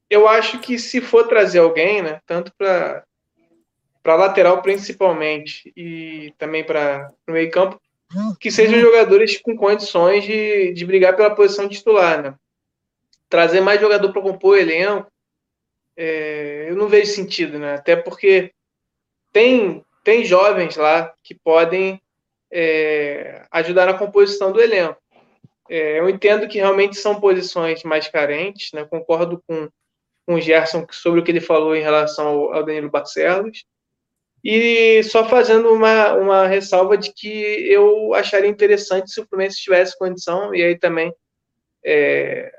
eu 0.09 0.27
acho 0.27 0.59
que 0.59 0.79
se 0.79 0.99
for 0.99 1.27
trazer 1.27 1.59
alguém, 1.59 2.01
né, 2.01 2.19
tanto 2.25 2.51
para 2.57 3.05
para 4.07 4.15
lateral 4.15 4.61
principalmente 4.61 5.73
e 5.75 6.33
também 6.37 6.63
para 6.63 7.11
o 7.27 7.31
meio 7.33 7.51
campo, 7.51 7.77
que 8.39 8.49
sejam 8.49 8.79
jogadores 8.79 9.37
com 9.41 9.53
condições 9.57 10.23
de, 10.23 10.71
de 10.71 10.85
brigar 10.85 11.13
pela 11.13 11.35
posição 11.35 11.67
titular, 11.67 12.23
né? 12.23 12.33
Trazer 13.27 13.59
mais 13.59 13.81
jogador 13.81 14.13
para 14.13 14.21
compor 14.21 14.51
o 14.51 14.55
elenco, 14.55 15.11
é, 15.97 16.67
eu 16.69 16.77
não 16.77 16.87
vejo 16.87 17.11
sentido, 17.11 17.59
né? 17.59 17.73
Até 17.73 17.97
porque 17.97 18.53
tem, 19.33 19.83
tem 20.05 20.23
jovens 20.23 20.77
lá 20.77 21.13
que 21.21 21.35
podem 21.35 22.01
é, 22.49 23.45
ajudar 23.51 23.87
na 23.87 23.93
composição 23.93 24.53
do 24.53 24.61
elenco. 24.61 25.01
É, 25.69 25.99
eu 25.99 26.07
entendo 26.09 26.47
que 26.47 26.59
realmente 26.59 26.95
são 26.95 27.19
posições 27.19 27.83
mais 27.83 28.07
carentes, 28.07 28.71
né? 28.71 28.85
Concordo 28.85 29.43
com, 29.45 29.67
com 30.25 30.35
o 30.35 30.39
Gerson 30.39 30.87
sobre 30.91 31.19
o 31.19 31.23
que 31.25 31.31
ele 31.31 31.41
falou 31.41 31.75
em 31.75 31.83
relação 31.83 32.25
ao, 32.25 32.53
ao 32.53 32.63
Danilo 32.63 32.89
Barcelos. 32.89 33.65
E 34.49 35.03
só 35.03 35.27
fazendo 35.27 35.73
uma, 35.73 36.13
uma 36.13 36.47
ressalva 36.47 36.97
de 36.97 37.11
que 37.13 37.27
eu 37.69 38.13
acharia 38.13 38.49
interessante 38.49 39.11
se 39.11 39.19
o 39.19 39.27
Fluminense 39.27 39.61
tivesse 39.61 39.97
condição, 39.99 40.55
e 40.55 40.63
aí 40.63 40.79
também 40.79 41.13
é, 41.85 42.49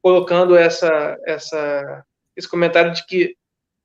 colocando 0.00 0.54
essa, 0.54 1.18
essa, 1.26 2.04
esse 2.36 2.48
comentário 2.48 2.92
de 2.92 3.04
que, 3.04 3.36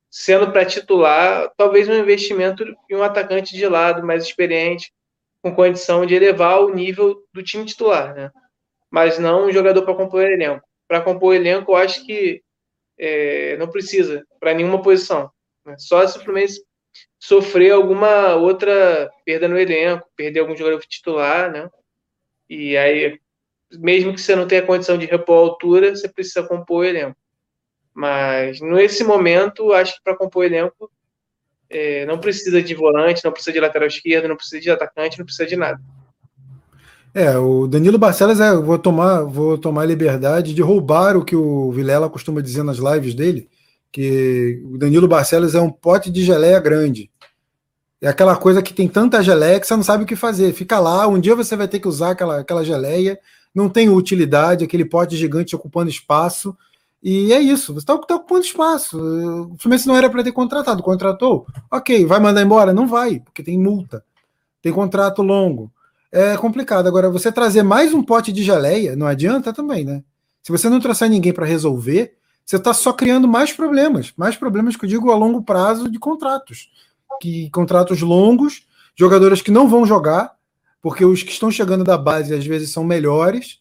sendo 0.08 0.52
para 0.52 0.64
titular, 0.64 1.50
talvez 1.56 1.88
um 1.88 1.94
investimento 1.94 2.62
em 2.88 2.94
um 2.94 3.02
atacante 3.02 3.56
de 3.56 3.66
lado 3.66 4.06
mais 4.06 4.22
experiente, 4.22 4.92
com 5.42 5.52
condição 5.52 6.06
de 6.06 6.14
elevar 6.14 6.60
o 6.60 6.72
nível 6.72 7.20
do 7.32 7.42
time 7.42 7.64
titular, 7.64 8.14
né? 8.14 8.30
mas 8.88 9.18
não 9.18 9.46
um 9.46 9.52
jogador 9.52 9.82
para 9.82 9.96
compor 9.96 10.22
elenco. 10.22 10.64
Para 10.86 11.00
compor 11.00 11.34
elenco, 11.34 11.72
eu 11.72 11.76
acho 11.76 12.06
que 12.06 12.44
é, 12.96 13.56
não 13.56 13.68
precisa 13.68 14.24
para 14.38 14.54
nenhuma 14.54 14.80
posição. 14.80 15.28
Né? 15.66 15.74
Só 15.78 16.06
se 16.06 16.16
o 16.16 16.22
Fluminense 16.22 16.62
sofrer 17.20 17.72
alguma 17.72 18.34
outra 18.34 19.10
perda 19.24 19.46
no 19.46 19.58
elenco, 19.58 20.08
perder 20.16 20.40
algum 20.40 20.56
jogador 20.56 20.80
titular, 20.80 21.52
né? 21.52 21.68
E 22.48 22.76
aí, 22.76 23.20
mesmo 23.72 24.14
que 24.14 24.20
você 24.20 24.34
não 24.34 24.48
tenha 24.48 24.62
condição 24.62 24.96
de 24.96 25.04
repor 25.04 25.36
a 25.36 25.40
altura, 25.40 25.94
você 25.94 26.08
precisa 26.08 26.42
compor 26.42 26.78
o 26.78 26.84
elenco. 26.84 27.16
Mas 27.94 28.60
nesse 28.60 29.04
momento, 29.04 29.72
acho 29.72 29.94
que 29.96 30.02
para 30.02 30.16
compor 30.16 30.42
o 30.42 30.46
elenco 30.46 30.90
é, 31.68 32.06
não 32.06 32.18
precisa 32.18 32.62
de 32.62 32.74
volante, 32.74 33.24
não 33.24 33.32
precisa 33.32 33.52
de 33.52 33.60
lateral 33.60 33.86
esquerdo, 33.86 34.26
não 34.26 34.36
precisa 34.36 34.60
de 34.60 34.70
atacante, 34.70 35.18
não 35.18 35.26
precisa 35.26 35.46
de 35.46 35.56
nada. 35.56 35.80
É, 37.14 37.36
o 37.36 37.66
Danilo 37.66 37.98
Barcelos, 37.98 38.40
é, 38.40 38.54
vou 38.54 38.78
tomar, 38.78 39.24
vou 39.24 39.58
tomar 39.58 39.84
liberdade 39.84 40.54
de 40.54 40.62
roubar 40.62 41.16
o 41.16 41.24
que 41.24 41.36
o 41.36 41.70
Vilela 41.70 42.08
costuma 42.08 42.40
dizer 42.40 42.62
nas 42.62 42.78
lives 42.78 43.14
dele, 43.14 43.48
que 43.92 44.62
o 44.64 44.78
Danilo 44.78 45.08
Barcelos 45.08 45.54
é 45.54 45.60
um 45.60 45.70
pote 45.70 46.10
de 46.10 46.24
geleia 46.24 46.60
grande. 46.60 47.10
É 48.00 48.08
aquela 48.08 48.36
coisa 48.36 48.62
que 48.62 48.72
tem 48.72 48.88
tanta 48.88 49.22
geleia 49.22 49.60
que 49.60 49.66
você 49.66 49.76
não 49.76 49.82
sabe 49.82 50.04
o 50.04 50.06
que 50.06 50.16
fazer. 50.16 50.52
Fica 50.54 50.78
lá, 50.78 51.06
um 51.06 51.20
dia 51.20 51.34
você 51.34 51.54
vai 51.54 51.68
ter 51.68 51.80
que 51.80 51.88
usar 51.88 52.10
aquela, 52.12 52.40
aquela 52.40 52.64
geleia, 52.64 53.18
não 53.54 53.68
tem 53.68 53.90
utilidade, 53.90 54.64
aquele 54.64 54.84
pote 54.84 55.16
gigante 55.16 55.54
ocupando 55.54 55.90
espaço. 55.90 56.56
E 57.02 57.32
é 57.32 57.40
isso, 57.40 57.74
você 57.74 57.80
está 57.80 57.98
tá 57.98 58.16
ocupando 58.16 58.44
espaço. 58.44 58.98
O 58.98 59.56
Fluminense 59.58 59.86
não 59.86 59.96
era 59.96 60.08
para 60.08 60.22
ter 60.22 60.32
contratado, 60.32 60.82
contratou. 60.82 61.46
Ok, 61.70 62.06
vai 62.06 62.20
mandar 62.20 62.42
embora? 62.42 62.72
Não 62.72 62.86
vai, 62.86 63.20
porque 63.20 63.42
tem 63.42 63.58
multa, 63.58 64.04
tem 64.62 64.72
contrato 64.72 65.22
longo. 65.22 65.70
É 66.12 66.36
complicado. 66.36 66.86
Agora, 66.86 67.08
você 67.08 67.30
trazer 67.30 67.62
mais 67.62 67.94
um 67.94 68.02
pote 68.02 68.32
de 68.32 68.42
geleia, 68.42 68.96
não 68.96 69.06
adianta 69.06 69.52
também, 69.52 69.84
né? 69.84 70.02
Se 70.42 70.50
você 70.50 70.68
não 70.68 70.80
trouxer 70.80 71.08
ninguém 71.08 71.32
para 71.32 71.46
resolver, 71.46 72.14
você 72.50 72.56
está 72.56 72.74
só 72.74 72.92
criando 72.92 73.28
mais 73.28 73.52
problemas, 73.52 74.12
mais 74.16 74.34
problemas 74.34 74.74
que 74.74 74.84
eu 74.84 74.88
digo 74.88 75.12
a 75.12 75.14
longo 75.14 75.40
prazo 75.40 75.88
de 75.88 76.00
contratos, 76.00 76.68
que 77.22 77.48
contratos 77.50 78.00
longos, 78.00 78.66
jogadores 78.96 79.40
que 79.40 79.52
não 79.52 79.68
vão 79.68 79.86
jogar, 79.86 80.32
porque 80.82 81.04
os 81.04 81.22
que 81.22 81.30
estão 81.30 81.48
chegando 81.48 81.84
da 81.84 81.96
base 81.96 82.34
às 82.34 82.44
vezes 82.44 82.72
são 82.72 82.82
melhores, 82.82 83.60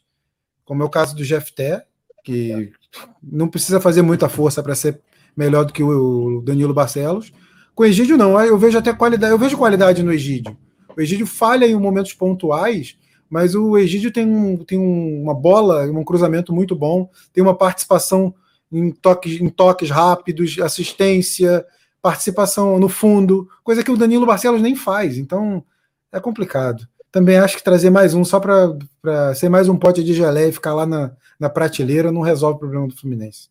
como 0.65 0.81
é 0.81 0.85
o 0.87 0.89
caso 0.89 1.15
do 1.15 1.21
GFT, 1.21 1.83
que 2.23 2.73
não 3.21 3.47
precisa 3.47 3.79
fazer 3.79 4.01
muita 4.01 4.27
força 4.27 4.63
para 4.63 4.73
ser 4.73 4.99
melhor 5.37 5.65
do 5.65 5.73
que 5.73 5.83
o 5.83 6.41
Danilo 6.43 6.73
Barcelos. 6.73 7.31
Com 7.75 7.83
o 7.83 7.85
Egídio 7.85 8.17
não, 8.17 8.41
eu 8.41 8.57
vejo 8.57 8.79
até 8.79 8.91
qualidade, 8.91 9.31
eu 9.31 9.37
vejo 9.37 9.55
qualidade 9.55 10.01
no 10.01 10.11
Egídio. 10.11 10.57
O 10.97 10.99
Egídio 10.99 11.27
falha 11.27 11.67
em 11.67 11.75
momentos 11.75 12.13
pontuais, 12.13 12.97
mas 13.29 13.53
o 13.53 13.77
Egídio 13.77 14.11
tem, 14.11 14.25
um, 14.25 14.57
tem 14.57 14.79
uma 14.79 15.35
bola, 15.35 15.85
um 15.91 16.03
cruzamento 16.03 16.51
muito 16.51 16.75
bom, 16.75 17.07
tem 17.31 17.43
uma 17.43 17.55
participação 17.55 18.33
em 18.71 18.91
toques, 18.91 19.41
em 19.41 19.49
toques 19.49 19.89
rápidos, 19.89 20.59
assistência, 20.59 21.65
participação 22.01 22.79
no 22.79 22.87
fundo, 22.87 23.49
coisa 23.63 23.83
que 23.83 23.91
o 23.91 23.97
Danilo 23.97 24.25
Barcelos 24.25 24.61
nem 24.61 24.75
faz. 24.75 25.17
Então 25.17 25.63
é 26.11 26.19
complicado. 26.19 26.87
Também 27.11 27.37
acho 27.37 27.57
que 27.57 27.63
trazer 27.63 27.89
mais 27.89 28.13
um 28.13 28.23
só 28.23 28.39
para 28.39 29.33
ser 29.33 29.49
mais 29.49 29.67
um 29.67 29.77
pote 29.77 30.03
de 30.03 30.13
geleia 30.13 30.49
e 30.49 30.53
ficar 30.53 30.75
lá 30.75 30.85
na, 30.85 31.11
na 31.39 31.49
prateleira 31.49 32.11
não 32.11 32.21
resolve 32.21 32.57
o 32.57 32.59
problema 32.59 32.87
do 32.87 32.95
Fluminense. 32.95 33.49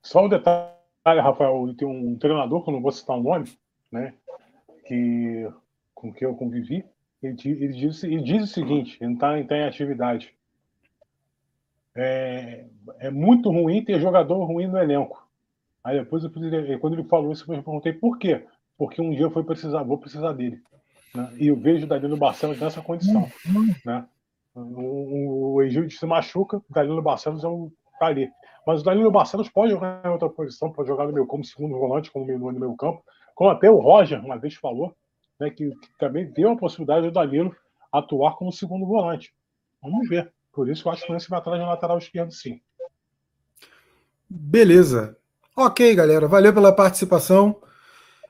Só 0.00 0.24
um 0.24 0.28
detalhe, 0.28 0.70
Rafael, 1.04 1.74
tem 1.76 1.88
um 1.88 2.16
treinador, 2.16 2.62
que 2.62 2.70
eu 2.70 2.74
não 2.74 2.82
vou 2.82 2.92
citar 2.92 3.16
o 3.16 3.22
nome, 3.22 3.52
né, 3.90 4.14
que, 4.86 5.48
com 5.92 6.12
que 6.12 6.24
eu 6.24 6.34
convivi, 6.34 6.84
ele, 7.20 7.36
ele, 7.44 7.72
diz, 7.72 8.04
ele 8.04 8.22
diz 8.22 8.44
o 8.44 8.52
seguinte, 8.52 8.96
ele 9.00 9.14
está 9.14 9.42
tá 9.42 9.56
em 9.56 9.64
atividade 9.64 10.35
é, 11.96 12.66
é 12.98 13.10
muito 13.10 13.50
ruim 13.50 13.84
ter 13.84 14.00
jogador 14.00 14.44
ruim 14.44 14.66
no 14.66 14.78
elenco. 14.78 15.26
Aí 15.82 15.98
depois, 15.98 16.24
eu, 16.24 16.30
quando 16.80 16.94
ele 16.94 17.04
falou 17.04 17.32
isso, 17.32 17.44
eu 17.50 17.62
perguntei 17.62 17.92
por 17.92 18.18
quê? 18.18 18.44
Porque 18.76 19.00
um 19.00 19.10
dia 19.10 19.22
eu 19.22 19.44
precisar, 19.44 19.82
vou 19.82 19.98
precisar 19.98 20.32
dele. 20.32 20.60
Né? 21.14 21.32
E 21.38 21.46
eu 21.46 21.56
vejo 21.56 21.86
o 21.86 21.88
Danilo 21.88 22.16
Barcelos 22.16 22.60
nessa 22.60 22.82
condição. 22.82 23.26
Né? 23.84 24.04
O, 24.54 25.54
o 25.54 25.62
Egílio 25.62 25.90
se 25.90 26.04
machuca, 26.06 26.58
o 26.58 26.64
Danilo 26.68 27.02
Barcelos 27.02 27.44
é 27.44 27.48
um 27.48 27.70
tá 27.98 28.06
ali. 28.06 28.30
Mas 28.66 28.80
o 28.80 28.84
Danilo 28.84 29.10
Barcelos 29.10 29.48
pode 29.48 29.70
jogar 29.70 30.04
em 30.04 30.08
outra 30.08 30.28
posição, 30.28 30.72
pode 30.72 30.88
jogar 30.88 31.06
no 31.06 31.12
meu 31.12 31.26
como 31.26 31.44
segundo 31.44 31.78
volante, 31.78 32.10
como 32.10 32.26
no 32.26 32.52
meu 32.52 32.74
campo, 32.74 33.02
como 33.34 33.50
até 33.50 33.70
o 33.70 33.78
Roger 33.78 34.22
uma 34.24 34.38
vez 34.38 34.54
falou, 34.54 34.94
né, 35.38 35.50
que, 35.50 35.70
que 35.70 35.98
também 35.98 36.30
deu 36.32 36.50
a 36.50 36.56
possibilidade 36.56 37.06
do 37.06 37.12
Danilo 37.12 37.54
atuar 37.92 38.36
como 38.36 38.52
segundo 38.52 38.84
volante. 38.86 39.32
Vamos 39.80 40.08
ver. 40.08 40.32
Por 40.56 40.70
isso 40.70 40.88
eu 40.88 40.92
acho 40.92 41.00
que 41.00 41.04
o 41.04 41.06
Fluminense 41.08 41.28
vai 41.28 41.38
atrás 41.38 41.60
de 41.60 41.66
lateral 41.66 41.98
esquerdo, 41.98 42.32
sim. 42.32 42.62
Beleza. 44.26 45.14
Ok, 45.54 45.94
galera. 45.94 46.26
Valeu 46.26 46.54
pela 46.54 46.72
participação. 46.72 47.60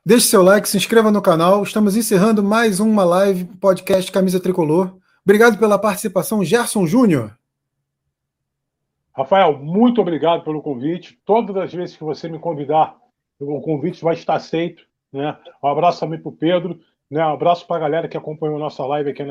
Deixe 0.05 0.27
seu 0.27 0.43
like, 0.43 0.69
se 0.69 0.77
inscreva 0.77 1.13
no 1.13 1.23
canal. 1.23 1.63
Estamos 1.63 1.97
encerrando 1.97 2.43
mais 2.43 2.81
uma 2.81 3.05
live 3.05 3.45
podcast 3.61 4.11
Camisa 4.11 4.41
Tricolor. 4.41 4.97
Obrigado 5.25 5.57
pela 5.57 5.79
participação, 5.79 6.45
Gerson 6.45 6.85
Júnior. 6.85 7.31
Rafael, 9.17 9.57
muito 9.57 10.01
obrigado 10.01 10.43
pelo 10.43 10.61
convite. 10.61 11.21
Todas 11.25 11.57
as 11.57 11.73
vezes 11.73 11.97
que 11.97 12.03
você 12.03 12.29
me 12.29 12.41
convidar, 12.41 12.97
o 13.39 13.61
convite 13.61 14.03
vai 14.03 14.15
estar 14.15 14.35
aceito. 14.35 14.83
Né? 15.13 15.39
Um 15.63 15.69
abraço 15.69 16.01
também 16.01 16.21
para 16.21 16.29
o 16.29 16.37
Pedro. 16.37 16.81
Né? 17.09 17.25
Um 17.25 17.35
abraço 17.35 17.65
para 17.69 17.77
a 17.77 17.81
galera 17.81 18.09
que 18.09 18.17
acompanhou 18.17 18.59
nossa 18.59 18.85
live 18.85 19.11
aqui, 19.11 19.23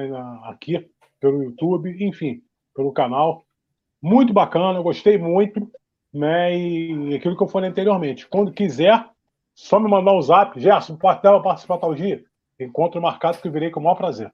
aqui 0.46 0.90
pelo 1.20 1.44
YouTube. 1.44 1.94
Enfim, 2.00 2.42
pelo 2.76 2.92
canal. 2.92 3.46
Muito 4.02 4.34
bacana, 4.34 4.78
eu 4.78 4.84
gostei 4.84 5.18
muito. 5.18 5.72
Né? 6.14 6.58
E 6.58 7.16
aquilo 7.16 7.36
que 7.36 7.44
eu 7.44 7.48
falei 7.48 7.70
anteriormente. 7.70 8.28
Quando 8.28 8.52
quiser, 8.52 9.06
só 9.54 9.80
me 9.80 9.90
mandar 9.90 10.14
um 10.14 10.22
zap. 10.22 10.60
Gerson, 10.60 10.96
pode 10.96 11.22
participar 11.22 11.78
tal 11.78 11.96
dia? 11.96 12.24
Encontro 12.60 13.02
marcado 13.02 13.38
que 13.40 13.48
eu 13.48 13.52
virei 13.52 13.72
com 13.72 13.80
o 13.80 13.84
maior 13.84 13.96
prazer. 13.96 14.32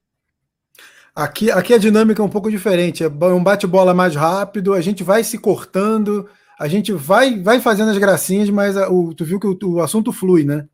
Aqui, 1.16 1.52
aqui 1.52 1.74
a 1.74 1.78
dinâmica 1.78 2.22
é 2.22 2.26
um 2.26 2.30
pouco 2.30 2.50
diferente. 2.50 3.04
É 3.04 3.08
um 3.08 3.44
bate-bola 3.44 3.94
mais 3.94 4.16
rápido, 4.16 4.74
a 4.74 4.82
gente 4.82 5.04
vai 5.04 5.24
se 5.24 5.38
cortando, 5.38 6.30
a 6.60 6.68
gente 6.68 6.92
vai, 6.94 7.40
vai 7.40 7.60
fazendo 7.60 7.92
as 7.92 7.98
gracinhas, 7.98 8.50
mas 8.50 8.78
a, 8.78 8.90
o, 8.90 9.14
tu 9.14 9.26
viu 9.26 9.40
que 9.40 9.48
o, 9.48 9.58
o 9.74 9.82
assunto 9.82 10.12
flui, 10.14 10.44
né? 10.44 10.68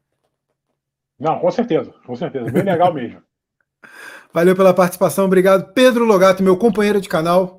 Não, 1.19 1.39
com 1.39 1.49
certeza, 1.49 1.91
com 2.05 2.15
certeza. 2.15 2.51
Bem 2.51 2.63
legal 2.63 2.93
mesmo. 2.93 3.21
Valeu 4.33 4.55
pela 4.55 4.73
participação, 4.73 5.25
obrigado. 5.25 5.73
Pedro 5.73 6.05
Logato, 6.05 6.43
meu 6.43 6.57
companheiro 6.57 7.01
de 7.01 7.09
canal, 7.09 7.57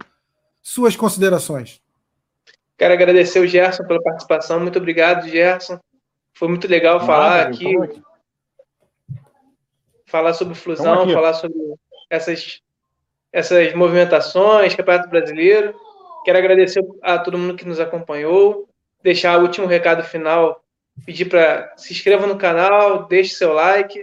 suas 0.62 0.94
considerações. 0.94 1.80
Quero 2.76 2.94
agradecer 2.94 3.40
o 3.40 3.46
Gerson 3.46 3.84
pela 3.84 4.02
participação, 4.02 4.60
muito 4.60 4.78
obrigado, 4.78 5.28
Gerson. 5.28 5.78
Foi 6.34 6.46
muito 6.46 6.68
legal 6.68 7.04
falar 7.04 7.48
aqui, 7.48 7.74
falar 10.06 10.32
sobre 10.34 10.54
fusão, 10.54 11.08
falar 11.10 11.34
sobre 11.34 11.58
essas 12.08 12.60
essas 13.32 13.74
movimentações, 13.74 14.74
Campeonato 14.74 15.08
Brasileiro. 15.10 15.74
Quero 16.24 16.38
agradecer 16.38 16.84
a 17.02 17.18
todo 17.18 17.38
mundo 17.38 17.56
que 17.56 17.66
nos 17.66 17.80
acompanhou, 17.80 18.68
deixar 19.02 19.38
o 19.38 19.42
último 19.42 19.66
recado 19.66 20.02
final, 20.02 20.62
pedir 21.04 21.26
para 21.26 21.72
se 21.76 21.92
inscreva 21.92 22.26
no 22.26 22.38
canal, 22.38 23.06
deixe 23.06 23.34
seu 23.34 23.52
like 23.52 24.02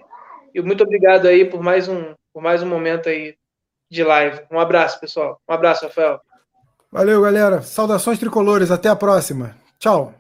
e 0.54 0.62
muito 0.62 0.84
obrigado 0.84 1.28
aí 1.28 1.46
por 1.46 1.62
mais 1.62 1.88
um 1.88 2.14
por 2.36 2.44
mais 2.44 2.62
um 2.62 2.68
momento 2.68 3.07
aí 3.07 3.38
de 3.90 4.03
live. 4.03 4.41
Um 4.52 4.60
abraço, 4.60 4.99
pessoal. 4.99 5.40
Um 5.48 5.53
abraço, 5.53 5.86
Rafael. 5.86 6.20
Valeu, 6.91 7.22
galera. 7.22 7.62
Saudações 7.62 8.20
tricolores. 8.20 8.72
Até 8.72 8.90
a 8.90 8.95
próxima. 8.95 9.56
Tchau. 9.80 10.14